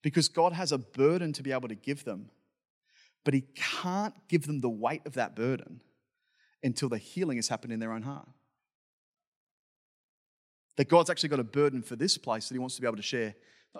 Because 0.00 0.30
God 0.30 0.54
has 0.54 0.72
a 0.72 0.78
burden 0.78 1.34
to 1.34 1.42
be 1.42 1.52
able 1.52 1.68
to 1.68 1.74
give 1.74 2.04
them, 2.04 2.30
but 3.24 3.34
He 3.34 3.42
can't 3.54 4.14
give 4.28 4.46
them 4.46 4.62
the 4.62 4.70
weight 4.70 5.02
of 5.04 5.12
that 5.12 5.36
burden 5.36 5.82
until 6.62 6.88
the 6.88 6.96
healing 6.96 7.36
has 7.36 7.48
happened 7.48 7.74
in 7.74 7.80
their 7.80 7.92
own 7.92 8.02
heart. 8.02 8.28
That 10.76 10.88
God's 10.88 11.10
actually 11.10 11.28
got 11.28 11.40
a 11.40 11.44
burden 11.44 11.82
for 11.82 11.94
this 11.94 12.16
place 12.16 12.48
that 12.48 12.54
He 12.54 12.58
wants 12.58 12.76
to 12.76 12.80
be 12.80 12.86
able 12.86 12.96
to 12.96 13.02
share, 13.02 13.34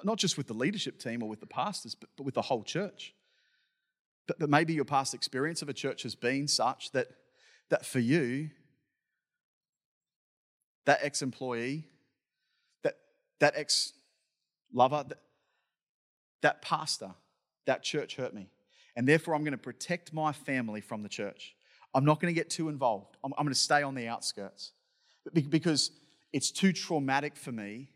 not 0.04 0.18
just 0.18 0.36
with 0.36 0.46
the 0.46 0.54
leadership 0.54 0.98
team 0.98 1.22
or 1.22 1.28
with 1.28 1.40
the 1.40 1.46
pastors, 1.46 1.94
but, 1.94 2.10
but 2.16 2.24
with 2.24 2.34
the 2.34 2.42
whole 2.42 2.62
church. 2.62 3.14
But, 4.26 4.38
but 4.38 4.50
maybe 4.50 4.72
your 4.72 4.84
past 4.84 5.14
experience 5.14 5.62
of 5.62 5.68
a 5.68 5.72
church 5.72 6.02
has 6.04 6.14
been 6.14 6.46
such 6.46 6.92
that, 6.92 7.08
that 7.70 7.84
for 7.84 7.98
you, 7.98 8.50
that 10.86 11.00
ex 11.02 11.22
employee, 11.22 11.84
that, 12.82 12.96
that 13.40 13.54
ex 13.56 13.92
lover, 14.72 15.04
that, 15.08 15.18
that 16.42 16.62
pastor, 16.62 17.10
that 17.66 17.82
church 17.82 18.16
hurt 18.16 18.34
me. 18.34 18.50
And 18.96 19.06
therefore, 19.06 19.34
I'm 19.34 19.42
going 19.42 19.52
to 19.52 19.58
protect 19.58 20.12
my 20.12 20.32
family 20.32 20.80
from 20.80 21.02
the 21.02 21.08
church. 21.08 21.54
I'm 21.94 22.04
not 22.04 22.20
going 22.20 22.32
to 22.32 22.38
get 22.38 22.50
too 22.50 22.68
involved. 22.68 23.16
I'm, 23.24 23.32
I'm 23.36 23.44
going 23.44 23.54
to 23.54 23.60
stay 23.60 23.82
on 23.82 23.94
the 23.94 24.06
outskirts 24.06 24.72
because 25.32 25.90
it's 26.32 26.50
too 26.50 26.72
traumatic 26.72 27.36
for 27.36 27.52
me 27.52 27.88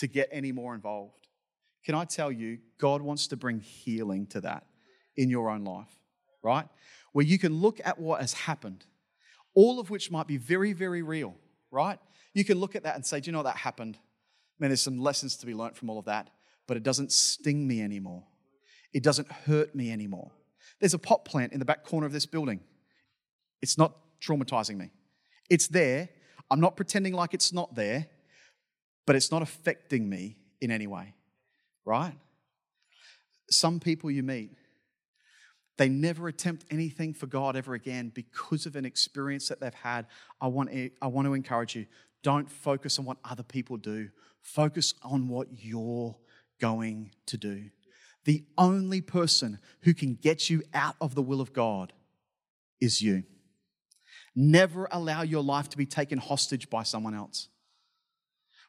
to 0.00 0.06
get 0.06 0.28
any 0.32 0.50
more 0.50 0.74
involved. 0.74 1.28
Can 1.84 1.94
I 1.94 2.04
tell 2.04 2.32
you, 2.32 2.58
God 2.78 3.02
wants 3.02 3.28
to 3.28 3.36
bring 3.36 3.60
healing 3.60 4.26
to 4.28 4.40
that 4.40 4.64
in 5.16 5.28
your 5.28 5.50
own 5.50 5.64
life, 5.64 5.94
right? 6.42 6.66
Where 7.12 7.24
you 7.24 7.38
can 7.38 7.60
look 7.60 7.80
at 7.84 7.98
what 7.98 8.22
has 8.22 8.32
happened, 8.32 8.86
all 9.54 9.78
of 9.78 9.90
which 9.90 10.10
might 10.10 10.26
be 10.26 10.38
very, 10.38 10.72
very 10.72 11.02
real, 11.02 11.34
right? 11.70 11.98
You 12.32 12.44
can 12.44 12.58
look 12.58 12.74
at 12.74 12.84
that 12.84 12.94
and 12.94 13.04
say, 13.04 13.20
Do 13.20 13.28
you 13.28 13.32
know 13.32 13.42
that 13.42 13.56
happened? 13.56 13.98
Man, 14.58 14.70
there's 14.70 14.80
some 14.80 14.98
lessons 14.98 15.36
to 15.38 15.46
be 15.46 15.54
learned 15.54 15.76
from 15.76 15.90
all 15.90 15.98
of 15.98 16.06
that, 16.06 16.30
but 16.66 16.76
it 16.76 16.82
doesn't 16.82 17.12
sting 17.12 17.66
me 17.66 17.82
anymore. 17.82 18.24
It 18.92 19.02
doesn't 19.02 19.30
hurt 19.30 19.74
me 19.74 19.92
anymore. 19.92 20.30
There's 20.80 20.94
a 20.94 20.98
pot 20.98 21.24
plant 21.24 21.52
in 21.52 21.58
the 21.58 21.64
back 21.64 21.84
corner 21.84 22.06
of 22.06 22.12
this 22.12 22.26
building. 22.26 22.60
It's 23.60 23.76
not 23.76 23.96
traumatizing 24.20 24.76
me. 24.76 24.90
It's 25.50 25.68
there, 25.68 26.08
I'm 26.50 26.60
not 26.60 26.76
pretending 26.76 27.12
like 27.12 27.34
it's 27.34 27.52
not 27.52 27.74
there, 27.74 28.06
but 29.06 29.16
it's 29.16 29.30
not 29.30 29.42
affecting 29.42 30.08
me 30.08 30.36
in 30.60 30.70
any 30.70 30.86
way, 30.86 31.14
right? 31.84 32.14
Some 33.50 33.80
people 33.80 34.10
you 34.10 34.22
meet, 34.22 34.52
they 35.78 35.88
never 35.88 36.28
attempt 36.28 36.66
anything 36.70 37.14
for 37.14 37.26
God 37.26 37.56
ever 37.56 37.74
again 37.74 38.12
because 38.14 38.66
of 38.66 38.76
an 38.76 38.84
experience 38.84 39.48
that 39.48 39.60
they've 39.60 39.72
had. 39.72 40.06
I 40.40 40.46
want, 40.48 40.70
I 41.00 41.06
want 41.06 41.26
to 41.26 41.34
encourage 41.34 41.74
you 41.74 41.86
don't 42.22 42.50
focus 42.50 42.98
on 42.98 43.06
what 43.06 43.16
other 43.24 43.42
people 43.42 43.78
do, 43.78 44.10
focus 44.42 44.94
on 45.02 45.28
what 45.28 45.48
you're 45.50 46.16
going 46.60 47.12
to 47.26 47.38
do. 47.38 47.70
The 48.24 48.44
only 48.58 49.00
person 49.00 49.58
who 49.82 49.94
can 49.94 50.14
get 50.14 50.50
you 50.50 50.62
out 50.74 50.96
of 51.00 51.14
the 51.14 51.22
will 51.22 51.40
of 51.40 51.54
God 51.54 51.94
is 52.80 53.00
you. 53.00 53.24
Never 54.36 54.86
allow 54.92 55.22
your 55.22 55.42
life 55.42 55.70
to 55.70 55.78
be 55.78 55.86
taken 55.86 56.18
hostage 56.18 56.68
by 56.68 56.82
someone 56.82 57.14
else. 57.14 57.48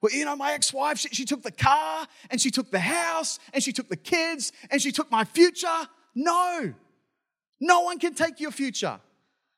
Well, 0.01 0.11
you 0.11 0.25
know, 0.25 0.35
my 0.35 0.53
ex 0.53 0.73
wife, 0.73 0.97
she, 0.97 1.09
she, 1.09 1.25
took 1.25 1.43
the 1.43 1.51
car 1.51 2.07
and 2.29 2.41
she 2.41 2.49
took 2.49 2.71
the 2.71 2.79
house 2.79 3.39
and 3.53 3.63
she 3.63 3.71
took 3.71 3.87
the 3.87 3.95
kids 3.95 4.51
and 4.71 4.81
she 4.81 4.91
took 4.91 5.11
my 5.11 5.23
future. 5.23 5.67
No, 6.15 6.73
no 7.59 7.81
one 7.81 7.99
can 7.99 8.15
take 8.15 8.39
your 8.39 8.49
future, 8.49 8.99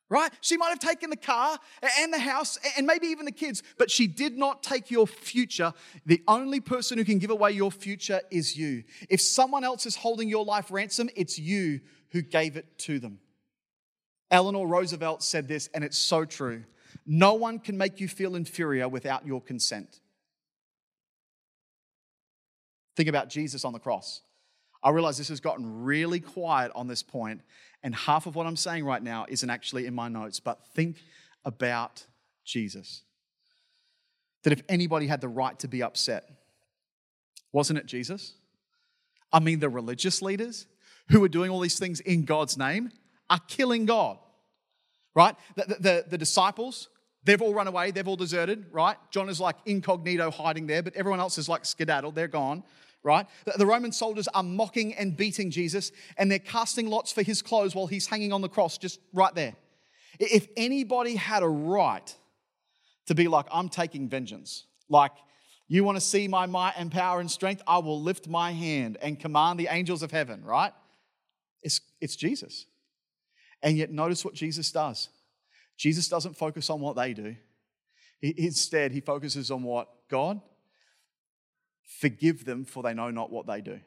right? 0.10 0.32
She 0.42 0.58
might 0.58 0.70
have 0.70 0.80
taken 0.80 1.10
the 1.10 1.16
car 1.16 1.58
and 2.00 2.14
the 2.14 2.20
house 2.20 2.60
and 2.78 2.86
maybe 2.86 3.08
even 3.08 3.26
the 3.26 3.32
kids, 3.32 3.64
but 3.78 3.90
she 3.90 4.06
did 4.06 4.38
not 4.38 4.62
take 4.62 4.92
your 4.92 5.08
future. 5.08 5.74
The 6.06 6.22
only 6.28 6.60
person 6.60 6.98
who 6.98 7.06
can 7.06 7.20
give 7.20 7.32
away 7.32 7.52
your 7.52 7.72
future 7.72 8.20
is 8.30 8.58
you. 8.58 8.84
If 9.10 9.22
someone 9.22 9.64
else 9.64 9.86
is 9.86 9.96
holding 9.96 10.28
your 10.28 10.44
life 10.44 10.72
ransom, 10.72 11.10
it's 11.16 11.40
you 11.40 11.80
who 12.12 12.22
gave 12.22 12.58
it 12.58 12.78
to 12.80 13.00
them. 13.00 13.20
Eleanor 14.30 14.68
Roosevelt 14.68 15.24
said 15.24 15.48
this, 15.48 15.70
and 15.74 15.84
it's 15.84 15.98
so 15.98 16.26
true. 16.26 16.64
No 17.06 17.36
one 17.36 17.60
can 17.60 17.78
make 17.78 18.00
you 18.00 18.08
feel 18.08 18.36
inferior 18.36 18.90
without 18.90 19.26
your 19.26 19.42
consent. 19.42 20.00
Think 22.96 23.10
about 23.10 23.30
Jesus 23.30 23.66
on 23.66 23.74
the 23.74 23.80
cross. 23.80 24.22
I 24.84 24.90
realize 24.90 25.18
this 25.18 25.30
has 25.30 25.40
gotten 25.40 25.84
really 25.84 26.20
quiet 26.20 26.72
on 26.76 26.88
this 26.88 27.04
point, 27.04 27.42
and 27.82 27.96
half 27.96 28.26
of 28.26 28.36
what 28.36 28.46
I'm 28.46 28.56
saying 28.56 28.86
right 28.86 29.02
now 29.02 29.26
isn't 29.30 29.50
actually 29.50 29.86
in 29.86 29.96
my 29.96 30.10
notes, 30.10 30.40
but 30.40 30.66
think 30.76 30.98
about 31.46 32.06
Jesus. 32.44 33.04
That 34.44 34.54
if 34.54 34.62
anybody 34.68 35.08
had 35.08 35.22
the 35.22 35.30
right 35.30 35.58
to 35.60 35.68
be 35.68 35.82
upset, 35.82 36.30
wasn't 37.52 37.80
it 37.80 37.86
Jesus? 37.86 38.34
I 39.32 39.40
mean, 39.40 39.60
the 39.60 39.70
religious 39.70 40.22
leaders 40.22 40.68
who 41.10 41.22
were 41.22 41.30
doing 41.30 41.50
all 41.50 41.62
these 41.62 41.80
things 41.80 42.02
in 42.02 42.26
God's 42.26 42.58
name 42.58 42.92
are 43.30 43.40
killing 43.48 43.86
God 43.86 44.18
right? 45.16 45.36
The, 45.56 45.78
the, 45.80 46.06
the, 46.10 46.18
disciples, 46.18 46.90
they've 47.24 47.42
all 47.42 47.54
run 47.54 47.68
away, 47.68 47.92
they've 47.92 48.08
all 48.08 48.16
deserted, 48.16 48.66
right? 48.72 48.98
John 49.12 49.30
is 49.30 49.40
like 49.40 49.56
incognito 49.66 50.32
hiding 50.32 50.68
there, 50.68 50.84
but 50.84 50.96
everyone 50.96 51.20
else 51.20 51.38
is 51.38 51.50
like 51.50 51.66
skedaddled, 51.66 52.16
they're 52.16 52.28
gone, 52.28 52.64
right? 53.04 53.26
The, 53.58 53.66
Roman 53.66 53.92
soldiers 53.92 54.28
are 54.30 54.44
mocking 54.44 54.94
and 54.96 55.16
beating 55.16 55.52
Jesus, 55.52 55.92
and 56.18 56.32
they're 56.32 56.40
casting 56.40 56.88
lots 56.88 57.12
for 57.12 57.22
his 57.22 57.42
clothes 57.42 57.76
while 57.76 57.88
he's 57.88 58.08
hanging 58.08 58.34
on 58.34 58.42
the 58.42 58.50
cross, 58.50 58.78
just 58.78 59.00
right 59.14 59.34
there. 59.36 59.56
If 60.20 60.48
anybody 60.56 61.16
had 61.16 61.44
a 61.44 61.48
right 61.48 62.16
to 63.08 63.16
be 63.16 63.28
like, 63.28 63.46
I'm 63.52 63.70
taking 63.70 64.08
vengeance, 64.10 64.66
like, 64.90 65.12
you 65.68 65.84
want 65.84 65.96
to 65.96 66.02
see 66.02 66.28
my 66.28 66.46
might 66.46 66.74
and 66.78 66.92
power 66.92 67.20
and 67.20 67.32
strength? 67.32 67.64
I 67.66 67.80
will 67.80 68.02
lift 68.02 68.28
my 68.28 68.52
hand 68.52 68.98
and 69.02 69.20
command 69.20 69.60
the 69.60 69.70
angels 69.72 70.04
of 70.04 70.12
heaven, 70.12 70.44
right? 70.44 70.72
It's, 71.64 71.82
it's 72.00 72.16
Jesus. 72.16 72.66
And 73.62 73.78
yet, 73.78 73.90
notice 73.90 74.24
what 74.26 74.34
Jesus 74.34 74.72
does. 74.72 75.10
Jesus 75.78 76.08
doesn't 76.08 76.38
focus 76.38 76.70
on 76.70 76.80
what 76.80 76.96
they 76.96 77.14
do. 77.14 77.36
Instead, 78.22 78.92
he 78.92 79.02
focuses 79.02 79.52
on 79.52 79.64
what? 79.64 79.90
God, 80.10 80.40
forgive 82.00 82.46
them, 82.46 82.64
for 82.64 82.84
they 82.84 82.94
know 82.94 83.12
not 83.12 83.32
what 83.32 83.48
they 83.48 83.62
do. 83.62 83.80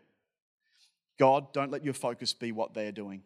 God, 1.18 1.52
don't 1.52 1.70
let 1.70 1.84
your 1.84 1.94
focus 1.94 2.32
be 2.34 2.52
what 2.52 2.74
they're 2.74 2.92
doing. 2.92 3.22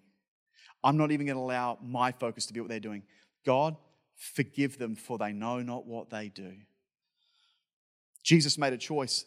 I'm 0.85 0.97
not 0.97 1.11
even 1.11 1.27
going 1.27 1.37
to 1.37 1.43
allow 1.43 1.79
my 1.83 2.13
focus 2.13 2.47
to 2.47 2.53
be 2.53 2.61
what 2.61 2.69
they're 2.69 2.81
doing. 2.81 3.03
God, 3.45 3.77
forgive 4.17 4.79
them, 4.79 4.95
for 4.95 5.19
they 5.19 5.33
know 5.33 5.63
not 5.63 5.87
what 5.87 6.11
they 6.11 6.29
do. 6.29 6.53
Jesus 8.23 8.59
made 8.59 8.73
a 8.73 8.79
choice 8.79 9.25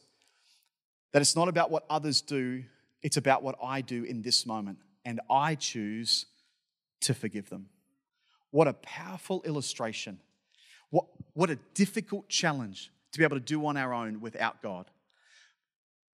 that 1.12 1.22
it's 1.22 1.36
not 1.36 1.48
about 1.48 1.70
what 1.70 1.86
others 1.90 2.22
do, 2.22 2.64
it's 3.02 3.18
about 3.18 3.44
what 3.44 3.56
I 3.62 3.82
do 3.82 4.04
in 4.04 4.22
this 4.22 4.46
moment. 4.46 4.78
And 5.04 5.20
I 5.30 5.56
choose 5.56 6.26
to 7.02 7.14
forgive 7.14 7.50
them. 7.50 7.68
What 8.54 8.68
a 8.68 8.74
powerful 8.74 9.42
illustration. 9.48 10.20
What, 10.92 11.06
what 11.34 11.50
a 11.50 11.56
difficult 11.74 12.30
challenge 12.30 12.92
to 13.12 13.18
be 13.18 13.24
able 13.24 13.38
to 13.38 13.44
do 13.44 13.66
on 13.66 13.78
our 13.78 13.92
own 13.92 14.22
without 14.22 14.62
God. 14.62 14.92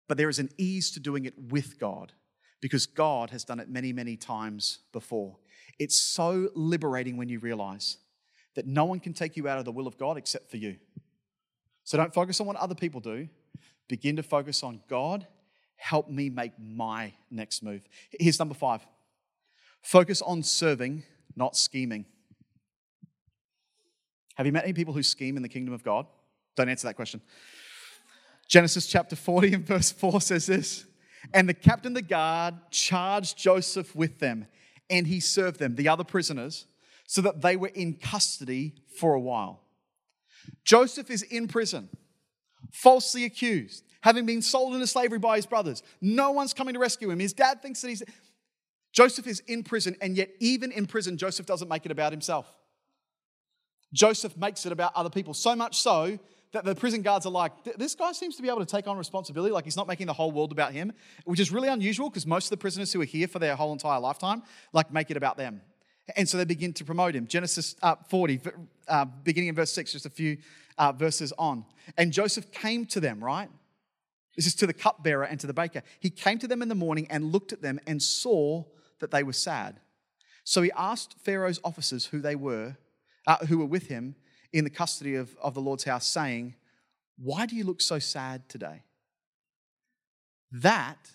But 0.06 0.18
there 0.18 0.28
is 0.28 0.38
an 0.38 0.50
ease 0.58 0.90
to 0.90 1.00
doing 1.00 1.24
it 1.24 1.32
with 1.50 1.80
God 1.80 2.12
because 2.60 2.84
God 2.84 3.30
has 3.30 3.42
done 3.42 3.58
it 3.58 3.70
many, 3.70 3.90
many 3.90 4.18
times 4.18 4.80
before. 4.92 5.38
It's 5.78 5.98
so 5.98 6.50
liberating 6.54 7.16
when 7.16 7.30
you 7.30 7.38
realize 7.38 7.96
that 8.54 8.66
no 8.66 8.84
one 8.84 9.00
can 9.00 9.14
take 9.14 9.38
you 9.38 9.48
out 9.48 9.58
of 9.58 9.64
the 9.64 9.72
will 9.72 9.86
of 9.86 9.96
God 9.96 10.18
except 10.18 10.50
for 10.50 10.58
you. 10.58 10.76
So 11.84 11.96
don't 11.96 12.12
focus 12.12 12.38
on 12.38 12.46
what 12.46 12.56
other 12.56 12.74
people 12.74 13.00
do. 13.00 13.30
Begin 13.88 14.16
to 14.16 14.22
focus 14.22 14.62
on 14.62 14.82
God, 14.90 15.26
help 15.76 16.10
me 16.10 16.28
make 16.28 16.52
my 16.58 17.14
next 17.30 17.62
move. 17.62 17.80
Here's 18.10 18.38
number 18.38 18.54
five 18.54 18.86
Focus 19.80 20.20
on 20.20 20.42
serving, 20.42 21.02
not 21.34 21.56
scheming. 21.56 22.04
Have 24.36 24.46
you 24.46 24.52
met 24.52 24.64
any 24.64 24.72
people 24.72 24.94
who 24.94 25.02
scheme 25.02 25.36
in 25.36 25.42
the 25.42 25.48
kingdom 25.48 25.74
of 25.74 25.82
God? 25.82 26.06
Don't 26.56 26.68
answer 26.68 26.86
that 26.86 26.94
question. 26.94 27.20
Genesis 28.48 28.86
chapter 28.86 29.16
40 29.16 29.54
and 29.54 29.66
verse 29.66 29.90
4 29.90 30.20
says 30.20 30.46
this 30.46 30.84
And 31.34 31.48
the 31.48 31.54
captain 31.54 31.92
of 31.92 31.94
the 31.94 32.02
guard 32.02 32.54
charged 32.70 33.36
Joseph 33.36 33.94
with 33.94 34.18
them. 34.18 34.46
and 34.88 35.06
he 35.06 35.18
served 35.18 35.58
them, 35.58 35.74
the 35.74 35.88
other 35.88 36.04
prisoners, 36.04 36.66
so 37.08 37.20
that 37.22 37.42
they 37.42 37.56
were 37.56 37.72
in 37.74 37.94
custody 37.94 38.74
for 38.96 39.14
a 39.14 39.20
while. 39.20 39.60
Joseph 40.64 41.10
is 41.10 41.22
in 41.22 41.48
prison, 41.48 41.88
falsely 42.70 43.24
accused, 43.24 43.84
having 44.02 44.26
been 44.26 44.42
sold 44.42 44.74
into 44.74 44.86
slavery 44.86 45.18
by 45.18 45.36
his 45.36 45.46
brothers. 45.46 45.82
No 46.00 46.30
one's 46.30 46.54
coming 46.54 46.74
to 46.74 46.80
rescue 46.80 47.10
him. 47.10 47.18
His 47.18 47.32
dad 47.32 47.62
thinks 47.62 47.80
that 47.80 47.88
he's. 47.88 48.02
Joseph 48.92 49.26
is 49.26 49.40
in 49.40 49.64
prison, 49.64 49.96
and 50.00 50.16
yet, 50.16 50.30
even 50.38 50.70
in 50.70 50.86
prison, 50.86 51.18
Joseph 51.18 51.46
doesn't 51.46 51.68
make 51.68 51.84
it 51.84 51.90
about 51.90 52.12
himself. 52.12 52.46
Joseph 53.92 54.36
makes 54.36 54.66
it 54.66 54.72
about 54.72 54.92
other 54.94 55.10
people, 55.10 55.34
so 55.34 55.54
much 55.54 55.78
so 55.80 56.18
that 56.52 56.64
the 56.64 56.74
prison 56.74 57.02
guards 57.02 57.26
are 57.26 57.30
like, 57.30 57.52
this 57.76 57.94
guy 57.94 58.12
seems 58.12 58.36
to 58.36 58.42
be 58.42 58.48
able 58.48 58.60
to 58.60 58.66
take 58.66 58.86
on 58.86 58.96
responsibility. 58.96 59.52
Like 59.52 59.64
he's 59.64 59.76
not 59.76 59.86
making 59.86 60.06
the 60.06 60.12
whole 60.12 60.32
world 60.32 60.52
about 60.52 60.72
him, 60.72 60.92
which 61.24 61.40
is 61.40 61.52
really 61.52 61.68
unusual 61.68 62.08
because 62.08 62.26
most 62.26 62.46
of 62.46 62.50
the 62.50 62.56
prisoners 62.56 62.92
who 62.92 63.00
are 63.00 63.06
here 63.06 63.28
for 63.28 63.38
their 63.38 63.56
whole 63.56 63.72
entire 63.72 64.00
lifetime, 64.00 64.42
like, 64.72 64.92
make 64.92 65.10
it 65.10 65.16
about 65.16 65.36
them. 65.36 65.60
And 66.16 66.28
so 66.28 66.38
they 66.38 66.44
begin 66.44 66.72
to 66.74 66.84
promote 66.84 67.14
him. 67.16 67.26
Genesis 67.26 67.74
uh, 67.82 67.96
40, 68.08 68.40
uh, 68.86 69.04
beginning 69.24 69.48
in 69.48 69.54
verse 69.54 69.72
6, 69.72 69.92
just 69.92 70.06
a 70.06 70.10
few 70.10 70.38
uh, 70.78 70.92
verses 70.92 71.32
on. 71.36 71.64
And 71.96 72.12
Joseph 72.12 72.52
came 72.52 72.86
to 72.86 73.00
them, 73.00 73.22
right? 73.22 73.50
This 74.36 74.46
is 74.46 74.54
to 74.56 74.66
the 74.66 74.74
cupbearer 74.74 75.24
and 75.24 75.40
to 75.40 75.46
the 75.46 75.54
baker. 75.54 75.82
He 75.98 76.10
came 76.10 76.38
to 76.38 76.46
them 76.46 76.62
in 76.62 76.68
the 76.68 76.74
morning 76.74 77.06
and 77.10 77.32
looked 77.32 77.52
at 77.52 77.62
them 77.62 77.80
and 77.86 78.02
saw 78.02 78.64
that 79.00 79.10
they 79.10 79.22
were 79.22 79.32
sad. 79.32 79.80
So 80.44 80.62
he 80.62 80.70
asked 80.76 81.16
Pharaoh's 81.22 81.58
officers 81.64 82.06
who 82.06 82.20
they 82.20 82.36
were, 82.36 82.76
uh, 83.26 83.38
who 83.46 83.58
were 83.58 83.66
with 83.66 83.88
him 83.88 84.14
in 84.52 84.64
the 84.64 84.70
custody 84.70 85.14
of, 85.14 85.36
of 85.42 85.54
the 85.54 85.60
Lord's 85.60 85.84
house, 85.84 86.06
saying, 86.06 86.54
Why 87.18 87.46
do 87.46 87.56
you 87.56 87.64
look 87.64 87.80
so 87.80 87.98
sad 87.98 88.48
today? 88.48 88.82
That 90.52 91.10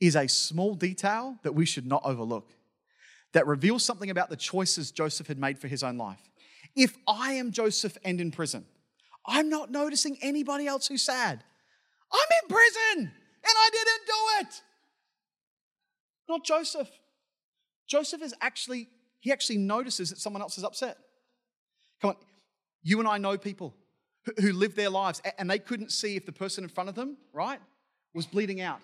is 0.00 0.14
a 0.14 0.28
small 0.28 0.74
detail 0.74 1.38
that 1.42 1.52
we 1.52 1.66
should 1.66 1.86
not 1.86 2.02
overlook 2.04 2.52
that 3.32 3.46
reveals 3.46 3.84
something 3.84 4.10
about 4.10 4.30
the 4.30 4.36
choices 4.36 4.90
Joseph 4.90 5.26
had 5.26 5.38
made 5.38 5.58
for 5.58 5.68
his 5.68 5.82
own 5.82 5.98
life. 5.98 6.20
If 6.76 6.96
I 7.06 7.32
am 7.32 7.50
Joseph 7.50 7.98
and 8.04 8.20
in 8.20 8.30
prison, 8.30 8.64
I'm 9.26 9.48
not 9.48 9.70
noticing 9.70 10.16
anybody 10.22 10.66
else 10.66 10.86
who's 10.86 11.02
sad. 11.02 11.42
I'm 12.12 12.38
in 12.42 12.48
prison 12.48 12.98
and 13.00 13.10
I 13.44 13.70
didn't 13.72 14.06
do 14.06 14.46
it. 14.46 14.62
Not 16.28 16.44
Joseph. 16.44 16.90
Joseph 17.86 18.22
is 18.22 18.34
actually, 18.40 18.88
he 19.20 19.32
actually 19.32 19.58
notices 19.58 20.10
that 20.10 20.18
someone 20.18 20.42
else 20.42 20.58
is 20.58 20.64
upset. 20.64 20.98
Come 22.00 22.10
on, 22.10 22.16
you 22.82 22.98
and 23.00 23.08
I 23.08 23.18
know 23.18 23.36
people 23.36 23.74
who 24.40 24.52
live 24.52 24.74
their 24.74 24.90
lives 24.90 25.20
and 25.38 25.50
they 25.50 25.58
couldn't 25.58 25.92
see 25.92 26.16
if 26.16 26.26
the 26.26 26.32
person 26.32 26.64
in 26.64 26.70
front 26.70 26.88
of 26.88 26.94
them, 26.94 27.16
right, 27.32 27.60
was 28.14 28.26
bleeding 28.26 28.60
out 28.60 28.80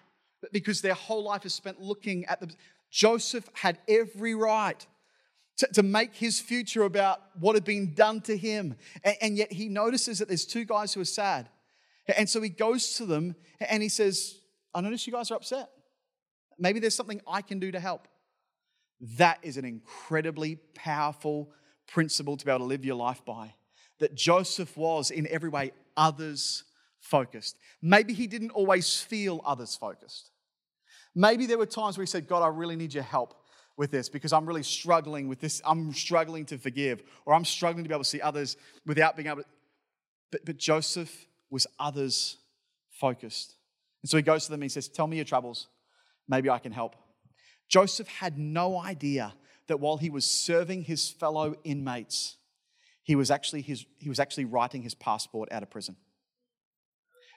because 0.53 0.81
their 0.81 0.95
whole 0.95 1.25
life 1.25 1.45
is 1.47 1.55
spent 1.55 1.81
looking 1.81 2.25
at 2.27 2.41
the. 2.41 2.53
Joseph 2.91 3.49
had 3.55 3.79
every 3.89 4.35
right 4.35 4.87
to, 5.57 5.67
to 5.75 5.83
make 5.83 6.15
his 6.15 6.41
future 6.41 6.85
about 6.85 7.21
what 7.39 7.55
had 7.55 7.65
been 7.65 7.95
done 7.95 8.21
to 8.23 8.37
him. 8.37 8.77
And, 9.03 9.17
and 9.21 9.37
yet 9.37 9.53
he 9.53 9.69
notices 9.69 10.19
that 10.19 10.29
there's 10.29 10.45
two 10.45 10.65
guys 10.65 10.95
who 10.95 11.01
are 11.01 11.07
sad. 11.07 11.49
And 12.17 12.29
so 12.29 12.41
he 12.41 12.51
goes 12.51 12.95
to 12.97 13.07
them 13.07 13.35
and 13.61 13.83
he 13.83 13.89
says, 13.89 14.39
I 14.75 14.81
notice 14.81 15.07
you 15.07 15.13
guys 15.13 15.31
are 15.31 15.35
upset. 15.35 15.71
Maybe 16.59 16.79
there's 16.81 16.95
something 16.95 17.21
I 17.27 17.43
can 17.43 17.59
do 17.59 17.73
to 17.73 17.81
help. 17.81 18.07
That 19.19 19.39
is 19.43 19.59
an 19.59 19.67
incredibly 19.67 20.57
powerful 20.75 21.51
principle 21.87 22.39
to 22.39 22.45
be 22.45 22.51
able 22.51 22.61
to 22.61 22.65
live 22.65 22.87
your 22.87 22.95
life 22.97 23.23
by. 23.27 23.53
That 23.99 24.15
Joseph 24.15 24.77
was, 24.79 25.11
in 25.11 25.27
every 25.29 25.51
way, 25.51 25.73
others 25.95 26.65
focused. 27.01 27.59
Maybe 27.83 28.15
he 28.15 28.27
didn't 28.27 28.53
always 28.53 29.01
feel 29.01 29.43
others 29.45 29.77
focused. 29.77 30.31
Maybe 31.15 31.45
there 31.45 31.59
were 31.59 31.67
times 31.67 31.99
where 31.99 32.03
he 32.03 32.09
said, 32.09 32.27
God, 32.27 32.43
I 32.43 32.49
really 32.49 32.77
need 32.77 32.95
your 32.95 33.03
help 33.03 33.35
with 33.77 33.91
this 33.91 34.09
because 34.09 34.33
I'm 34.33 34.47
really 34.47 34.63
struggling 34.63 35.29
with 35.29 35.39
this. 35.39 35.61
I'm 35.67 35.93
struggling 35.93 36.47
to 36.47 36.57
forgive, 36.57 37.03
or 37.27 37.35
I'm 37.35 37.45
struggling 37.45 37.85
to 37.85 37.89
be 37.89 37.95
able 37.95 38.05
to 38.05 38.09
see 38.09 38.23
others 38.23 38.57
without 38.87 39.17
being 39.17 39.29
able 39.29 39.43
to. 39.43 39.49
But, 40.33 40.47
but 40.47 40.57
Joseph 40.57 41.27
was 41.51 41.67
others 41.79 42.39
focused. 42.89 43.55
And 44.03 44.09
so 44.09 44.17
he 44.17 44.23
goes 44.23 44.45
to 44.47 44.51
them 44.51 44.61
and 44.61 44.65
he 44.65 44.69
says, 44.71 44.89
Tell 44.89 45.07
me 45.07 45.17
your 45.17 45.27
troubles. 45.27 45.69
Maybe 46.27 46.49
I 46.49 46.59
can 46.59 46.73
help. 46.73 46.97
Joseph 47.69 48.09
had 48.09 48.39
no 48.39 48.79
idea 48.79 49.35
that 49.67 49.81
while 49.81 49.97
he 49.97 50.11
was 50.11 50.25
serving 50.25 50.83
his 50.83 51.09
fellow 51.09 51.55
inmates, 51.65 52.37
he 53.03 53.17
was 53.17 53.31
actually, 53.31 53.63
his, 53.63 53.85
he 53.99 54.09
was 54.09 54.21
actually 54.21 54.45
writing 54.45 54.83
his 54.83 54.95
passport 54.95 55.51
out 55.53 55.63
of 55.63 55.71
prison. 55.71 55.97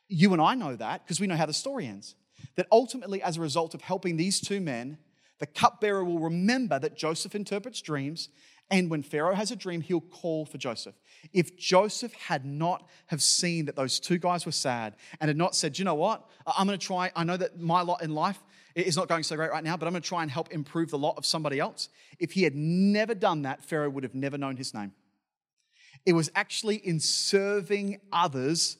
You 0.08 0.34
and 0.34 0.42
I 0.42 0.56
know 0.56 0.76
that 0.76 1.04
because 1.04 1.20
we 1.20 1.28
know 1.28 1.36
how 1.36 1.46
the 1.46 1.54
story 1.54 1.86
ends 1.88 2.16
that 2.56 2.68
ultimately, 2.72 3.22
as 3.22 3.38
a 3.38 3.42
result 3.42 3.74
of 3.74 3.82
helping 3.82 4.16
these 4.16 4.40
two 4.40 4.62
men, 4.62 4.98
the 5.40 5.46
cupbearer 5.46 6.04
will 6.04 6.20
remember 6.20 6.80
that 6.80 6.96
Joseph 6.96 7.36
interprets 7.36 7.82
dreams, 7.82 8.30
and 8.70 8.90
when 8.90 9.04
Pharaoh 9.04 9.36
has 9.36 9.52
a 9.52 9.56
dream, 9.56 9.82
he'll 9.82 10.02
call 10.02 10.46
for 10.46 10.58
Joseph. 10.58 10.96
If 11.34 11.58
Joseph 11.58 12.14
had 12.14 12.46
not 12.46 12.88
have 13.08 13.22
seen 13.22 13.66
that 13.66 13.76
those 13.76 14.00
two 14.00 14.18
guys 14.18 14.46
were 14.46 14.52
sad 14.52 14.96
and 15.20 15.30
had 15.30 15.38
not 15.38 15.56
said, 15.56 15.80
you 15.80 15.86
know 15.86 15.96
what, 15.96 16.28
I'm 16.46 16.68
going 16.68 16.78
to 16.78 16.86
try, 16.86 17.12
I 17.16 17.24
know 17.24 17.38
that 17.38 17.60
my 17.60 17.82
lot 17.82 18.02
in 18.02 18.14
life 18.14 18.40
is 18.86 18.96
not 18.96 19.08
going 19.08 19.24
so 19.24 19.36
great 19.36 19.50
right 19.50 19.64
now, 19.64 19.76
but 19.76 19.88
I'm 19.88 19.94
going 19.94 20.04
to 20.04 20.08
try 20.08 20.22
and 20.22 20.30
help 20.30 20.52
improve 20.52 20.92
the 20.92 20.98
lot 20.98 21.18
of 21.18 21.26
somebody 21.26 21.60
else. 21.60 21.90
If 22.20 22.34
he 22.34 22.44
had 22.44 22.56
never 22.56 23.16
done 23.16 23.42
that, 23.42 23.64
Pharaoh 23.64 23.90
would 23.90 24.04
have 24.04 24.14
never 24.14 24.38
known 24.38 24.56
his 24.56 24.74
name. 24.74 24.92
It 26.06 26.14
was 26.14 26.30
actually 26.36 26.76
in 26.76 27.00
serving 27.00 28.00
others 28.12 28.78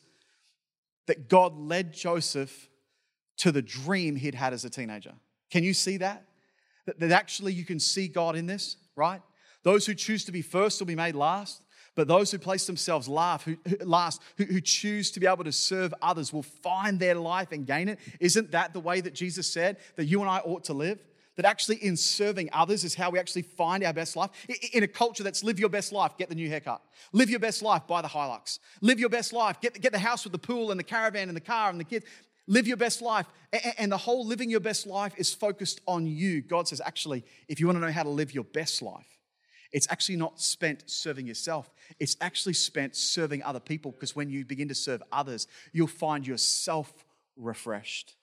that 1.08 1.30
God 1.30 1.58
led 1.58 1.94
Joseph 1.94 2.70
to 3.38 3.52
the 3.52 3.62
dream 3.62 4.16
he'd 4.16 4.36
had 4.36 4.54
as 4.54 4.66
a 4.66 4.70
teenager. 4.70 5.14
Can 5.50 5.64
you 5.64 5.74
see? 5.74 5.98
That, 5.98 6.26
that 6.98 7.12
actually 7.12 7.54
you 7.54 7.66
can 7.66 7.80
see 7.80 8.08
God 8.08 8.36
in 8.36 8.46
this, 8.46 8.78
right? 8.96 9.22
Those 9.64 9.86
who 9.86 9.94
choose 9.94 10.26
to 10.26 10.32
be 10.32 10.42
first 10.42 10.80
will 10.80 10.86
be 10.86 10.96
made 10.96 11.16
last, 11.16 11.62
but 11.98 12.08
those 12.08 12.30
who 12.30 12.38
place 12.38 12.68
themselves 12.68 13.08
last, 13.08 13.44
who, 13.46 13.58
who 13.68 13.76
last, 13.84 14.22
who, 14.38 14.44
who 14.44 14.62
choose 14.62 15.10
to 15.10 15.20
be 15.20 15.26
able 15.26 15.44
to 15.44 15.52
serve 15.52 15.96
others 16.00 16.32
will 16.32 16.44
find 16.44 17.00
their 17.00 17.16
life 17.16 17.52
and 17.52 17.66
gain 17.66 17.90
it. 17.90 17.98
Isn't 18.20 18.52
that 18.52 18.72
the 18.72 18.80
way 18.80 19.02
that 19.02 19.16
Jesus 19.16 19.48
said 19.48 19.78
that 19.96 20.06
you 20.06 20.22
and 20.22 20.30
I 20.30 20.38
ought 20.38 20.64
to 20.66 20.74
live? 20.74 21.00
That 21.38 21.46
actually 21.46 21.78
in 21.78 21.98
serving 21.98 22.52
others 22.54 22.84
is 22.84 22.94
how 22.94 23.10
we 23.10 23.18
actually 23.18 23.42
find 23.42 23.84
our 23.84 23.94
best 23.94 24.16
life. 24.16 24.30
In 24.74 24.84
a 24.84 24.88
culture 24.88 25.24
that's 25.24 25.44
live 25.44 25.60
your 25.60 25.70
best 25.70 25.92
life, 25.92 26.16
get 26.20 26.30
the 26.30 26.36
new 26.36 26.48
haircut. 26.48 26.84
Live 27.14 27.32
your 27.32 27.40
best 27.40 27.64
life, 27.64 27.88
buy 27.88 28.04
the 28.04 28.08
Hilux. 28.08 28.60
Live 28.82 29.00
your 29.00 29.10
best 29.10 29.34
life, 29.34 29.60
get, 29.60 29.82
get 29.82 29.92
the 29.92 29.98
house 29.98 30.24
with 30.24 30.34
the 30.34 30.40
pool 30.40 30.70
and 30.70 30.80
the 30.80 30.84
caravan 30.84 31.30
and 31.30 31.36
the 31.36 31.42
car 31.42 31.72
and 31.72 31.80
the 31.80 31.84
kids 31.84 32.06
live 32.46 32.68
your 32.68 32.78
best 32.78 33.02
life. 33.02 33.26
And 33.80 33.92
the 33.92 33.98
whole 33.98 34.24
living 34.24 34.52
your 34.52 34.60
best 34.60 34.86
life 34.86 35.14
is 35.18 35.34
focused 35.34 35.82
on 35.88 36.06
you. 36.06 36.42
God 36.44 36.68
says, 36.68 36.80
actually, 36.80 37.26
if 37.48 37.60
you 37.60 37.66
want 37.66 37.78
to 37.78 37.82
know 37.82 37.92
how 37.92 38.04
to 38.04 38.10
live 38.10 38.36
your 38.36 38.44
best 38.44 38.84
life, 38.84 39.17
it's 39.72 39.88
actually 39.90 40.16
not 40.16 40.40
spent 40.40 40.84
serving 40.90 41.28
yourself. 41.28 41.70
It's 42.00 42.16
actually 42.22 42.54
spent 42.54 42.96
serving 42.96 43.44
other 43.44 43.60
people 43.60 43.92
because 43.92 44.16
when 44.16 44.30
you 44.30 44.46
begin 44.46 44.68
to 44.70 44.76
serve 44.76 45.04
others, 45.12 45.48
you'll 45.74 45.88
find 45.88 46.26
yourself 46.26 47.06
refreshed. 47.36 48.16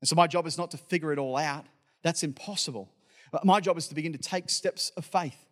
And 0.00 0.08
so, 0.08 0.16
my 0.16 0.26
job 0.26 0.46
is 0.46 0.56
not 0.56 0.70
to 0.70 0.76
figure 0.76 1.12
it 1.12 1.18
all 1.18 1.36
out, 1.36 1.66
that's 2.02 2.22
impossible. 2.22 2.90
But 3.32 3.44
my 3.44 3.60
job 3.60 3.78
is 3.78 3.88
to 3.88 3.94
begin 3.94 4.12
to 4.12 4.18
take 4.18 4.50
steps 4.50 4.90
of 4.96 5.04
faith. 5.04 5.46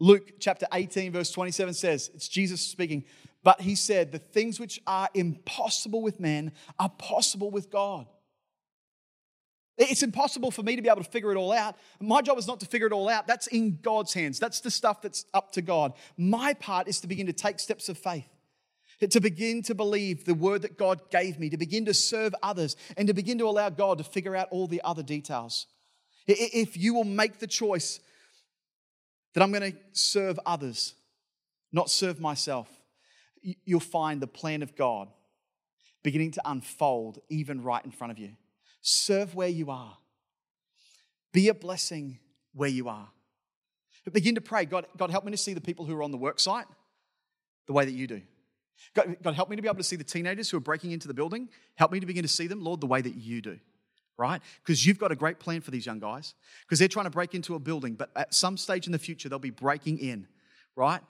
Luke 0.00 0.40
chapter 0.40 0.66
18, 0.72 1.12
verse 1.12 1.30
27 1.30 1.74
says, 1.74 2.10
it's 2.14 2.26
Jesus 2.26 2.60
speaking, 2.60 3.04
but 3.44 3.60
he 3.60 3.74
said, 3.74 4.10
The 4.10 4.18
things 4.18 4.58
which 4.58 4.80
are 4.86 5.08
impossible 5.14 6.02
with 6.02 6.18
men 6.18 6.52
are 6.78 6.88
possible 6.88 7.50
with 7.50 7.70
God. 7.70 8.06
It's 9.76 10.04
impossible 10.04 10.52
for 10.52 10.62
me 10.62 10.76
to 10.76 10.82
be 10.82 10.88
able 10.88 11.02
to 11.02 11.10
figure 11.10 11.32
it 11.32 11.36
all 11.36 11.52
out. 11.52 11.76
My 12.00 12.22
job 12.22 12.38
is 12.38 12.46
not 12.46 12.60
to 12.60 12.66
figure 12.66 12.86
it 12.86 12.92
all 12.92 13.08
out. 13.08 13.26
That's 13.26 13.48
in 13.48 13.78
God's 13.82 14.14
hands. 14.14 14.38
That's 14.38 14.60
the 14.60 14.70
stuff 14.70 15.02
that's 15.02 15.24
up 15.34 15.50
to 15.52 15.62
God. 15.62 15.94
My 16.16 16.54
part 16.54 16.86
is 16.86 17.00
to 17.00 17.08
begin 17.08 17.26
to 17.26 17.32
take 17.32 17.58
steps 17.58 17.88
of 17.88 17.98
faith, 17.98 18.28
to 19.10 19.20
begin 19.20 19.62
to 19.62 19.74
believe 19.74 20.24
the 20.24 20.34
word 20.34 20.62
that 20.62 20.78
God 20.78 21.10
gave 21.10 21.40
me, 21.40 21.50
to 21.50 21.56
begin 21.56 21.84
to 21.86 21.94
serve 21.94 22.34
others, 22.40 22.76
and 22.96 23.08
to 23.08 23.14
begin 23.14 23.38
to 23.38 23.46
allow 23.46 23.68
God 23.68 23.98
to 23.98 24.04
figure 24.04 24.36
out 24.36 24.48
all 24.52 24.68
the 24.68 24.80
other 24.84 25.02
details. 25.02 25.66
If 26.28 26.76
you 26.76 26.94
will 26.94 27.04
make 27.04 27.40
the 27.40 27.48
choice 27.48 27.98
that 29.34 29.42
I'm 29.42 29.50
going 29.50 29.72
to 29.72 29.78
serve 29.92 30.38
others, 30.46 30.94
not 31.72 31.90
serve 31.90 32.20
myself, 32.20 32.68
you'll 33.64 33.80
find 33.80 34.22
the 34.22 34.28
plan 34.28 34.62
of 34.62 34.76
God 34.76 35.08
beginning 36.04 36.30
to 36.30 36.42
unfold 36.44 37.18
even 37.28 37.62
right 37.62 37.84
in 37.84 37.90
front 37.90 38.12
of 38.12 38.18
you. 38.18 38.36
Serve 38.86 39.34
where 39.34 39.48
you 39.48 39.70
are, 39.70 39.96
be 41.32 41.48
a 41.48 41.54
blessing 41.54 42.18
where 42.52 42.68
you 42.68 42.88
are. 42.88 43.08
But 44.04 44.12
begin 44.12 44.34
to 44.34 44.42
pray 44.42 44.66
God, 44.66 44.86
God, 44.96 45.10
help 45.10 45.24
me 45.24 45.30
to 45.30 45.38
see 45.38 45.54
the 45.54 45.60
people 45.60 45.86
who 45.86 45.96
are 45.96 46.02
on 46.02 46.10
the 46.10 46.18
work 46.18 46.38
site 46.38 46.66
the 47.66 47.72
way 47.72 47.86
that 47.86 47.92
you 47.92 48.06
do. 48.06 48.20
God, 48.94 49.16
God, 49.22 49.34
help 49.34 49.48
me 49.48 49.56
to 49.56 49.62
be 49.62 49.68
able 49.68 49.78
to 49.78 49.84
see 49.84 49.96
the 49.96 50.04
teenagers 50.04 50.50
who 50.50 50.58
are 50.58 50.60
breaking 50.60 50.90
into 50.90 51.08
the 51.08 51.14
building. 51.14 51.48
Help 51.76 51.92
me 51.92 52.00
to 52.00 52.04
begin 52.04 52.22
to 52.22 52.28
see 52.28 52.46
them, 52.46 52.62
Lord, 52.62 52.82
the 52.82 52.86
way 52.86 53.00
that 53.00 53.14
you 53.14 53.40
do 53.40 53.58
right? 54.16 54.40
Because 54.62 54.86
you've 54.86 54.98
got 54.98 55.12
a 55.12 55.16
great 55.16 55.38
plan 55.38 55.60
for 55.60 55.70
these 55.70 55.86
young 55.86 55.98
guys 55.98 56.34
because 56.62 56.78
they're 56.78 56.88
trying 56.88 57.06
to 57.06 57.10
break 57.10 57.34
into 57.34 57.54
a 57.54 57.58
building, 57.58 57.94
but 57.94 58.10
at 58.14 58.34
some 58.34 58.56
stage 58.56 58.86
in 58.86 58.92
the 58.92 58.98
future, 58.98 59.28
they'll 59.28 59.38
be 59.38 59.50
breaking 59.50 59.98
in, 59.98 60.26
right? 60.76 61.00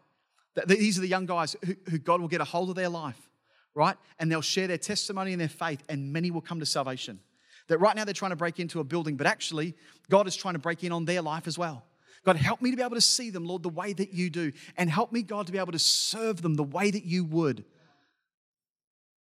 These 0.67 0.99
are 0.99 1.01
the 1.01 1.09
young 1.09 1.27
guys 1.27 1.57
who, 1.65 1.75
who 1.91 1.99
God 1.99 2.21
will 2.21 2.29
get 2.29 2.41
a 2.41 2.45
hold 2.45 2.71
of 2.71 2.77
their 2.77 2.89
life, 2.89 3.29
right? 3.75 3.97
And 4.19 4.31
they'll 4.31 4.41
share 4.41 4.67
their 4.69 4.79
testimony 4.79 5.33
and 5.33 5.41
their 5.41 5.49
faith, 5.49 5.83
and 5.89 6.13
many 6.13 6.31
will 6.31 6.41
come 6.41 6.61
to 6.61 6.67
salvation. 6.67 7.21
That 7.69 7.79
right 7.79 7.97
now 7.97 8.05
they're 8.05 8.15
trying 8.15 8.33
to 8.33 8.37
break 8.37 8.61
into 8.61 8.81
a 8.81 8.85
building, 8.85 9.17
but 9.17 9.27
actually, 9.27 9.75
God 10.11 10.27
is 10.27 10.37
trying 10.37 10.55
to 10.55 10.61
break 10.61 10.85
in 10.85 10.93
on 10.93 11.05
their 11.05 11.23
life 11.23 11.47
as 11.47 11.57
well. 11.57 11.85
God, 12.25 12.37
help 12.37 12.63
me 12.63 12.71
to 12.71 12.77
be 12.77 12.83
able 12.83 12.95
to 12.95 13.01
see 13.01 13.31
them, 13.31 13.45
Lord, 13.45 13.63
the 13.63 13.69
way 13.69 13.93
that 13.93 14.13
you 14.13 14.31
do. 14.31 14.53
And 14.77 14.89
help 14.89 15.13
me, 15.13 15.23
God, 15.23 15.47
to 15.47 15.53
be 15.53 15.59
able 15.59 15.73
to 15.73 15.79
serve 15.79 16.41
them 16.41 16.55
the 16.55 16.63
way 16.65 16.91
that 16.91 17.05
you 17.05 17.25
would. 17.25 17.65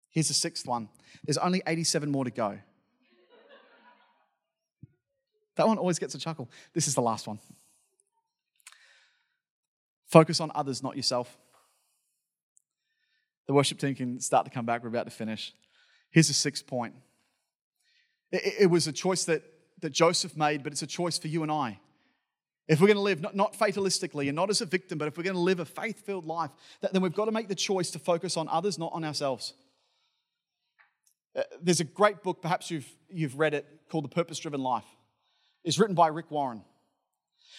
Here's 0.10 0.28
the 0.28 0.34
sixth 0.34 0.68
one 0.68 0.90
there's 1.26 1.38
only 1.38 1.62
87 1.66 2.12
more 2.12 2.24
to 2.24 2.32
go. 2.32 2.60
That 5.56 5.68
one 5.68 5.78
always 5.78 6.00
gets 6.00 6.16
a 6.16 6.18
chuckle. 6.18 6.50
This 6.74 6.88
is 6.88 6.96
the 6.96 7.02
last 7.02 7.28
one. 7.28 7.40
Focus 10.08 10.40
on 10.40 10.52
others, 10.56 10.82
not 10.82 10.96
yourself. 10.96 11.38
The 13.48 13.54
worship 13.54 13.80
team 13.80 13.94
can 13.96 14.20
start 14.20 14.46
to 14.46 14.52
come 14.52 14.66
back. 14.66 14.84
We're 14.84 14.90
about 14.90 15.06
to 15.06 15.12
finish. 15.12 15.54
Here's 16.12 16.28
the 16.28 16.34
sixth 16.34 16.66
point. 16.66 16.96
It, 18.34 18.56
it 18.62 18.68
was 18.68 18.88
a 18.88 18.92
choice 18.92 19.24
that, 19.26 19.44
that 19.80 19.92
Joseph 19.92 20.36
made, 20.36 20.64
but 20.64 20.74
it's 20.74 20.82
a 20.82 20.88
choice 20.88 21.18
for 21.18 21.30
you 21.30 21.44
and 21.44 21.52
I. 21.52 21.80
If 22.68 22.82
we're 22.82 22.88
going 22.88 22.98
to 22.98 23.02
live 23.02 23.22
not, 23.22 23.36
not 23.36 23.54
fatalistically 23.54 24.28
and 24.28 24.36
not 24.36 24.50
as 24.50 24.62
a 24.62 24.66
victim, 24.66 24.98
but 24.98 25.08
if 25.08 25.18
we're 25.18 25.24
going 25.24 25.36
to 25.36 25.40
live 25.40 25.60
a 25.60 25.66
faith 25.66 26.06
filled 26.06 26.26
life, 26.26 26.52
then 26.92 27.02
we've 27.02 27.14
got 27.14 27.26
to 27.26 27.32
make 27.32 27.48
the 27.48 27.56
choice 27.56 27.92
to 27.92 28.00
focus 28.00 28.36
on 28.36 28.48
others, 28.50 28.80
not 28.80 28.92
on 28.94 29.04
ourselves. 29.04 29.54
Uh, 31.36 31.44
there's 31.62 31.80
a 31.80 31.86
great 31.86 32.24
book, 32.24 32.42
perhaps 32.42 32.72
you've, 32.72 32.90
you've 33.10 33.38
read 33.38 33.54
it, 33.54 33.66
called 33.90 34.06
The 34.06 34.10
Purpose 34.10 34.40
Driven 34.40 34.62
Life. 34.62 34.86
It's 35.64 35.78
written 35.78 35.96
by 35.96 36.08
Rick 36.08 36.32
Warren. 36.32 36.64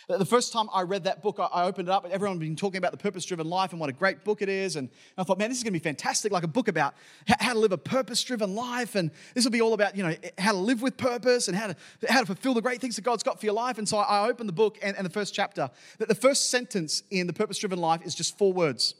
The 0.08 0.24
first 0.26 0.52
time 0.52 0.68
I 0.72 0.82
read 0.82 1.04
that 1.04 1.22
book, 1.22 1.38
I 1.40 1.64
opened 1.64 1.88
it 1.88 1.90
up, 1.90 2.04
and 2.04 2.12
everyone 2.12 2.36
had 2.36 2.40
been 2.40 2.56
talking 2.56 2.76
about 2.78 2.92
the 2.92 2.98
purpose 2.98 3.24
driven 3.24 3.48
life 3.48 3.72
and 3.72 3.80
what 3.80 3.88
a 3.88 3.92
great 3.92 4.22
book 4.22 4.42
it 4.42 4.48
is. 4.48 4.76
And 4.76 4.90
I 5.16 5.22
thought, 5.22 5.38
man, 5.38 5.48
this 5.48 5.58
is 5.58 5.64
going 5.64 5.72
to 5.72 5.78
be 5.78 5.82
fantastic 5.82 6.30
like 6.30 6.42
a 6.42 6.48
book 6.48 6.68
about 6.68 6.94
how 7.26 7.54
to 7.54 7.58
live 7.58 7.72
a 7.72 7.78
purpose 7.78 8.22
driven 8.22 8.54
life. 8.54 8.96
And 8.96 9.10
this 9.34 9.44
will 9.44 9.52
be 9.52 9.62
all 9.62 9.72
about, 9.72 9.96
you 9.96 10.02
know, 10.02 10.14
how 10.36 10.52
to 10.52 10.58
live 10.58 10.82
with 10.82 10.96
purpose 10.96 11.48
and 11.48 11.56
how 11.56 11.68
to, 11.68 11.76
how 12.08 12.20
to 12.20 12.26
fulfill 12.26 12.54
the 12.54 12.60
great 12.60 12.80
things 12.80 12.96
that 12.96 13.02
God's 13.02 13.22
got 13.22 13.40
for 13.40 13.46
your 13.46 13.54
life. 13.54 13.78
And 13.78 13.88
so 13.88 13.96
I 13.96 14.28
opened 14.28 14.48
the 14.48 14.54
book 14.54 14.78
and, 14.82 14.96
and 14.96 15.06
the 15.06 15.10
first 15.10 15.34
chapter. 15.34 15.70
That 15.98 16.08
the 16.08 16.14
first 16.14 16.50
sentence 16.50 17.02
in 17.10 17.26
the 17.26 17.32
purpose 17.32 17.58
driven 17.58 17.78
life 17.78 18.04
is 18.04 18.14
just 18.14 18.36
four 18.36 18.52
words. 18.52 18.94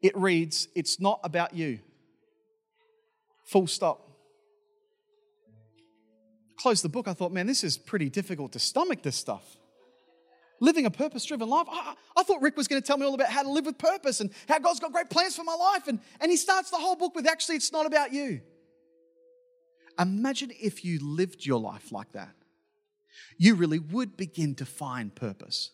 It 0.00 0.16
reads, 0.16 0.68
It's 0.74 1.00
not 1.00 1.20
about 1.22 1.54
you. 1.54 1.80
Full 3.44 3.66
stop 3.66 4.07
closed 6.58 6.84
the 6.84 6.88
book, 6.88 7.08
I 7.08 7.14
thought, 7.14 7.32
man, 7.32 7.46
this 7.46 7.64
is 7.64 7.78
pretty 7.78 8.10
difficult 8.10 8.52
to 8.52 8.58
stomach 8.58 9.02
this 9.02 9.16
stuff. 9.16 9.56
Living 10.60 10.86
a 10.86 10.90
purpose 10.90 11.24
driven 11.24 11.48
life. 11.48 11.66
I, 11.70 11.94
I, 12.16 12.22
thought 12.24 12.42
Rick 12.42 12.56
was 12.56 12.66
going 12.66 12.82
to 12.82 12.86
tell 12.86 12.98
me 12.98 13.06
all 13.06 13.14
about 13.14 13.30
how 13.30 13.44
to 13.44 13.50
live 13.50 13.64
with 13.64 13.78
purpose 13.78 14.20
and 14.20 14.30
how 14.48 14.58
God's 14.58 14.80
got 14.80 14.92
great 14.92 15.08
plans 15.08 15.36
for 15.36 15.44
my 15.44 15.54
life. 15.54 15.86
And, 15.86 16.00
and 16.20 16.30
he 16.30 16.36
starts 16.36 16.70
the 16.70 16.76
whole 16.76 16.96
book 16.96 17.14
with 17.14 17.28
actually, 17.28 17.56
it's 17.56 17.72
not 17.72 17.86
about 17.86 18.12
you. 18.12 18.40
Imagine 19.98 20.50
if 20.60 20.84
you 20.84 20.98
lived 21.00 21.46
your 21.46 21.60
life 21.60 21.92
like 21.92 22.12
that. 22.12 22.34
You 23.36 23.54
really 23.54 23.78
would 23.78 24.16
begin 24.16 24.56
to 24.56 24.66
find 24.66 25.14
purpose. 25.14 25.70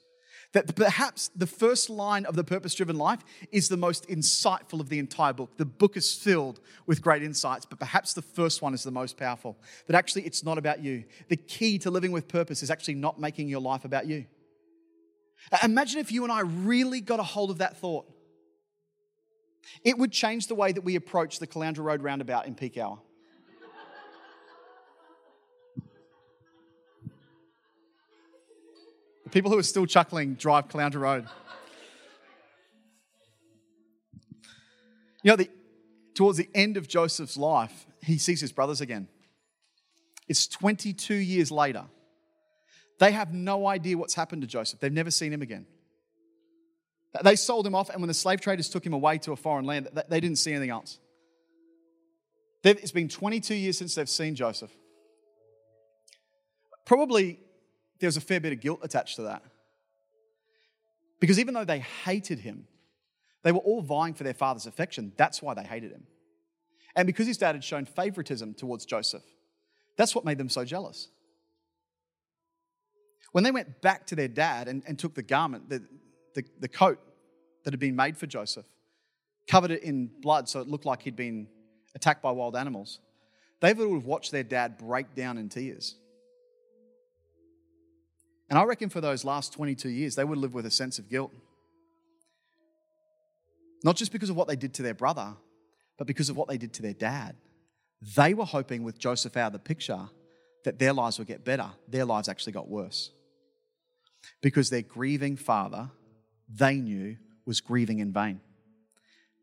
That 0.54 0.74
perhaps 0.76 1.30
the 1.34 1.48
first 1.48 1.90
line 1.90 2.24
of 2.26 2.36
the 2.36 2.44
purpose 2.44 2.74
driven 2.74 2.96
life 2.96 3.18
is 3.50 3.68
the 3.68 3.76
most 3.76 4.08
insightful 4.08 4.80
of 4.80 4.88
the 4.88 5.00
entire 5.00 5.32
book. 5.32 5.56
The 5.56 5.64
book 5.64 5.96
is 5.96 6.14
filled 6.14 6.60
with 6.86 7.02
great 7.02 7.24
insights, 7.24 7.66
but 7.66 7.80
perhaps 7.80 8.14
the 8.14 8.22
first 8.22 8.62
one 8.62 8.72
is 8.72 8.84
the 8.84 8.92
most 8.92 9.16
powerful. 9.16 9.58
That 9.88 9.96
actually 9.96 10.22
it's 10.22 10.44
not 10.44 10.56
about 10.56 10.80
you. 10.80 11.04
The 11.28 11.36
key 11.36 11.78
to 11.80 11.90
living 11.90 12.12
with 12.12 12.28
purpose 12.28 12.62
is 12.62 12.70
actually 12.70 12.94
not 12.94 13.20
making 13.20 13.48
your 13.48 13.60
life 13.60 13.84
about 13.84 14.06
you. 14.06 14.26
Imagine 15.62 16.00
if 16.00 16.12
you 16.12 16.22
and 16.22 16.32
I 16.32 16.40
really 16.40 17.00
got 17.00 17.18
a 17.18 17.24
hold 17.24 17.50
of 17.50 17.58
that 17.58 17.76
thought. 17.76 18.06
It 19.84 19.98
would 19.98 20.12
change 20.12 20.46
the 20.46 20.54
way 20.54 20.70
that 20.70 20.82
we 20.82 20.94
approach 20.94 21.40
the 21.40 21.46
Caloundra 21.48 21.82
Road 21.82 22.02
roundabout 22.02 22.46
in 22.46 22.54
peak 22.54 22.78
hour. 22.78 23.00
The 29.24 29.30
people 29.30 29.50
who 29.50 29.58
are 29.58 29.62
still 29.62 29.86
chuckling 29.86 30.34
drive 30.34 30.68
Caloundra 30.68 31.00
Road. 31.00 31.26
You 35.22 35.30
know, 35.30 35.36
the, 35.36 35.50
towards 36.14 36.36
the 36.36 36.48
end 36.54 36.76
of 36.76 36.86
Joseph's 36.86 37.36
life, 37.36 37.86
he 38.02 38.18
sees 38.18 38.40
his 38.40 38.52
brothers 38.52 38.82
again. 38.82 39.08
It's 40.28 40.46
22 40.46 41.14
years 41.14 41.50
later. 41.50 41.84
They 42.98 43.12
have 43.12 43.32
no 43.32 43.66
idea 43.66 43.96
what's 43.96 44.14
happened 44.14 44.42
to 44.42 44.48
Joseph. 44.48 44.80
They've 44.80 44.92
never 44.92 45.10
seen 45.10 45.32
him 45.32 45.42
again. 45.42 45.66
They 47.22 47.36
sold 47.36 47.66
him 47.66 47.74
off, 47.74 47.90
and 47.90 48.00
when 48.00 48.08
the 48.08 48.14
slave 48.14 48.40
traders 48.40 48.68
took 48.68 48.84
him 48.84 48.92
away 48.92 49.18
to 49.18 49.32
a 49.32 49.36
foreign 49.36 49.64
land, 49.64 49.88
they 50.08 50.20
didn't 50.20 50.38
see 50.38 50.52
anything 50.52 50.70
else. 50.70 50.98
It's 52.62 52.92
been 52.92 53.08
22 53.08 53.54
years 53.54 53.78
since 53.78 53.94
they've 53.94 54.08
seen 54.08 54.34
Joseph. 54.34 54.72
Probably 56.84 57.38
there's 58.00 58.16
a 58.16 58.20
fair 58.20 58.40
bit 58.40 58.52
of 58.52 58.60
guilt 58.60 58.80
attached 58.82 59.16
to 59.16 59.22
that. 59.22 59.42
Because 61.20 61.38
even 61.38 61.54
though 61.54 61.64
they 61.64 61.78
hated 61.78 62.40
him, 62.40 62.66
they 63.42 63.52
were 63.52 63.60
all 63.60 63.82
vying 63.82 64.14
for 64.14 64.24
their 64.24 64.34
father's 64.34 64.66
affection. 64.66 65.12
That's 65.16 65.40
why 65.40 65.54
they 65.54 65.62
hated 65.62 65.92
him. 65.92 66.06
And 66.96 67.06
because 67.06 67.26
his 67.26 67.38
dad 67.38 67.54
had 67.54 67.64
shown 67.64 67.84
favoritism 67.84 68.54
towards 68.54 68.84
Joseph, 68.84 69.22
that's 69.96 70.14
what 70.14 70.24
made 70.24 70.38
them 70.38 70.48
so 70.48 70.64
jealous. 70.64 71.08
When 73.32 73.44
they 73.44 73.50
went 73.50 73.82
back 73.82 74.06
to 74.06 74.16
their 74.16 74.28
dad 74.28 74.68
and, 74.68 74.82
and 74.86 74.98
took 74.98 75.14
the 75.14 75.22
garment, 75.22 75.68
the, 75.68 75.82
the, 76.34 76.44
the 76.60 76.68
coat 76.68 77.00
that 77.64 77.72
had 77.72 77.80
been 77.80 77.96
made 77.96 78.16
for 78.16 78.26
Joseph, 78.26 78.66
covered 79.48 79.70
it 79.70 79.82
in 79.82 80.10
blood 80.20 80.48
so 80.48 80.60
it 80.60 80.68
looked 80.68 80.84
like 80.84 81.02
he'd 81.02 81.16
been 81.16 81.48
attacked 81.94 82.22
by 82.22 82.30
wild 82.30 82.56
animals, 82.56 83.00
they 83.60 83.72
would 83.72 83.90
have 83.90 84.04
watched 84.04 84.30
their 84.30 84.42
dad 84.42 84.78
break 84.78 85.14
down 85.14 85.38
in 85.38 85.48
tears. 85.48 85.96
And 88.50 88.58
I 88.58 88.64
reckon 88.64 88.88
for 88.88 89.00
those 89.00 89.24
last 89.24 89.52
22 89.52 89.88
years, 89.88 90.14
they 90.14 90.24
would 90.24 90.38
live 90.38 90.54
with 90.54 90.66
a 90.66 90.70
sense 90.70 90.98
of 90.98 91.08
guilt. 91.08 91.32
Not 93.82 93.96
just 93.96 94.12
because 94.12 94.30
of 94.30 94.36
what 94.36 94.48
they 94.48 94.56
did 94.56 94.74
to 94.74 94.82
their 94.82 94.94
brother, 94.94 95.34
but 95.98 96.06
because 96.06 96.28
of 96.28 96.36
what 96.36 96.48
they 96.48 96.58
did 96.58 96.72
to 96.74 96.82
their 96.82 96.94
dad. 96.94 97.36
They 98.16 98.34
were 98.34 98.44
hoping 98.44 98.82
with 98.82 98.98
Joseph 98.98 99.36
out 99.36 99.48
of 99.48 99.52
the 99.52 99.58
picture 99.58 100.08
that 100.64 100.78
their 100.78 100.92
lives 100.92 101.18
would 101.18 101.28
get 101.28 101.44
better. 101.44 101.70
Their 101.88 102.04
lives 102.04 102.28
actually 102.28 102.52
got 102.52 102.68
worse. 102.68 103.10
Because 104.42 104.70
their 104.70 104.82
grieving 104.82 105.36
father, 105.36 105.90
they 106.48 106.76
knew, 106.76 107.16
was 107.46 107.60
grieving 107.60 107.98
in 107.98 108.12
vain. 108.12 108.40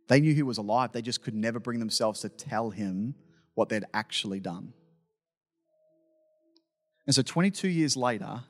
They 0.08 0.20
knew 0.20 0.34
he 0.34 0.44
was 0.44 0.58
alive, 0.58 0.92
they 0.92 1.02
just 1.02 1.24
could 1.24 1.36
never 1.36 1.60
bring 1.60 1.80
themselves 1.80 2.22
to 2.22 2.30
tell 2.30 2.72
him 2.72 3.16
what 3.54 3.70
they'd 3.70 3.86
actually 3.94 4.40
done. 4.40 4.74
And 7.06 7.16
so 7.16 7.22
22 7.22 7.68
years 7.70 7.96
later, 7.96 8.44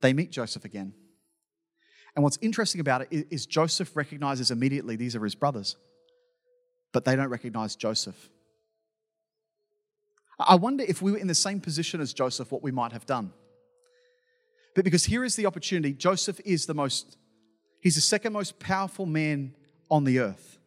they 0.00 0.12
meet 0.12 0.30
Joseph 0.30 0.64
again. 0.64 0.92
And 2.14 2.22
what's 2.22 2.38
interesting 2.40 2.80
about 2.80 3.02
it 3.10 3.28
is 3.30 3.46
Joseph 3.46 3.96
recognizes 3.96 4.50
immediately 4.50 4.96
these 4.96 5.14
are 5.14 5.22
his 5.22 5.34
brothers, 5.34 5.76
but 6.92 7.04
they 7.04 7.14
don't 7.14 7.28
recognize 7.28 7.76
Joseph. 7.76 8.30
I 10.38 10.54
wonder 10.54 10.84
if 10.86 11.02
we 11.02 11.12
were 11.12 11.18
in 11.18 11.26
the 11.26 11.34
same 11.34 11.60
position 11.60 12.00
as 12.00 12.12
Joseph, 12.12 12.52
what 12.52 12.62
we 12.62 12.70
might 12.70 12.92
have 12.92 13.06
done. 13.06 13.32
But 14.74 14.84
because 14.84 15.04
here 15.04 15.24
is 15.24 15.36
the 15.36 15.46
opportunity 15.46 15.92
Joseph 15.92 16.40
is 16.44 16.66
the 16.66 16.74
most, 16.74 17.16
he's 17.80 17.96
the 17.96 18.00
second 18.00 18.32
most 18.32 18.58
powerful 18.58 19.06
man 19.06 19.54
on 19.90 20.04
the 20.04 20.20
earth. 20.20 20.58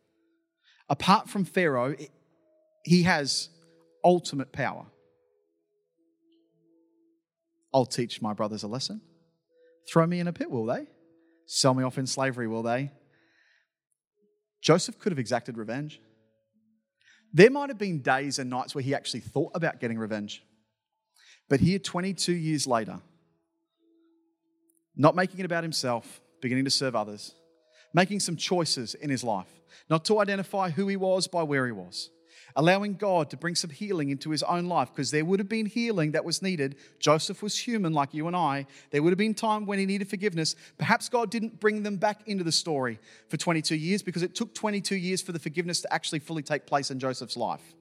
Apart 0.90 1.30
from 1.30 1.46
Pharaoh, 1.46 1.96
he 2.84 3.04
has 3.04 3.50
ultimate 4.04 4.52
power. 4.52 4.86
I'll 7.74 7.86
teach 7.86 8.22
my 8.22 8.34
brothers 8.34 8.64
a 8.64 8.68
lesson. 8.68 9.02
Throw 9.90 10.06
me 10.06 10.20
in 10.20 10.28
a 10.28 10.34
pit, 10.34 10.50
will 10.50 10.66
they? 10.66 10.88
Sell 11.46 11.74
me 11.74 11.84
off 11.84 11.98
in 11.98 12.08
slavery, 12.08 12.48
will 12.48 12.64
they? 12.64 12.92
Joseph 14.62 15.00
could 15.00 15.12
have 15.12 15.20
exacted 15.20 15.58
revenge. 15.58 16.00
There 17.34 17.50
might 17.50 17.70
have 17.70 17.78
been 17.78 18.02
days 18.02 18.40
and 18.40 18.50
nights 18.50 18.76
where 18.76 18.84
he 18.84 18.94
actually 18.94 19.22
thought 19.22 19.52
about 19.56 19.80
getting 19.80 19.98
revenge. 19.98 20.44
But 21.50 21.60
here, 21.60 21.80
22 21.80 22.34
years 22.34 22.68
later, 22.68 23.00
not 24.96 25.16
making 25.16 25.40
it 25.40 25.46
about 25.46 25.64
himself, 25.64 26.22
beginning 26.42 26.66
to 26.66 26.72
serve 26.72 26.96
others, 26.96 27.34
making 27.94 28.20
some 28.20 28.36
choices 28.36 28.94
in 28.94 29.10
his 29.10 29.24
life, 29.24 29.50
not 29.90 30.06
to 30.06 30.20
identify 30.20 30.70
who 30.70 30.88
he 30.88 30.96
was 30.96 31.28
by 31.28 31.44
where 31.44 31.66
he 31.66 31.72
was, 31.72 32.10
allowing 32.56 32.96
God 32.96 33.30
to 33.30 33.38
bring 33.38 33.56
some 33.56 33.70
healing 33.70 34.10
into 34.10 34.30
his 34.30 34.44
own 34.44 34.66
life 34.66 34.90
because 34.94 35.12
there 35.12 35.26
would 35.26 35.40
have 35.40 35.50
been 35.50 35.66
healing 35.66 36.12
that 36.12 36.26
was 36.26 36.42
needed. 36.42 36.76
Joseph 37.00 37.42
was 37.42 37.58
human 37.58 37.94
like 37.94 38.14
you 38.14 38.28
and 38.28 38.36
I. 38.36 38.66
There 38.92 39.02
would 39.02 39.12
have 39.12 39.18
been 39.18 39.34
time 39.34 39.66
when 39.66 39.80
he 39.80 39.86
needed 39.86 40.10
forgiveness. 40.10 40.56
Perhaps 40.78 41.10
God 41.10 41.30
didn't 41.32 41.60
bring 41.60 41.84
them 41.84 41.98
back 41.98 42.28
into 42.28 42.44
the 42.44 42.52
story 42.52 43.00
for 43.30 43.38
22 43.38 43.76
years 43.76 44.02
because 44.02 44.24
it 44.24 44.36
took 44.36 44.54
22 44.54 44.96
years 44.96 45.22
for 45.22 45.32
the 45.32 45.40
forgiveness 45.40 45.82
to 45.82 45.94
actually 45.94 46.20
fully 46.20 46.44
take 46.44 46.66
place 46.66 46.92
in 46.92 47.00
Joseph's 47.00 47.38
life. 47.38 47.74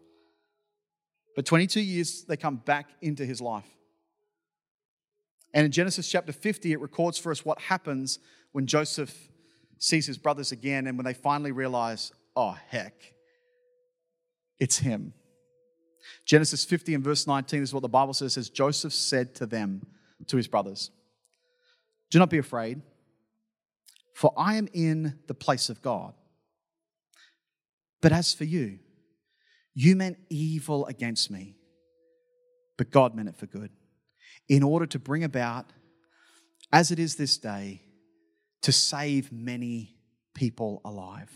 But 1.37 1.47
22 1.47 1.81
years, 1.81 2.25
they 2.25 2.37
come 2.37 2.57
back 2.57 2.91
into 3.01 3.25
his 3.25 3.41
life. 3.41 3.67
And 5.53 5.65
in 5.65 5.73
Genesis 5.73 6.09
chapter 6.09 6.33
50, 6.33 6.73
it 6.73 6.81
records 6.81 7.19
for 7.19 7.33
us 7.33 7.45
what 7.45 7.61
happens 7.61 8.19
when 8.53 8.67
Joseph 8.67 9.29
sees 9.79 10.07
his 10.07 10.19
brothers 10.19 10.53
again 10.53 10.87
and 10.87 10.97
when 10.97 11.05
they 11.05 11.15
finally 11.15 11.53
realize, 11.53 12.13
oh, 12.37 12.57
heck, 12.69 12.95
it's 14.61 14.79
him. 14.79 15.15
Genesis 16.25 16.65
50 16.65 16.95
and 16.95 17.05
verse 17.05 17.27
19 17.27 17.63
is 17.63 17.75
what 17.75 17.83
the 17.83 17.89
Bible 17.89 18.15
says, 18.15 18.35
says 18.35 18.51
Joseph 18.51 18.93
said 18.93 19.35
to 19.37 19.47
them, 19.47 19.87
to 20.27 20.37
his 20.37 20.49
brothers, 20.49 20.91
Do 22.11 22.19
not 22.19 22.31
be 22.31 22.39
afraid, 22.39 22.83
for 24.15 24.33
I 24.37 24.57
am 24.57 24.69
in 24.73 25.19
the 25.27 25.35
place 25.35 25.69
of 25.69 25.83
God. 25.83 26.15
But 28.01 28.13
as 28.13 28.33
for 28.33 28.45
you, 28.45 28.79
you 29.75 29.97
meant 29.97 30.19
evil 30.29 30.87
against 30.87 31.31
me, 31.31 31.57
but 32.77 32.91
God 32.91 33.15
meant 33.15 33.29
it 33.29 33.37
for 33.37 33.47
good, 33.47 33.71
in 34.49 34.63
order 34.63 34.87
to 34.87 34.99
bring 34.99 35.25
about, 35.25 35.67
as 36.73 36.91
it 36.91 36.99
is 36.99 37.17
this 37.17 37.37
day, 37.37 37.83
to 38.63 38.73
save 38.73 39.33
many 39.33 39.97
people 40.35 40.81
alive. 40.85 41.31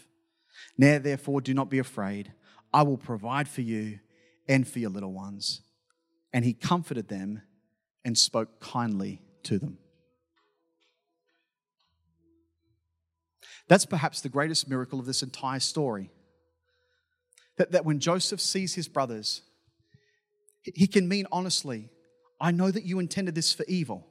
Now, 0.77 0.99
therefore, 0.99 1.41
do 1.41 1.55
not 1.55 1.70
be 1.70 1.79
afraid. 1.79 2.33
I 2.75 2.83
will 2.83 2.99
provide 2.99 3.49
for 3.49 3.61
you 3.61 4.01
and 4.49 4.66
for 4.66 4.81
your 4.81 4.91
little 4.91 5.12
ones. 5.12 5.61
And 6.33 6.45
he 6.45 6.53
comforted 6.53 7.09
them 7.09 7.41
and 8.05 8.18
spoke 8.18 8.61
kindly 8.61 9.22
to 9.45 9.61
them. 9.61 9.79
That's 13.68 13.87
perhaps 13.87 14.20
the 14.20 14.29
greatest 14.29 14.68
miracle 14.68 14.99
of 14.99 15.07
this 15.07 15.22
entire 15.22 15.61
story. 15.61 16.11
That, 17.59 17.70
that 17.70 17.85
when 17.85 18.01
Joseph 18.01 18.41
sees 18.41 18.75
his 18.75 18.89
brothers, 18.89 19.43
he 20.62 20.89
can 20.89 21.07
mean 21.07 21.29
honestly, 21.31 21.91
I 22.41 22.51
know 22.51 22.72
that 22.72 22.85
you 22.85 22.99
intended 22.99 23.37
this 23.37 23.53
for 23.53 23.64
evil. 23.68 24.09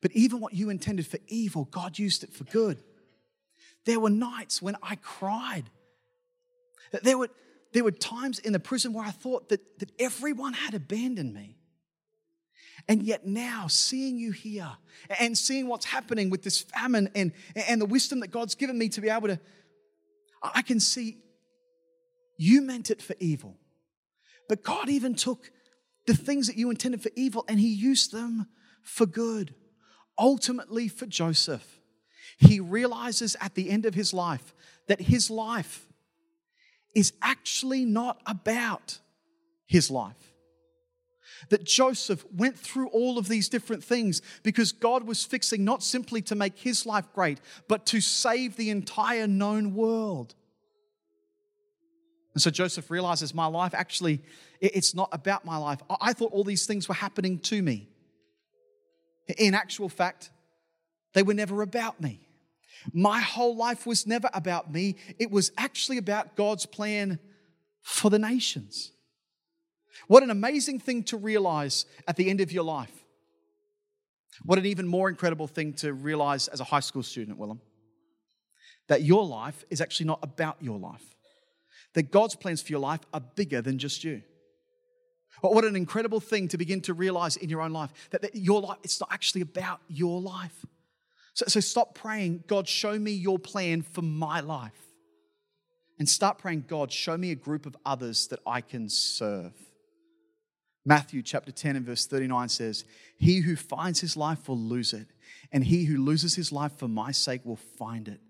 But 0.00 0.12
even 0.12 0.40
what 0.40 0.54
you 0.54 0.70
intended 0.70 1.06
for 1.06 1.18
evil, 1.28 1.66
God 1.66 1.98
used 1.98 2.24
it 2.24 2.32
for 2.32 2.44
good. 2.44 2.82
There 3.84 4.00
were 4.00 4.10
nights 4.10 4.62
when 4.62 4.76
I 4.82 4.96
cried. 4.96 5.64
There 7.02 7.18
were, 7.18 7.28
there 7.72 7.84
were 7.84 7.90
times 7.90 8.38
in 8.38 8.52
the 8.52 8.60
prison 8.60 8.92
where 8.92 9.04
I 9.04 9.10
thought 9.10 9.48
that, 9.48 9.78
that 9.78 9.90
everyone 9.98 10.52
had 10.52 10.74
abandoned 10.74 11.32
me. 11.32 11.56
And 12.88 13.02
yet 13.02 13.26
now, 13.26 13.66
seeing 13.68 14.18
you 14.18 14.32
here 14.32 14.70
and 15.20 15.38
seeing 15.38 15.68
what's 15.68 15.86
happening 15.86 16.30
with 16.30 16.42
this 16.42 16.60
famine 16.60 17.10
and, 17.14 17.32
and 17.54 17.80
the 17.80 17.86
wisdom 17.86 18.20
that 18.20 18.28
God's 18.28 18.54
given 18.54 18.76
me 18.76 18.88
to 18.90 19.00
be 19.00 19.08
able 19.08 19.28
to, 19.28 19.38
I 20.42 20.62
can 20.62 20.80
see 20.80 21.18
you 22.36 22.60
meant 22.60 22.90
it 22.90 23.00
for 23.00 23.14
evil. 23.20 23.56
But 24.48 24.64
God 24.64 24.88
even 24.88 25.14
took 25.14 25.52
the 26.06 26.16
things 26.16 26.48
that 26.48 26.56
you 26.56 26.70
intended 26.70 27.02
for 27.02 27.10
evil 27.14 27.44
and 27.46 27.60
He 27.60 27.72
used 27.72 28.12
them 28.12 28.48
for 28.82 29.06
good. 29.06 29.54
Ultimately, 30.18 30.88
for 30.88 31.06
Joseph, 31.06 31.80
he 32.38 32.60
realizes 32.60 33.36
at 33.40 33.54
the 33.54 33.70
end 33.70 33.86
of 33.86 33.94
his 33.94 34.12
life 34.12 34.54
that 34.88 35.00
his 35.00 35.30
life 35.30 35.86
is 36.94 37.12
actually 37.22 37.84
not 37.84 38.20
about 38.26 38.98
his 39.66 39.90
life. 39.90 40.32
That 41.48 41.64
Joseph 41.64 42.24
went 42.32 42.58
through 42.58 42.88
all 42.88 43.18
of 43.18 43.28
these 43.28 43.48
different 43.48 43.82
things 43.82 44.22
because 44.42 44.70
God 44.70 45.04
was 45.04 45.24
fixing 45.24 45.64
not 45.64 45.82
simply 45.82 46.22
to 46.22 46.34
make 46.34 46.58
his 46.58 46.86
life 46.86 47.06
great, 47.14 47.40
but 47.68 47.86
to 47.86 48.00
save 48.00 48.56
the 48.56 48.70
entire 48.70 49.26
known 49.26 49.74
world. 49.74 50.34
And 52.34 52.42
so 52.42 52.50
Joseph 52.50 52.90
realizes 52.90 53.34
my 53.34 53.46
life 53.46 53.74
actually, 53.74 54.20
it's 54.60 54.94
not 54.94 55.08
about 55.12 55.44
my 55.44 55.56
life. 55.56 55.80
I 56.00 56.12
thought 56.12 56.32
all 56.32 56.44
these 56.44 56.66
things 56.66 56.88
were 56.88 56.94
happening 56.94 57.38
to 57.40 57.60
me. 57.60 57.88
In 59.38 59.54
actual 59.54 59.88
fact, 59.88 60.30
they 61.14 61.22
were 61.22 61.34
never 61.34 61.62
about 61.62 62.00
me. 62.00 62.26
My 62.92 63.20
whole 63.20 63.56
life 63.56 63.86
was 63.86 64.06
never 64.06 64.28
about 64.32 64.72
me, 64.72 64.96
it 65.18 65.30
was 65.30 65.52
actually 65.56 65.98
about 65.98 66.36
God's 66.36 66.66
plan 66.66 67.18
for 67.82 68.10
the 68.10 68.18
nations. 68.18 68.92
What 70.08 70.22
an 70.22 70.30
amazing 70.30 70.80
thing 70.80 71.04
to 71.04 71.16
realize 71.16 71.86
at 72.08 72.16
the 72.16 72.30
end 72.30 72.40
of 72.40 72.50
your 72.52 72.64
life. 72.64 72.92
What 74.44 74.58
an 74.58 74.66
even 74.66 74.86
more 74.86 75.08
incredible 75.08 75.46
thing 75.46 75.74
to 75.74 75.92
realize 75.92 76.48
as 76.48 76.60
a 76.60 76.64
high 76.64 76.80
school 76.80 77.02
student, 77.02 77.38
Willem. 77.38 77.60
That 78.88 79.02
your 79.02 79.24
life 79.24 79.64
is 79.70 79.80
actually 79.80 80.06
not 80.06 80.20
about 80.22 80.56
your 80.60 80.78
life. 80.78 81.04
That 81.94 82.10
God's 82.10 82.34
plans 82.34 82.62
for 82.62 82.72
your 82.72 82.80
life 82.80 83.00
are 83.12 83.20
bigger 83.20 83.60
than 83.60 83.78
just 83.78 84.02
you. 84.02 84.22
What 85.40 85.64
an 85.64 85.76
incredible 85.76 86.20
thing 86.20 86.48
to 86.48 86.58
begin 86.58 86.80
to 86.82 86.94
realize 86.94 87.36
in 87.36 87.48
your 87.48 87.62
own 87.62 87.72
life 87.72 87.90
that, 88.10 88.22
that 88.22 88.36
your 88.36 88.60
life, 88.60 88.78
it's 88.82 89.00
not 89.00 89.10
actually 89.12 89.40
about 89.40 89.80
your 89.88 90.20
life. 90.20 90.64
So, 91.34 91.46
so 91.48 91.60
stop 91.60 91.94
praying, 91.94 92.44
God, 92.46 92.68
show 92.68 92.98
me 92.98 93.12
your 93.12 93.38
plan 93.38 93.82
for 93.82 94.02
my 94.02 94.40
life. 94.40 94.72
And 95.98 96.08
start 96.08 96.38
praying, 96.38 96.64
God, 96.68 96.90
show 96.90 97.16
me 97.16 97.30
a 97.30 97.36
group 97.36 97.64
of 97.66 97.76
others 97.86 98.26
that 98.28 98.40
I 98.46 98.60
can 98.60 98.88
serve. 98.88 99.52
Matthew 100.84 101.22
chapter 101.22 101.52
10 101.52 101.76
and 101.76 101.86
verse 101.86 102.06
39 102.06 102.48
says, 102.48 102.84
He 103.16 103.38
who 103.38 103.54
finds 103.54 104.00
his 104.00 104.16
life 104.16 104.48
will 104.48 104.58
lose 104.58 104.92
it, 104.92 105.06
and 105.52 105.62
he 105.62 105.84
who 105.84 106.04
loses 106.04 106.34
his 106.34 106.50
life 106.50 106.72
for 106.76 106.88
my 106.88 107.12
sake 107.12 107.44
will 107.44 107.60
find 107.78 108.08
it. 108.08 108.20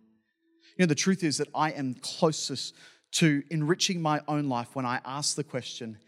You 0.76 0.84
know, 0.84 0.86
the 0.86 0.94
truth 0.94 1.24
is 1.24 1.38
that 1.38 1.48
I 1.54 1.70
am 1.70 1.94
closest 1.94 2.74
to 3.12 3.42
enriching 3.50 4.02
my 4.02 4.20
own 4.28 4.48
life 4.48 4.74
when 4.74 4.84
I 4.84 5.00
ask 5.04 5.36
the 5.36 5.44
question, 5.44 5.98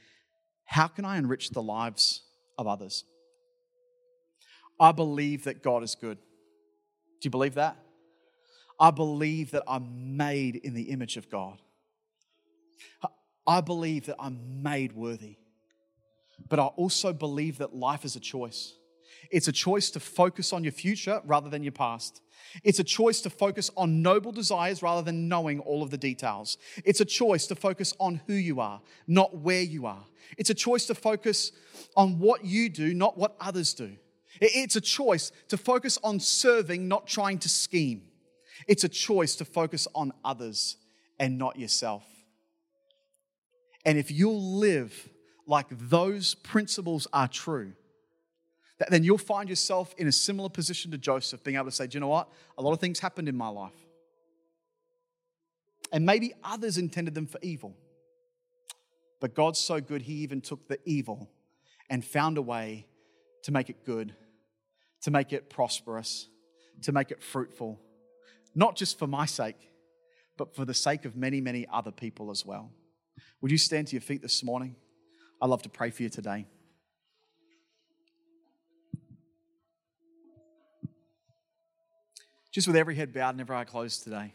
How 0.65 0.87
can 0.87 1.05
I 1.05 1.17
enrich 1.17 1.51
the 1.51 1.63
lives 1.63 2.23
of 2.59 2.67
others? 2.67 3.05
I 4.79 4.93
believe 4.93 5.45
that 5.45 5.63
God 5.63 5.83
is 5.83 5.95
good. 5.95 6.19
Do 7.21 7.27
you 7.27 7.31
believe 7.31 7.55
that? 7.55 7.77
I 8.79 8.91
believe 8.91 9.53
that 9.53 9.63
I'm 9.69 10.17
made 10.17 10.57
in 10.57 10.75
the 10.75 10.91
image 10.91 11.17
of 11.17 11.31
God. 11.31 11.59
I 13.47 13.61
believe 13.61 14.07
that 14.07 14.17
I'm 14.19 14.63
made 14.63 14.93
worthy. 14.93 15.37
But 16.49 16.59
I 16.59 16.67
also 16.67 17.13
believe 17.13 17.59
that 17.59 17.75
life 17.75 18.05
is 18.05 18.17
a 18.17 18.21
choice. 18.21 18.75
It's 19.31 19.49
a 19.49 19.53
choice 19.53 19.91
to 19.91 20.01
focus 20.01 20.53
on 20.53 20.65
your 20.65 20.73
future 20.73 21.21
rather 21.25 21.49
than 21.49 21.63
your 21.63 21.73
past. 21.73 22.21
It's 22.63 22.79
a 22.79 22.85
choice 22.85 23.21
to 23.23 23.31
focus 23.31 23.71
on 23.77 24.03
noble 24.03 24.33
desires 24.33 24.83
rather 24.83 25.03
than 25.03 25.29
knowing 25.29 25.61
all 25.61 25.83
of 25.83 25.91
the 25.91 25.99
details. 25.99 26.59
It's 26.85 27.01
a 27.01 27.05
choice 27.05 27.47
to 27.49 27.55
focus 27.55 27.95
on 27.99 28.21
who 28.27 28.35
you 28.35 28.61
are, 28.61 28.81
not 29.07 29.37
where 29.37 29.63
you 29.63 29.87
are. 29.87 30.05
It's 30.37 30.51
a 30.51 30.55
choice 30.55 30.87
to 30.87 30.95
focus 30.95 31.53
on 31.97 32.19
what 32.19 32.45
you 32.45 32.69
do, 32.69 32.93
not 32.93 33.17
what 33.17 33.37
others 33.41 33.75
do. 33.75 33.97
It's 34.41 34.77
a 34.77 34.81
choice 34.81 35.33
to 35.49 35.57
focus 35.57 35.99
on 36.03 36.21
serving, 36.21 36.89
not 36.89 37.07
trying 37.07 37.39
to 37.39 37.49
scheme. 37.49 38.03
It's 38.67 38.85
a 38.85 38.89
choice 38.89 39.37
to 39.37 39.45
focus 39.45 39.87
on 39.95 40.13
others 40.25 40.77
and 41.19 41.39
not 41.39 41.59
yourself. 41.59 42.05
And 43.85 43.99
if 43.99 44.11
you'll 44.11 44.59
live 44.59 45.09
like 45.47 45.67
those 45.71 46.35
principles 46.35 47.07
are 47.13 47.29
true, 47.29 47.73
then 48.89 49.05
you'll 49.05 49.19
find 49.19 49.49
yourself 49.49 49.95
in 49.99 50.07
a 50.09 50.13
similar 50.13 50.49
position 50.49 50.91
to 50.91 50.99
Joseph, 50.99 51.45
being 51.45 51.57
able 51.57 51.67
to 51.67 51.71
say, 51.71 51.87
Do 51.87 51.97
you 51.97 52.01
know 52.01 52.09
what? 52.09 52.29
A 52.59 52.63
lot 52.63 52.73
of 52.73 52.81
things 52.81 52.99
happened 52.99 53.29
in 53.29 53.37
my 53.37 53.49
life. 53.49 53.73
And 55.93 56.05
maybe 56.05 56.33
others 56.43 56.77
intended 56.77 57.15
them 57.15 57.27
for 57.27 57.39
evil. 57.41 57.77
But 59.21 59.35
God's 59.35 59.61
so 59.61 59.81
good, 59.81 60.03
He 60.03 60.15
even 60.15 60.41
took 60.41 60.67
the 60.67 60.79
evil 60.85 61.31
and 61.89 62.05
found 62.05 62.37
a 62.37 62.43
way 62.43 62.87
to 63.45 63.53
make 63.53 63.71
it 63.71 63.85
good 63.85 64.15
to 65.05 65.11
make 65.11 65.35
it 65.35 65.51
prosperous, 65.51 66.29
to 66.81 66.91
make 66.91 67.11
it 67.11 67.23
fruitful, 67.23 67.79
not 68.55 68.75
just 68.75 68.99
for 68.99 69.07
my 69.07 69.27
sake, 69.27 69.71
but 70.39 70.57
for 70.57 70.65
the 70.65 70.73
sake 70.73 71.05
of 71.05 71.15
many, 71.15 71.43
many 71.43 71.67
other 71.71 71.91
people 71.91 72.31
as 72.31 72.45
well. 72.45 72.71
Would 73.43 73.51
you 73.51 73.59
stand 73.59 73.89
to 73.89 73.93
your 73.93 74.01
feet 74.01 74.23
this 74.23 74.43
morning? 74.43 74.77
I'd 75.43 75.51
love 75.51 75.61
to 75.63 75.69
pray 75.69 75.91
for 75.91 76.03
you 76.03 76.09
today. 76.09 76.47
Just 82.51 82.67
with 82.67 82.77
every 82.77 82.95
head 82.95 83.13
bowed 83.13 83.31
and 83.31 83.43
every 83.43 83.57
eye 83.57 83.65
closed 83.65 84.05
today. 84.05 84.33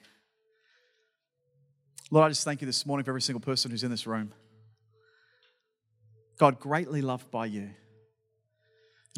Lord, 2.11 2.27
I 2.27 2.29
just 2.29 2.43
thank 2.43 2.61
you 2.61 2.67
this 2.67 2.85
morning 2.85 3.05
for 3.05 3.09
every 3.11 3.23
single 3.23 3.41
person 3.41 3.71
who's 3.71 3.83
in 3.83 3.89
this 3.89 4.05
room. 4.05 4.33
God, 6.37 6.59
greatly 6.59 7.01
loved 7.01 7.31
by 7.31 7.47
you. 7.47 7.71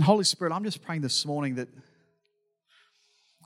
Holy 0.02 0.24
Spirit, 0.24 0.54
I'm 0.54 0.64
just 0.64 0.82
praying 0.82 1.02
this 1.02 1.26
morning 1.26 1.56
that 1.56 1.68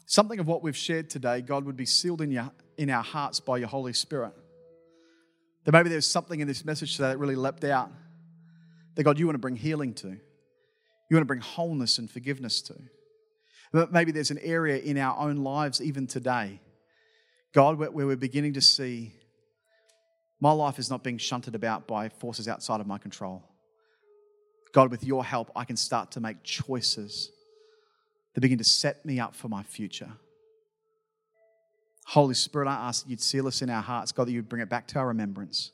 something 0.05 0.39
of 0.39 0.47
what 0.47 0.63
we've 0.63 0.77
shared 0.77 1.09
today, 1.09 1.41
God, 1.41 1.65
would 1.65 1.75
be 1.75 1.85
sealed 1.85 2.21
in, 2.21 2.31
your, 2.31 2.51
in 2.77 2.89
our 2.89 3.03
hearts 3.03 3.39
by 3.39 3.57
your 3.57 3.67
Holy 3.67 3.93
Spirit. 3.93 4.33
That 5.65 5.71
maybe 5.71 5.89
there's 5.89 6.05
something 6.05 6.39
in 6.39 6.47
this 6.47 6.63
message 6.63 6.95
today 6.95 7.09
that 7.09 7.17
really 7.17 7.35
leapt 7.35 7.63
out 7.63 7.91
that, 8.95 9.03
God, 9.03 9.19
you 9.19 9.25
want 9.25 9.35
to 9.35 9.39
bring 9.39 9.55
healing 9.55 9.93
to. 9.95 10.07
You 10.07 11.17
want 11.17 11.21
to 11.21 11.25
bring 11.25 11.41
wholeness 11.41 11.97
and 11.97 12.09
forgiveness 12.09 12.61
to. 12.63 12.75
But 13.71 13.91
maybe 13.91 14.11
there's 14.11 14.31
an 14.31 14.39
area 14.39 14.77
in 14.77 14.97
our 14.97 15.17
own 15.17 15.37
lives, 15.37 15.81
even 15.81 16.07
today, 16.07 16.61
God, 17.53 17.77
where 17.77 17.91
we're 17.91 18.15
beginning 18.15 18.53
to 18.53 18.61
see 18.61 19.13
my 20.39 20.51
life 20.51 20.79
is 20.79 20.89
not 20.89 21.03
being 21.03 21.17
shunted 21.17 21.55
about 21.55 21.87
by 21.87 22.09
forces 22.09 22.47
outside 22.47 22.79
of 22.79 22.87
my 22.87 22.97
control. 22.97 23.43
God, 24.75 24.91
with 24.91 25.05
your 25.05 25.23
help, 25.23 25.49
I 25.55 25.63
can 25.63 25.77
start 25.77 26.11
to 26.11 26.19
make 26.19 26.43
choices 26.43 27.31
that 28.33 28.41
begin 28.41 28.57
to 28.57 28.65
set 28.65 29.05
me 29.05 29.21
up 29.21 29.33
for 29.33 29.47
my 29.47 29.63
future. 29.63 30.11
Holy 32.07 32.33
Spirit, 32.33 32.67
I 32.67 32.73
ask 32.73 33.05
that 33.05 33.09
you'd 33.09 33.21
seal 33.21 33.47
us 33.47 33.61
in 33.61 33.69
our 33.69 33.81
hearts, 33.81 34.11
God, 34.11 34.27
that 34.27 34.33
you'd 34.33 34.49
bring 34.49 34.61
it 34.61 34.67
back 34.67 34.85
to 34.87 34.99
our 34.99 35.07
remembrance. 35.07 35.71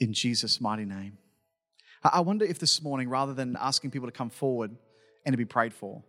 in 0.00 0.14
Jesus' 0.14 0.58
mighty 0.58 0.86
name. 0.86 1.18
I 2.02 2.20
wonder 2.20 2.46
if 2.46 2.58
this 2.58 2.82
morning, 2.82 3.10
rather 3.10 3.34
than 3.34 3.58
asking 3.60 3.90
people 3.90 4.08
to 4.08 4.12
come 4.12 4.30
forward 4.30 4.74
and 5.26 5.34
to 5.34 5.36
be 5.36 5.44
prayed 5.44 5.74
for, 5.74 6.02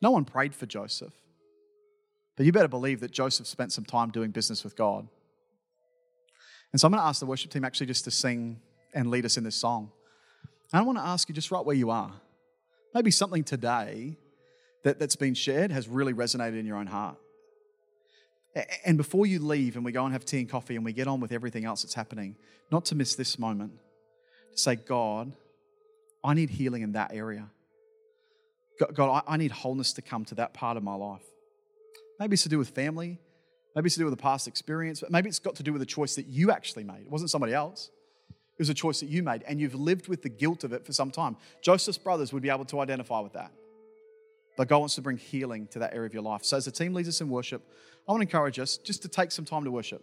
no 0.00 0.10
one 0.10 0.24
prayed 0.24 0.54
for 0.54 0.64
Joseph. 0.64 1.12
But 2.38 2.46
you 2.46 2.52
better 2.52 2.68
believe 2.68 3.00
that 3.00 3.10
Joseph 3.10 3.46
spent 3.46 3.70
some 3.70 3.84
time 3.84 4.10
doing 4.10 4.30
business 4.30 4.64
with 4.64 4.74
God. 4.74 5.06
And 6.72 6.80
so 6.80 6.88
I'm 6.88 6.92
going 6.92 7.02
to 7.02 7.06
ask 7.06 7.20
the 7.20 7.26
worship 7.26 7.50
team 7.50 7.66
actually 7.66 7.86
just 7.86 8.04
to 8.04 8.10
sing 8.10 8.60
and 8.94 9.10
lead 9.10 9.26
us 9.26 9.36
in 9.36 9.44
this 9.44 9.56
song. 9.56 9.92
I 10.72 10.82
want 10.82 10.98
to 10.98 11.04
ask 11.04 11.28
you 11.28 11.34
just 11.34 11.50
right 11.50 11.64
where 11.64 11.76
you 11.76 11.90
are. 11.90 12.12
Maybe 12.94 13.10
something 13.10 13.44
today 13.44 14.16
that, 14.84 14.98
that's 14.98 15.16
been 15.16 15.34
shared 15.34 15.70
has 15.70 15.88
really 15.88 16.14
resonated 16.14 16.58
in 16.58 16.66
your 16.66 16.76
own 16.76 16.86
heart. 16.86 17.16
And 18.84 18.96
before 18.96 19.26
you 19.26 19.38
leave 19.38 19.76
and 19.76 19.84
we 19.84 19.92
go 19.92 20.04
and 20.04 20.12
have 20.12 20.24
tea 20.24 20.38
and 20.38 20.48
coffee 20.48 20.76
and 20.76 20.84
we 20.84 20.92
get 20.92 21.06
on 21.06 21.20
with 21.20 21.30
everything 21.30 21.64
else 21.64 21.82
that's 21.82 21.94
happening, 21.94 22.36
not 22.70 22.86
to 22.86 22.94
miss 22.94 23.14
this 23.14 23.38
moment, 23.38 23.72
to 24.52 24.58
say, 24.58 24.76
God, 24.76 25.32
I 26.24 26.34
need 26.34 26.50
healing 26.50 26.82
in 26.82 26.92
that 26.92 27.12
area. 27.12 27.50
God, 28.94 29.22
I 29.26 29.36
need 29.36 29.52
wholeness 29.52 29.92
to 29.94 30.02
come 30.02 30.24
to 30.26 30.34
that 30.36 30.54
part 30.54 30.76
of 30.76 30.82
my 30.82 30.94
life. 30.94 31.24
Maybe 32.18 32.34
it's 32.34 32.42
to 32.44 32.48
do 32.48 32.58
with 32.58 32.70
family. 32.70 33.18
Maybe 33.74 33.86
it's 33.86 33.94
to 33.96 34.00
do 34.00 34.06
with 34.06 34.14
a 34.14 34.18
past 34.18 34.48
experience. 34.48 35.00
But 35.00 35.10
maybe 35.10 35.28
it's 35.28 35.38
got 35.38 35.56
to 35.56 35.62
do 35.62 35.72
with 35.72 35.82
a 35.82 35.86
choice 35.86 36.14
that 36.16 36.26
you 36.26 36.50
actually 36.50 36.84
made. 36.84 37.02
It 37.02 37.10
wasn't 37.10 37.30
somebody 37.30 37.52
else. 37.52 37.90
It 38.58 38.62
was 38.62 38.68
a 38.70 38.74
choice 38.74 39.00
that 39.00 39.10
you 39.10 39.22
made, 39.22 39.42
and 39.46 39.60
you've 39.60 39.74
lived 39.74 40.08
with 40.08 40.22
the 40.22 40.30
guilt 40.30 40.64
of 40.64 40.72
it 40.72 40.86
for 40.86 40.92
some 40.92 41.10
time. 41.10 41.36
Joseph's 41.60 41.98
brothers 41.98 42.32
would 42.32 42.42
be 42.42 42.48
able 42.48 42.64
to 42.66 42.80
identify 42.80 43.20
with 43.20 43.34
that. 43.34 43.52
But 44.56 44.68
God 44.68 44.78
wants 44.78 44.94
to 44.94 45.02
bring 45.02 45.18
healing 45.18 45.66
to 45.68 45.78
that 45.80 45.92
area 45.92 46.06
of 46.06 46.14
your 46.14 46.22
life. 46.22 46.42
So, 46.42 46.56
as 46.56 46.64
the 46.64 46.70
team 46.70 46.94
leads 46.94 47.08
us 47.08 47.20
in 47.20 47.28
worship, 47.28 47.62
I 48.08 48.12
want 48.12 48.22
to 48.22 48.26
encourage 48.26 48.58
us 48.58 48.78
just 48.78 49.02
to 49.02 49.08
take 49.08 49.30
some 49.30 49.44
time 49.44 49.64
to 49.64 49.70
worship. 49.70 50.02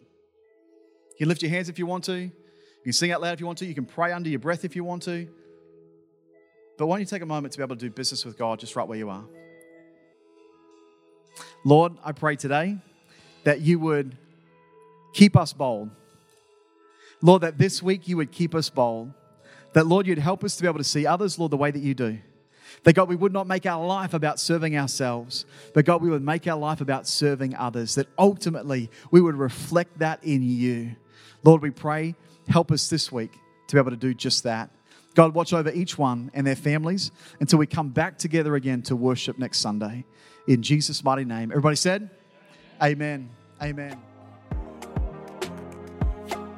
You 1.14 1.18
can 1.20 1.30
lift 1.30 1.42
your 1.42 1.50
hands 1.50 1.70
if 1.70 1.80
you 1.80 1.88
want 1.88 2.04
to. 2.04 2.16
You 2.16 2.32
can 2.84 2.94
sing 2.94 3.12
out 3.12 3.22
loud 3.22 3.34
if 3.34 3.40
you 3.40 3.48
want 3.48 3.58
to. 3.60 3.66
You 3.66 3.74
can 3.74 3.86
pray 3.86 4.12
under 4.12 4.30
your 4.30 4.40
breath 4.40 4.64
if 4.64 4.76
you 4.76 4.84
want 4.84 5.02
to. 5.04 5.28
But 6.78 6.88
why 6.88 6.96
don't 6.96 7.02
you 7.02 7.08
take 7.08 7.22
a 7.22 7.26
moment 7.26 7.54
to 7.54 7.58
be 7.58 7.64
able 7.64 7.76
to 7.76 7.80
do 7.80 7.90
business 7.90 8.26
with 8.26 8.38
God 8.38 8.60
just 8.60 8.76
right 8.76 8.88
where 8.88 8.98
you 8.98 9.10
are? 9.10 9.24
Lord, 11.66 11.94
I 12.04 12.12
pray 12.12 12.36
today 12.36 12.78
that 13.46 13.62
you 13.62 13.80
would 13.80 14.18
keep 15.14 15.36
us 15.36 15.54
bold. 15.54 15.90
Lord, 17.24 17.42
that 17.42 17.58
this 17.58 17.82
week 17.82 18.08
you 18.10 18.18
would 18.18 18.32
keep 18.34 18.54
us 18.54 18.70
bold. 18.70 19.14
That, 19.72 19.88
Lord, 19.88 20.06
you'd 20.06 20.20
help 20.20 20.44
us 20.44 20.58
to 20.58 20.62
be 20.62 20.68
able 20.68 20.80
to 20.80 20.84
see 20.84 21.08
others, 21.08 21.40
Lord, 21.40 21.52
the 21.52 21.58
way 21.58 21.72
that 21.72 21.82
you 21.82 21.94
do. 21.96 22.20
That 22.84 22.94
God, 22.94 23.08
we 23.08 23.16
would 23.16 23.32
not 23.32 23.48
make 23.48 23.66
our 23.66 23.84
life 23.84 24.14
about 24.14 24.42
serving 24.42 24.78
ourselves, 24.78 25.46
but 25.74 25.86
God, 25.86 26.02
we 26.02 26.10
would 26.10 26.22
make 26.22 26.48
our 26.48 26.60
life 26.60 26.82
about 26.82 27.08
serving 27.08 27.56
others. 27.56 27.96
That 27.96 28.08
ultimately 28.20 28.92
we 29.10 29.22
would 29.22 29.36
reflect 29.36 30.00
that 30.00 30.22
in 30.24 30.44
you. 30.44 30.98
Lord, 31.44 31.62
we 31.62 31.72
pray, 31.72 32.16
help 32.50 32.72
us 32.74 32.90
this 32.90 33.10
week 33.10 33.32
to 33.68 33.76
be 33.76 33.80
able 33.80 33.92
to 33.92 33.98
do 33.98 34.14
just 34.14 34.44
that. 34.44 34.70
God, 35.16 35.34
watch 35.34 35.54
over 35.54 35.72
each 35.72 35.98
one 35.98 36.30
and 36.34 36.46
their 36.46 36.58
families 36.58 37.12
until 37.40 37.58
we 37.58 37.68
come 37.68 37.90
back 37.90 38.18
together 38.18 38.56
again 38.56 38.82
to 38.84 38.98
worship 38.98 39.40
next 39.40 39.60
Sunday. 39.60 40.04
In 40.46 40.62
Jesus' 40.62 41.04
mighty 41.04 41.24
name. 41.24 41.52
Everybody 41.52 41.78
said, 41.78 42.10
Amen. 42.82 43.30
Amen. 43.62 44.13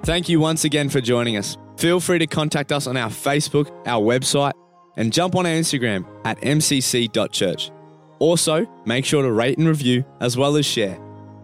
Thank 0.05 0.29
you 0.29 0.39
once 0.39 0.65
again 0.65 0.89
for 0.89 1.01
joining 1.01 1.35
us. 1.35 1.57
Feel 1.77 1.99
free 1.99 2.19
to 2.19 2.27
contact 2.27 2.71
us 2.71 2.85
on 2.85 2.95
our 2.95 3.09
Facebook, 3.09 3.71
our 3.87 3.99
website, 3.99 4.53
and 4.97 5.11
jump 5.11 5.35
on 5.35 5.47
our 5.47 5.51
Instagram 5.51 6.05
at 6.23 6.39
mcc.church. 6.41 7.71
Also, 8.19 8.67
make 8.85 9.03
sure 9.03 9.23
to 9.23 9.31
rate 9.31 9.57
and 9.57 9.67
review 9.67 10.05
as 10.21 10.37
well 10.37 10.57
as 10.57 10.65
share. 10.67 10.99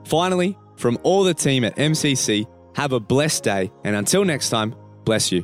Finally, 0.05 0.59
from 0.75 0.99
all 1.01 1.23
the 1.23 1.33
team 1.33 1.63
at 1.63 1.75
MCC, 1.75 2.45
have 2.75 2.93
a 2.93 2.99
blessed 2.99 3.43
day, 3.43 3.71
and 3.83 3.95
until 3.95 4.23
next 4.23 4.51
time, 4.51 4.75
bless 5.05 5.31
you. 5.31 5.43